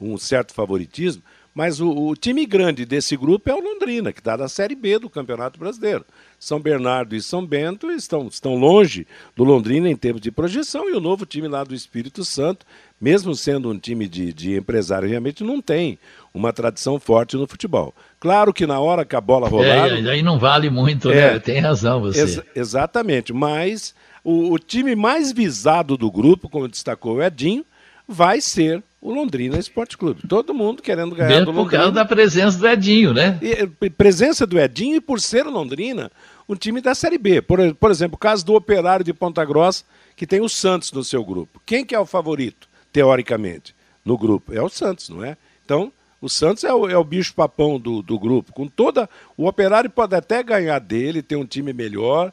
um 0.00 0.18
certo 0.18 0.52
favoritismo, 0.52 1.22
mas 1.56 1.80
o, 1.80 1.88
o, 1.88 2.14
time 2.14 2.44
grande 2.44 2.84
desse 2.84 3.16
grupo 3.16 3.48
é 3.48 3.54
o 3.54 3.60
Londrina, 3.60 4.12
que 4.12 4.20
está 4.20 4.36
na 4.36 4.46
Série 4.46 4.74
B 4.74 4.98
do 4.98 5.08
Campeonato 5.08 5.58
Brasileiro. 5.58 6.04
São 6.38 6.60
Bernardo 6.60 7.16
e 7.16 7.22
São 7.22 7.46
Bento 7.46 7.90
estão, 7.90 8.26
estão 8.26 8.56
longe 8.56 9.06
do 9.34 9.42
Londrina 9.42 9.88
em 9.88 9.96
termos 9.96 10.20
de 10.20 10.30
projeção, 10.30 10.86
e 10.86 10.92
o 10.92 11.00
novo 11.00 11.24
time 11.24 11.48
lá 11.48 11.64
do 11.64 11.74
Espírito 11.74 12.26
Santo, 12.26 12.66
mesmo 13.00 13.34
sendo 13.34 13.70
um 13.70 13.78
time 13.78 14.06
de, 14.06 14.34
de 14.34 14.54
empresário, 14.54 15.08
realmente 15.08 15.42
não 15.42 15.62
tem 15.62 15.98
uma 16.34 16.52
tradição 16.52 17.00
forte 17.00 17.38
no 17.38 17.46
futebol. 17.46 17.94
Claro 18.20 18.52
que 18.52 18.66
na 18.66 18.78
hora 18.78 19.02
que 19.02 19.16
a 19.16 19.20
bola 19.22 19.48
rolar. 19.48 19.88
É, 19.88 20.10
aí 20.10 20.22
não 20.22 20.38
vale 20.38 20.68
muito, 20.68 21.08
né? 21.08 21.16
é, 21.16 21.32
né? 21.32 21.38
Tem 21.38 21.58
razão 21.58 22.02
você. 22.02 22.20
Ex 22.20 22.42
exatamente, 22.54 23.32
mas 23.32 23.94
o, 24.22 24.52
o 24.52 24.58
time 24.58 24.94
mais 24.94 25.32
visado 25.32 25.96
do 25.96 26.10
grupo, 26.10 26.50
como 26.50 26.68
destacou 26.68 27.14
o 27.14 27.22
Edinho, 27.22 27.64
vai 28.06 28.42
ser 28.42 28.82
o 29.00 29.12
Londrina 29.12 29.58
Esporte 29.58 29.96
Clube. 29.96 30.22
Todo 30.28 30.54
mundo 30.54 30.82
querendo 30.82 31.14
ganhar 31.14 31.28
Mesmo 31.28 31.46
do 31.46 31.52
Londrina. 31.52 31.64
por 31.64 31.76
causa 31.76 31.92
da 31.92 32.04
presença 32.04 32.58
do 32.58 32.66
Edinho, 32.66 33.12
né? 33.12 33.38
E, 33.42 33.90
presença 33.90 34.46
do 34.46 34.58
Edinho 34.58 34.96
e 34.96 35.00
por 35.00 35.20
ser 35.20 35.46
o 35.46 35.50
Londrina, 35.50 36.10
um 36.48 36.54
time 36.54 36.80
da 36.80 36.94
Série 36.94 37.18
B. 37.18 37.42
Por, 37.42 37.74
por 37.74 37.90
exemplo, 37.90 38.16
o 38.16 38.18
caso 38.18 38.44
do 38.44 38.54
Operário 38.54 39.04
de 39.04 39.12
Ponta 39.12 39.44
Grossa, 39.44 39.84
que 40.16 40.26
tem 40.26 40.40
o 40.40 40.48
Santos 40.48 40.92
no 40.92 41.04
seu 41.04 41.24
grupo. 41.24 41.60
Quem 41.64 41.84
que 41.84 41.94
é 41.94 42.00
o 42.00 42.06
favorito, 42.06 42.68
teoricamente, 42.92 43.74
no 44.04 44.16
grupo? 44.16 44.52
É 44.52 44.62
o 44.62 44.68
Santos, 44.68 45.08
não 45.08 45.22
é? 45.22 45.36
Então, 45.64 45.92
o 46.20 46.28
Santos 46.28 46.64
é 46.64 46.72
o, 46.72 46.88
é 46.88 46.96
o 46.96 47.04
bicho-papão 47.04 47.78
do, 47.78 48.02
do 48.02 48.18
grupo. 48.18 48.52
Com 48.52 48.66
toda. 48.66 49.08
O 49.36 49.46
Operário 49.46 49.90
pode 49.90 50.14
até 50.14 50.42
ganhar 50.42 50.78
dele, 50.78 51.22
ter 51.22 51.36
um 51.36 51.44
time 51.44 51.72
melhor, 51.72 52.32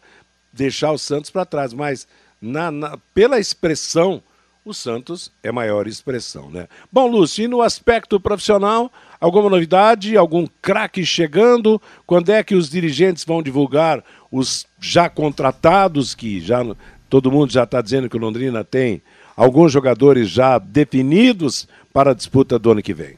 deixar 0.51 0.91
o 0.91 0.97
Santos 0.97 1.30
para 1.30 1.45
trás, 1.45 1.74
mas 1.74 2.07
na, 2.41 2.72
na, 2.72 2.97
pela 3.14 3.39
expressão 3.39 4.22
o 4.66 4.74
Santos 4.74 5.32
é 5.43 5.51
maior 5.51 5.88
expressão, 5.88 6.49
né? 6.49 6.68
Bom, 6.91 7.07
Lúcio, 7.07 7.43
e 7.43 7.47
no 7.47 7.61
aspecto 7.61 8.20
profissional, 8.20 8.91
alguma 9.20 9.49
novidade, 9.49 10.16
algum 10.16 10.47
craque 10.61 11.05
chegando? 11.05 11.82
Quando 12.05 12.30
é 12.30 12.41
que 12.43 12.55
os 12.55 12.70
dirigentes 12.70 13.26
vão 13.26 13.43
divulgar 13.43 14.03
os 14.32 14.66
já 14.80 15.09
contratados, 15.09 16.16
que 16.16 16.39
já 16.39 16.64
todo 17.09 17.32
mundo 17.32 17.51
já 17.51 17.64
está 17.64 17.82
dizendo 17.82 18.09
que 18.09 18.16
o 18.16 18.20
Londrina 18.20 18.64
tem 18.64 19.01
alguns 19.36 19.72
jogadores 19.72 20.30
já 20.30 20.57
definidos 20.57 21.68
para 21.91 22.11
a 22.11 22.16
disputa 22.16 22.57
do 22.57 22.72
ano 22.72 22.82
que 22.82 22.93
vem? 22.93 23.18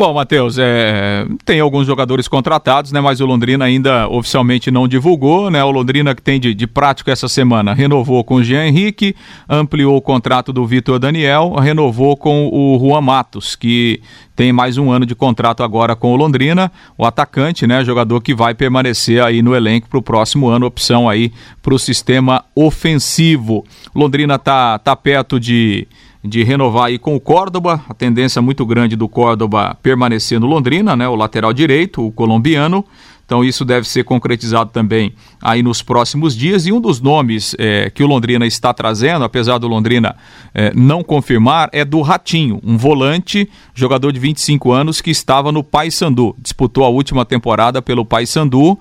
Bom, 0.00 0.14
Matheus, 0.14 0.56
é, 0.58 1.26
tem 1.44 1.60
alguns 1.60 1.86
jogadores 1.86 2.26
contratados, 2.26 2.90
né? 2.90 3.02
Mas 3.02 3.20
o 3.20 3.26
Londrina 3.26 3.66
ainda 3.66 4.08
oficialmente 4.08 4.70
não 4.70 4.88
divulgou, 4.88 5.50
né? 5.50 5.62
O 5.62 5.70
Londrina 5.70 6.14
que 6.14 6.22
tem 6.22 6.40
de, 6.40 6.54
de 6.54 6.66
prático 6.66 7.10
essa 7.10 7.28
semana 7.28 7.74
renovou 7.74 8.24
com 8.24 8.36
o 8.36 8.42
Jean 8.42 8.64
Henrique, 8.64 9.14
ampliou 9.46 9.98
o 9.98 10.00
contrato 10.00 10.54
do 10.54 10.64
Vitor 10.64 10.98
Daniel, 10.98 11.52
renovou 11.56 12.16
com 12.16 12.48
o 12.50 12.78
Juan 12.78 13.02
Matos, 13.02 13.54
que 13.54 14.00
tem 14.34 14.54
mais 14.54 14.78
um 14.78 14.90
ano 14.90 15.04
de 15.04 15.14
contrato 15.14 15.62
agora 15.62 15.94
com 15.94 16.14
o 16.14 16.16
Londrina, 16.16 16.72
o 16.96 17.04
atacante, 17.04 17.66
né? 17.66 17.84
Jogador 17.84 18.22
que 18.22 18.34
vai 18.34 18.54
permanecer 18.54 19.22
aí 19.22 19.42
no 19.42 19.54
elenco 19.54 19.86
para 19.86 19.98
o 19.98 20.02
próximo 20.02 20.48
ano, 20.48 20.64
opção 20.64 21.10
aí 21.10 21.30
para 21.60 21.74
o 21.74 21.78
sistema 21.78 22.42
ofensivo. 22.54 23.66
Londrina 23.94 24.38
tá, 24.38 24.78
tá 24.78 24.96
perto 24.96 25.38
de 25.38 25.86
de 26.22 26.42
renovar 26.42 26.86
aí 26.86 26.98
com 26.98 27.16
o 27.16 27.20
Córdoba, 27.20 27.82
a 27.88 27.94
tendência 27.94 28.42
muito 28.42 28.64
grande 28.66 28.94
do 28.94 29.08
Córdoba 29.08 29.76
permanecer 29.82 30.38
no 30.38 30.46
Londrina, 30.46 30.94
né, 30.94 31.08
o 31.08 31.14
lateral 31.14 31.52
direito, 31.52 32.06
o 32.06 32.12
colombiano. 32.12 32.84
Então 33.30 33.44
isso 33.44 33.64
deve 33.64 33.88
ser 33.88 34.02
concretizado 34.02 34.70
também 34.72 35.14
aí 35.40 35.62
nos 35.62 35.82
próximos 35.82 36.36
dias. 36.36 36.66
E 36.66 36.72
um 36.72 36.80
dos 36.80 37.00
nomes 37.00 37.54
é, 37.60 37.88
que 37.88 38.02
o 38.02 38.06
Londrina 38.08 38.44
está 38.44 38.74
trazendo, 38.74 39.24
apesar 39.24 39.58
do 39.58 39.68
Londrina 39.68 40.16
é, 40.52 40.72
não 40.74 41.04
confirmar, 41.04 41.70
é 41.72 41.84
do 41.84 42.00
Ratinho, 42.00 42.60
um 42.64 42.76
volante, 42.76 43.48
jogador 43.72 44.12
de 44.12 44.18
25 44.18 44.72
anos 44.72 45.00
que 45.00 45.12
estava 45.12 45.52
no 45.52 45.62
Paysandu. 45.62 46.34
Disputou 46.40 46.84
a 46.84 46.88
última 46.88 47.24
temporada 47.24 47.80
pelo 47.80 48.04
Paysandu. 48.04 48.76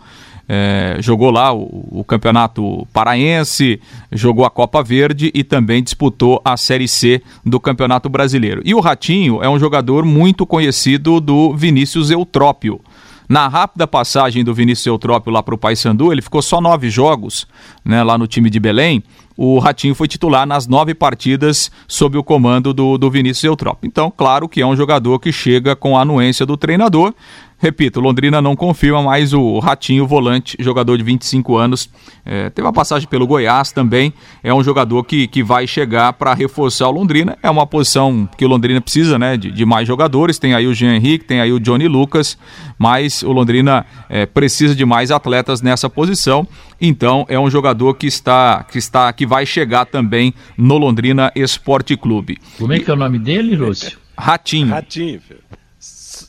É, 0.51 0.97
jogou 0.99 1.29
lá 1.29 1.53
o, 1.53 1.87
o, 1.91 2.03
Campeonato 2.03 2.87
Paraense, 2.91 3.79
jogou 4.11 4.43
a 4.43 4.49
Copa 4.49 4.81
Verde 4.81 5.29
e 5.31 5.43
também 5.43 5.83
disputou 5.83 6.41
a 6.43 6.57
Série 6.57 6.87
C 6.87 7.21
do 7.45 7.59
Campeonato 7.59 8.09
Brasileiro. 8.09 8.59
E 8.65 8.73
o 8.73 8.79
Ratinho 8.79 9.43
é 9.43 9.47
um 9.47 9.59
jogador 9.59 10.03
muito 10.03 10.47
conhecido 10.47 11.21
do 11.21 11.55
Vinícius 11.55 12.09
Eutrópio. 12.09 12.81
Na 13.29 13.47
rápida 13.47 13.85
passagem 13.85 14.43
do 14.43 14.51
Vinícius 14.51 14.87
Eutrópio 14.87 15.31
lá 15.31 15.43
para 15.43 15.53
o 15.53 15.57
Paysandu, 15.57 16.11
ele 16.11 16.19
ficou 16.19 16.41
só 16.41 16.59
nove 16.59 16.89
jogos 16.89 17.45
né, 17.85 18.01
lá 18.01 18.17
no 18.17 18.25
time 18.25 18.49
de 18.49 18.59
Belém. 18.59 19.03
O 19.37 19.59
Ratinho 19.59 19.93
foi 19.93 20.07
titular 20.07 20.47
nas 20.47 20.67
nove 20.67 20.95
partidas 20.95 21.69
sob 21.87 22.17
o 22.17 22.23
comando 22.23 22.73
do, 22.73 22.97
do 22.97 23.11
Vinícius 23.11 23.43
Eutrópio. 23.43 23.87
Então, 23.87 24.11
claro 24.11 24.49
que 24.49 24.61
é 24.61 24.65
um 24.65 24.75
jogador 24.75 25.19
que 25.19 25.31
chega 25.31 25.75
com 25.75 25.95
a 25.95 26.01
anuência 26.01 26.43
do 26.43 26.57
treinador, 26.57 27.13
Repito, 27.61 27.99
Londrina 27.99 28.41
não 28.41 28.55
confirma, 28.55 29.03
mas 29.03 29.33
o 29.33 29.59
Ratinho, 29.59 30.07
volante, 30.07 30.55
jogador 30.61 30.97
de 30.97 31.03
25 31.03 31.57
anos, 31.57 31.89
é, 32.25 32.49
teve 32.49 32.65
uma 32.65 32.71
passagem 32.71 33.05
pelo 33.05 33.27
Goiás 33.27 33.73
também, 33.73 34.13
é 34.41 34.53
um 34.53 34.63
jogador 34.63 35.03
que, 35.03 35.27
que 35.27 35.43
vai 35.43 35.67
chegar 35.67 36.13
para 36.13 36.33
reforçar 36.33 36.87
o 36.87 36.91
Londrina. 36.91 37.37
É 37.43 37.49
uma 37.49 37.67
posição 37.67 38.29
que 38.37 38.45
o 38.45 38.47
Londrina 38.47 38.79
precisa 38.79 39.19
né, 39.19 39.35
de, 39.35 39.51
de, 39.51 39.65
mais 39.65 39.85
jogadores, 39.85 40.39
tem 40.39 40.53
aí 40.53 40.67
o 40.67 40.73
Jean 40.73 40.95
Henrique, 40.95 41.25
tem 41.25 41.41
aí 41.41 41.51
o 41.51 41.59
Johnny 41.59 41.89
Lucas, 41.89 42.37
mas 42.77 43.23
o 43.23 43.33
Londrina 43.33 43.85
é, 44.07 44.25
precisa 44.25 44.73
de 44.73 44.85
mais 44.85 45.11
atletas 45.11 45.61
nessa 45.61 45.89
posição. 45.89 46.47
Então 46.79 47.25
é 47.27 47.37
um 47.37 47.49
jogador 47.49 47.93
que 47.95 48.07
está, 48.07 48.63
que 48.63 48.77
está, 48.77 49.11
que 49.11 49.25
vai 49.25 49.45
chegar 49.45 49.85
também 49.85 50.33
no 50.57 50.77
Londrina 50.77 51.29
Esporte 51.35 51.97
Clube. 51.97 52.37
Como 52.57 52.71
é 52.71 52.79
que 52.79 52.89
é 52.89 52.93
o 52.93 52.97
nome 52.97 53.19
dele, 53.19 53.57
Lúcio? 53.57 53.99
Ratinho. 54.17 54.69
Ratinho, 54.69 55.19
filho 55.19 55.49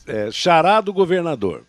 é, 0.07 0.29
xará 0.31 0.81
do 0.81 0.93
governador. 0.93 1.63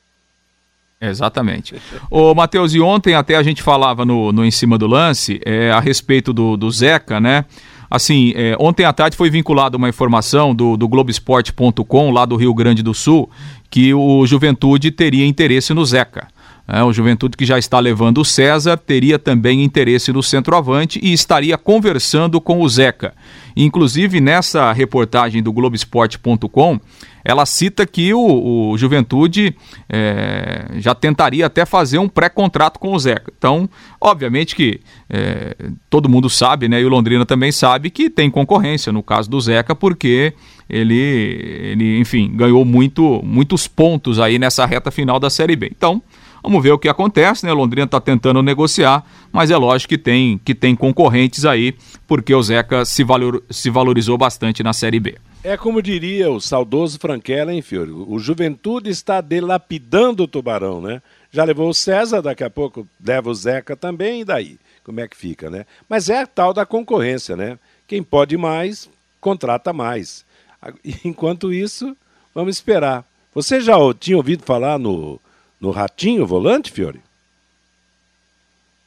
Exatamente. 1.00 1.74
Ô, 2.08 2.32
Matheus, 2.32 2.74
e 2.74 2.80
ontem 2.80 3.14
até 3.14 3.34
a 3.34 3.42
gente 3.42 3.60
falava 3.60 4.04
no, 4.04 4.30
no 4.30 4.44
Em 4.44 4.50
Cima 4.52 4.78
do 4.78 4.86
Lance 4.86 5.40
é, 5.44 5.70
a 5.70 5.80
respeito 5.80 6.32
do, 6.32 6.56
do 6.56 6.70
Zeca, 6.70 7.18
né? 7.18 7.44
Assim, 7.90 8.32
é, 8.36 8.56
ontem 8.58 8.84
à 8.84 8.92
tarde 8.92 9.16
foi 9.16 9.28
vinculada 9.28 9.76
uma 9.76 9.88
informação 9.88 10.54
do, 10.54 10.76
do 10.76 10.88
Globoesporte.com, 10.88 12.10
lá 12.10 12.24
do 12.24 12.36
Rio 12.36 12.54
Grande 12.54 12.82
do 12.82 12.94
Sul, 12.94 13.28
que 13.68 13.92
o 13.92 14.24
Juventude 14.24 14.90
teria 14.90 15.26
interesse 15.26 15.74
no 15.74 15.84
Zeca. 15.84 16.28
É, 16.66 16.82
o 16.82 16.92
Juventude 16.92 17.36
que 17.36 17.44
já 17.44 17.58
está 17.58 17.78
levando 17.80 18.18
o 18.18 18.24
César 18.24 18.76
teria 18.76 19.18
também 19.18 19.64
interesse 19.64 20.12
no 20.12 20.22
centroavante 20.22 21.00
e 21.02 21.12
estaria 21.12 21.58
conversando 21.58 22.40
com 22.40 22.60
o 22.60 22.68
Zeca. 22.68 23.14
Inclusive, 23.56 24.20
nessa 24.20 24.72
reportagem 24.72 25.42
do 25.42 25.52
Globoesporte.com, 25.52 26.80
ela 27.24 27.44
cita 27.46 27.86
que 27.86 28.14
o, 28.14 28.70
o 28.70 28.78
Juventude 28.78 29.54
é, 29.88 30.66
já 30.76 30.94
tentaria 30.94 31.46
até 31.46 31.66
fazer 31.66 31.98
um 31.98 32.08
pré-contrato 32.08 32.78
com 32.78 32.92
o 32.92 32.98
Zeca. 32.98 33.32
Então, 33.36 33.68
obviamente 34.00 34.56
que 34.56 34.80
é, 35.10 35.54
todo 35.90 36.08
mundo 36.08 36.30
sabe, 36.30 36.68
né, 36.68 36.80
e 36.80 36.84
o 36.84 36.88
Londrina 36.88 37.26
também 37.26 37.52
sabe 37.52 37.90
que 37.90 38.08
tem 38.08 38.30
concorrência 38.30 38.92
no 38.92 39.02
caso 39.02 39.28
do 39.28 39.40
Zeca, 39.40 39.74
porque 39.74 40.32
ele, 40.68 40.94
ele 40.94 41.98
enfim, 41.98 42.32
ganhou 42.34 42.64
muito, 42.64 43.20
muitos 43.22 43.68
pontos 43.68 44.18
aí 44.18 44.38
nessa 44.38 44.64
reta 44.64 44.90
final 44.90 45.20
da 45.20 45.28
Série 45.28 45.54
B. 45.54 45.70
Então, 45.76 46.02
Vamos 46.42 46.62
ver 46.62 46.72
o 46.72 46.78
que 46.78 46.88
acontece, 46.88 47.46
né? 47.46 47.52
Londrina 47.52 47.84
está 47.84 48.00
tentando 48.00 48.42
negociar, 48.42 49.04
mas 49.30 49.50
é 49.50 49.56
lógico 49.56 49.90
que 49.90 49.98
tem, 49.98 50.38
que 50.44 50.54
tem 50.54 50.74
concorrentes 50.74 51.44
aí, 51.44 51.76
porque 52.06 52.34
o 52.34 52.42
Zeca 52.42 52.84
se, 52.84 53.04
valor, 53.04 53.42
se 53.48 53.70
valorizou 53.70 54.18
bastante 54.18 54.62
na 54.62 54.72
Série 54.72 54.98
B. 54.98 55.16
É 55.44 55.56
como 55.56 55.80
diria 55.80 56.30
o 56.30 56.40
saudoso 56.40 56.98
Franquela, 56.98 57.52
hein, 57.52 57.62
Fiore? 57.62 57.90
O 57.90 58.18
Juventude 58.18 58.90
está 58.90 59.20
delapidando 59.20 60.24
o 60.24 60.28
Tubarão, 60.28 60.80
né? 60.80 61.00
Já 61.30 61.44
levou 61.44 61.68
o 61.68 61.74
César, 61.74 62.20
daqui 62.20 62.42
a 62.42 62.50
pouco 62.50 62.86
leva 63.04 63.30
o 63.30 63.34
Zeca 63.34 63.76
também, 63.76 64.20
e 64.20 64.24
daí? 64.24 64.58
Como 64.84 65.00
é 65.00 65.06
que 65.06 65.16
fica, 65.16 65.48
né? 65.48 65.64
Mas 65.88 66.10
é 66.10 66.22
a 66.22 66.26
tal 66.26 66.52
da 66.52 66.66
concorrência, 66.66 67.36
né? 67.36 67.58
Quem 67.86 68.02
pode 68.02 68.36
mais, 68.36 68.88
contrata 69.20 69.72
mais. 69.72 70.24
Enquanto 71.04 71.52
isso, 71.52 71.96
vamos 72.34 72.56
esperar. 72.56 73.04
Você 73.34 73.60
já 73.60 73.74
tinha 73.98 74.16
ouvido 74.16 74.44
falar 74.44 74.78
no, 74.78 75.20
no 75.62 75.70
Ratinho 75.70 76.26
Volante, 76.26 76.72
Fiore? 76.72 77.00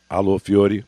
Alô, 0.10 0.38
Fiore? 0.38 0.86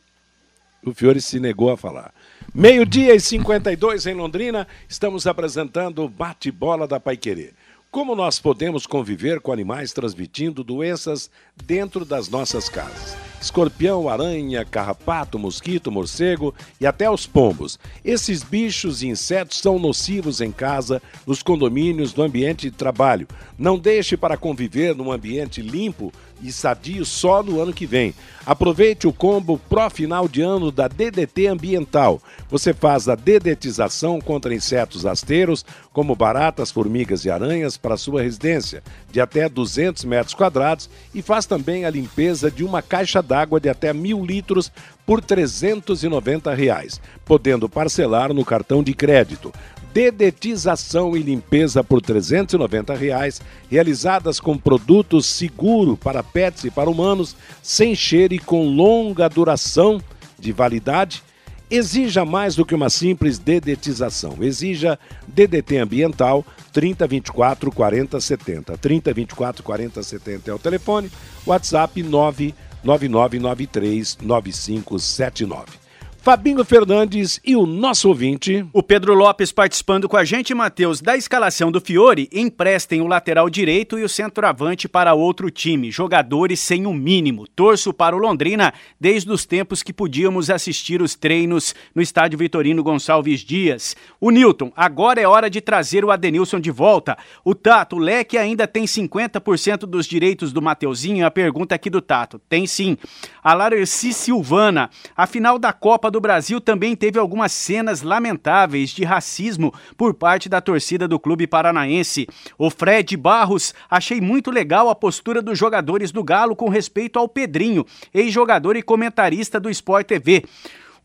O 0.84 0.92
Fiore 0.92 1.18
se 1.18 1.40
negou 1.40 1.70
a 1.70 1.78
falar. 1.78 2.12
Meio-dia 2.54 3.14
e 3.14 3.20
52 3.20 4.06
em 4.06 4.12
Londrina, 4.12 4.68
estamos 4.86 5.26
apresentando 5.26 6.04
o 6.04 6.08
bate-bola 6.08 6.86
da 6.86 7.00
Paiquerê. 7.00 7.54
Como 7.98 8.14
nós 8.14 8.38
podemos 8.38 8.86
conviver 8.86 9.40
com 9.40 9.52
animais 9.52 9.92
transmitindo 9.92 10.62
doenças 10.62 11.28
dentro 11.64 12.04
das 12.04 12.28
nossas 12.28 12.68
casas? 12.68 13.16
Escorpião, 13.42 14.08
aranha, 14.08 14.64
carrapato, 14.64 15.36
mosquito, 15.36 15.90
morcego 15.90 16.54
e 16.80 16.86
até 16.86 17.10
os 17.10 17.26
pombos. 17.26 17.76
Esses 18.04 18.44
bichos 18.44 19.02
e 19.02 19.08
insetos 19.08 19.58
são 19.58 19.80
nocivos 19.80 20.40
em 20.40 20.52
casa, 20.52 21.02
nos 21.26 21.42
condomínios, 21.42 22.14
no 22.14 22.22
ambiente 22.22 22.70
de 22.70 22.76
trabalho. 22.76 23.26
Não 23.58 23.76
deixe 23.76 24.16
para 24.16 24.36
conviver 24.36 24.94
num 24.94 25.10
ambiente 25.10 25.60
limpo 25.60 26.12
e 26.42 26.52
sadio 26.52 27.04
só 27.04 27.42
no 27.42 27.60
ano 27.60 27.72
que 27.72 27.86
vem. 27.86 28.14
Aproveite 28.46 29.06
o 29.06 29.12
combo 29.12 29.60
pró 29.68 29.90
final 29.90 30.26
de 30.26 30.40
ano 30.40 30.72
da 30.72 30.88
DDT 30.88 31.48
Ambiental. 31.48 32.20
Você 32.48 32.72
faz 32.72 33.08
a 33.08 33.14
dedetização 33.14 34.20
contra 34.20 34.54
insetos 34.54 35.04
rasteiros, 35.04 35.66
como 35.92 36.14
baratas, 36.14 36.70
formigas 36.70 37.24
e 37.24 37.30
aranhas, 37.30 37.76
para 37.76 37.96
sua 37.96 38.22
residência, 38.22 38.82
de 39.12 39.20
até 39.20 39.48
200 39.48 40.04
metros 40.04 40.34
quadrados, 40.34 40.88
e 41.14 41.20
faz 41.20 41.44
também 41.44 41.84
a 41.84 41.90
limpeza 41.90 42.50
de 42.50 42.64
uma 42.64 42.80
caixa 42.80 43.20
d'água 43.20 43.60
de 43.60 43.68
até 43.68 43.92
mil 43.92 44.24
litros 44.24 44.72
por 45.04 45.20
390 45.20 46.54
reais, 46.54 47.00
podendo 47.24 47.68
parcelar 47.68 48.32
no 48.32 48.44
cartão 48.44 48.82
de 48.82 48.94
crédito 48.94 49.52
dedetização 49.92 51.16
e 51.16 51.22
limpeza 51.22 51.82
por 51.82 52.00
390 52.00 52.94
reais, 52.94 53.40
realizadas 53.70 54.40
com 54.40 54.56
produtos 54.56 55.26
seguro 55.26 55.96
para 55.96 56.22
pets 56.22 56.62
e 56.64 56.70
para 56.70 56.90
humanos, 56.90 57.36
sem 57.62 57.94
cheiro 57.94 58.34
e 58.34 58.38
com 58.38 58.68
longa 58.68 59.28
duração 59.28 60.00
de 60.38 60.52
validade. 60.52 61.22
Exija 61.70 62.24
mais 62.24 62.56
do 62.56 62.64
que 62.64 62.74
uma 62.74 62.88
simples 62.88 63.38
dedetização. 63.38 64.38
Exija 64.40 64.98
DDT 65.26 65.76
ambiental 65.76 66.42
3024 66.72 67.70
4070. 67.70 68.78
3024 68.78 69.62
4070 69.62 70.50
é 70.50 70.54
o 70.54 70.58
telefone. 70.58 71.10
WhatsApp 71.46 72.02
99993 72.02 74.16
9579. 74.22 75.87
Fabinho 76.20 76.64
Fernandes 76.64 77.40
e 77.44 77.56
o 77.56 77.64
nosso 77.64 78.08
ouvinte. 78.08 78.66
O 78.72 78.82
Pedro 78.82 79.14
Lopes 79.14 79.52
participando 79.52 80.08
com 80.08 80.16
a 80.16 80.24
gente, 80.24 80.52
Matheus, 80.52 81.00
da 81.00 81.16
escalação 81.16 81.70
do 81.70 81.80
Fiore, 81.80 82.28
emprestem 82.32 83.00
o 83.00 83.06
lateral 83.06 83.48
direito 83.48 83.98
e 83.98 84.02
o 84.02 84.08
centroavante 84.08 84.88
para 84.88 85.14
outro 85.14 85.50
time, 85.50 85.90
jogadores 85.90 86.60
sem 86.60 86.86
o 86.86 86.90
um 86.90 86.94
mínimo. 86.94 87.46
Torço 87.46 87.94
para 87.94 88.16
o 88.16 88.18
Londrina 88.18 88.74
desde 89.00 89.30
os 89.30 89.46
tempos 89.46 89.82
que 89.82 89.92
podíamos 89.92 90.50
assistir 90.50 91.00
os 91.00 91.14
treinos 91.14 91.74
no 91.94 92.02
estádio 92.02 92.38
Vitorino 92.38 92.82
Gonçalves 92.82 93.40
Dias. 93.40 93.96
O 94.20 94.30
Newton, 94.30 94.72
agora 94.76 95.20
é 95.20 95.26
hora 95.26 95.48
de 95.48 95.60
trazer 95.60 96.04
o 96.04 96.10
Adenilson 96.10 96.60
de 96.60 96.70
volta. 96.70 97.16
O 97.44 97.54
Tato, 97.54 97.96
o 97.96 98.00
Leque 98.00 98.36
ainda 98.36 98.66
tem 98.66 98.84
50% 98.84 99.86
dos 99.86 100.06
direitos 100.06 100.52
do 100.52 100.60
Mateuzinho? 100.60 101.24
A 101.24 101.30
pergunta 101.30 101.74
aqui 101.74 101.88
do 101.88 102.02
Tato. 102.02 102.38
Tem 102.48 102.66
sim. 102.66 102.98
A 103.42 103.54
Larci 103.54 104.12
Silvana, 104.12 104.90
a 105.16 105.26
final 105.26 105.58
da 105.58 105.72
Copa 105.72 106.07
do 106.10 106.18
do 106.18 106.20
Brasil 106.20 106.60
também 106.60 106.96
teve 106.96 107.16
algumas 107.16 107.52
cenas 107.52 108.02
lamentáveis 108.02 108.90
de 108.90 109.04
racismo 109.04 109.72
por 109.96 110.12
parte 110.12 110.48
da 110.48 110.60
torcida 110.60 111.06
do 111.06 111.18
clube 111.18 111.46
paranaense. 111.46 112.26
O 112.58 112.68
Fred 112.70 113.16
Barros, 113.16 113.72
achei 113.88 114.20
muito 114.20 114.50
legal 114.50 114.88
a 114.88 114.96
postura 114.96 115.40
dos 115.40 115.56
jogadores 115.56 116.10
do 116.10 116.24
Galo 116.24 116.56
com 116.56 116.68
respeito 116.68 117.20
ao 117.20 117.28
Pedrinho, 117.28 117.86
ex-jogador 118.12 118.76
e 118.76 118.82
comentarista 118.82 119.60
do 119.60 119.70
Sport 119.70 120.08
TV 120.08 120.42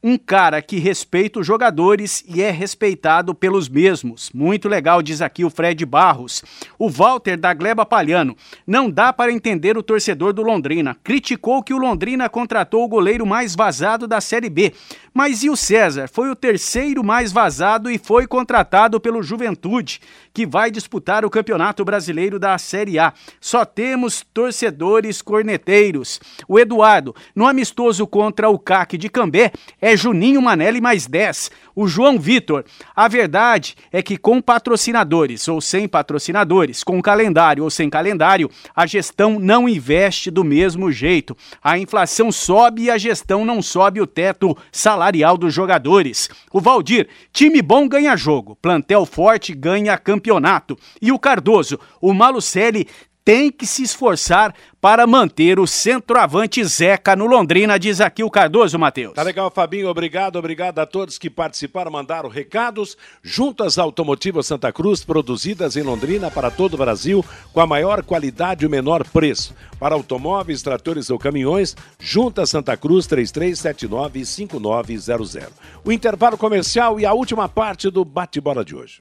um 0.03 0.17
cara 0.17 0.61
que 0.61 0.79
respeita 0.79 1.39
os 1.39 1.47
jogadores 1.47 2.25
e 2.27 2.41
é 2.41 2.51
respeitado 2.51 3.33
pelos 3.33 3.69
mesmos. 3.69 4.29
Muito 4.33 4.67
legal, 4.67 5.01
diz 5.01 5.21
aqui 5.21 5.45
o 5.45 5.49
Fred 5.49 5.85
Barros. 5.85 6.43
O 6.77 6.89
Walter 6.89 7.37
da 7.37 7.53
Gleba 7.53 7.85
Palhano. 7.85 8.35
Não 8.67 8.89
dá 8.89 9.13
para 9.13 9.31
entender 9.31 9.77
o 9.77 9.83
torcedor 9.83 10.33
do 10.33 10.41
Londrina. 10.41 10.97
Criticou 11.01 11.63
que 11.63 11.73
o 11.73 11.77
Londrina 11.77 12.27
contratou 12.27 12.83
o 12.83 12.87
goleiro 12.87 13.25
mais 13.25 13.55
vazado 13.55 14.05
da 14.05 14.19
Série 14.19 14.49
B. 14.49 14.73
Mas 15.13 15.41
e 15.41 15.49
o 15.49 15.55
César? 15.55 16.09
Foi 16.11 16.29
o 16.29 16.35
terceiro 16.35 17.01
mais 17.03 17.31
vazado 17.31 17.89
e 17.89 17.97
foi 17.97 18.27
contratado 18.27 18.99
pelo 18.99 19.23
Juventude, 19.23 20.01
que 20.33 20.45
vai 20.45 20.69
disputar 20.69 21.23
o 21.23 21.29
Campeonato 21.29 21.85
Brasileiro 21.85 22.37
da 22.37 22.57
Série 22.57 22.99
A. 22.99 23.13
Só 23.39 23.63
temos 23.63 24.25
torcedores 24.33 25.21
corneteiros. 25.21 26.19
O 26.45 26.59
Eduardo, 26.59 27.15
no 27.33 27.47
amistoso 27.47 28.05
contra 28.05 28.49
o 28.49 28.59
CAC 28.59 28.97
de 28.97 29.07
Cambé, 29.07 29.53
é 29.79 29.92
Juninho 29.95 30.41
Manelli 30.41 30.81
mais 30.81 31.07
10. 31.07 31.51
O 31.75 31.87
João 31.87 32.19
Vitor, 32.19 32.63
a 32.95 33.07
verdade 33.07 33.75
é 33.91 34.01
que 34.01 34.17
com 34.17 34.41
patrocinadores 34.41 35.47
ou 35.47 35.59
sem 35.59 35.87
patrocinadores, 35.87 36.83
com 36.83 37.01
calendário 37.01 37.63
ou 37.63 37.69
sem 37.69 37.89
calendário, 37.89 38.49
a 38.75 38.85
gestão 38.85 39.39
não 39.39 39.67
investe 39.67 40.29
do 40.29 40.43
mesmo 40.43 40.91
jeito. 40.91 41.35
A 41.63 41.77
inflação 41.77 42.31
sobe 42.31 42.83
e 42.83 42.91
a 42.91 42.97
gestão 42.97 43.43
não 43.43 43.61
sobe 43.61 44.01
o 44.01 44.07
teto 44.07 44.55
salarial 44.71 45.37
dos 45.37 45.53
jogadores. 45.53 46.29
O 46.51 46.61
Valdir, 46.61 47.07
time 47.31 47.61
bom 47.61 47.87
ganha 47.87 48.15
jogo, 48.15 48.55
plantel 48.61 49.05
forte 49.05 49.53
ganha 49.53 49.97
campeonato. 49.97 50.77
E 51.01 51.11
o 51.11 51.19
Cardoso, 51.19 51.79
o 51.99 52.13
Malucelli 52.13 52.87
tem 53.23 53.51
que 53.51 53.65
se 53.65 53.83
esforçar 53.83 54.53
para 54.81 55.07
manter 55.07 55.57
o 55.59 55.65
centroavante 55.65 56.61
Zeca 56.65 57.15
no 57.15 57.25
Londrina, 57.25 57.79
diz 57.79 58.01
aqui 58.01 58.21
o 58.21 58.29
Cardoso, 58.29 58.77
Matheus. 58.77 59.13
Tá 59.13 59.23
legal, 59.23 59.49
Fabinho, 59.49 59.87
obrigado, 59.87 60.35
obrigado 60.35 60.79
a 60.79 60.85
todos 60.85 61.17
que 61.17 61.29
participaram, 61.29 61.89
mandaram 61.89 62.27
recados. 62.27 62.97
Juntas 63.21 63.77
Automotivas 63.77 64.45
Santa 64.45 64.73
Cruz, 64.73 65.05
produzidas 65.05 65.77
em 65.77 65.83
Londrina 65.83 66.29
para 66.29 66.51
todo 66.51 66.73
o 66.73 66.77
Brasil, 66.77 67.23
com 67.53 67.61
a 67.61 67.67
maior 67.67 68.03
qualidade 68.03 68.65
e 68.65 68.67
o 68.67 68.69
menor 68.69 69.07
preço. 69.07 69.55
Para 69.79 69.95
automóveis, 69.95 70.61
tratores 70.61 71.09
ou 71.09 71.17
caminhões, 71.17 71.77
Juntas 71.97 72.49
Santa 72.49 72.75
Cruz 72.75 73.07
3379-5900. 73.07 75.47
O 75.85 75.93
intervalo 75.93 76.37
comercial 76.37 76.99
e 76.99 77.05
a 77.05 77.13
última 77.13 77.47
parte 77.47 77.89
do 77.89 78.03
bate-bola 78.03 78.65
de 78.65 78.75
hoje. 78.75 78.99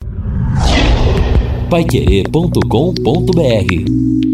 Paiquerê.com.br 1.72 4.31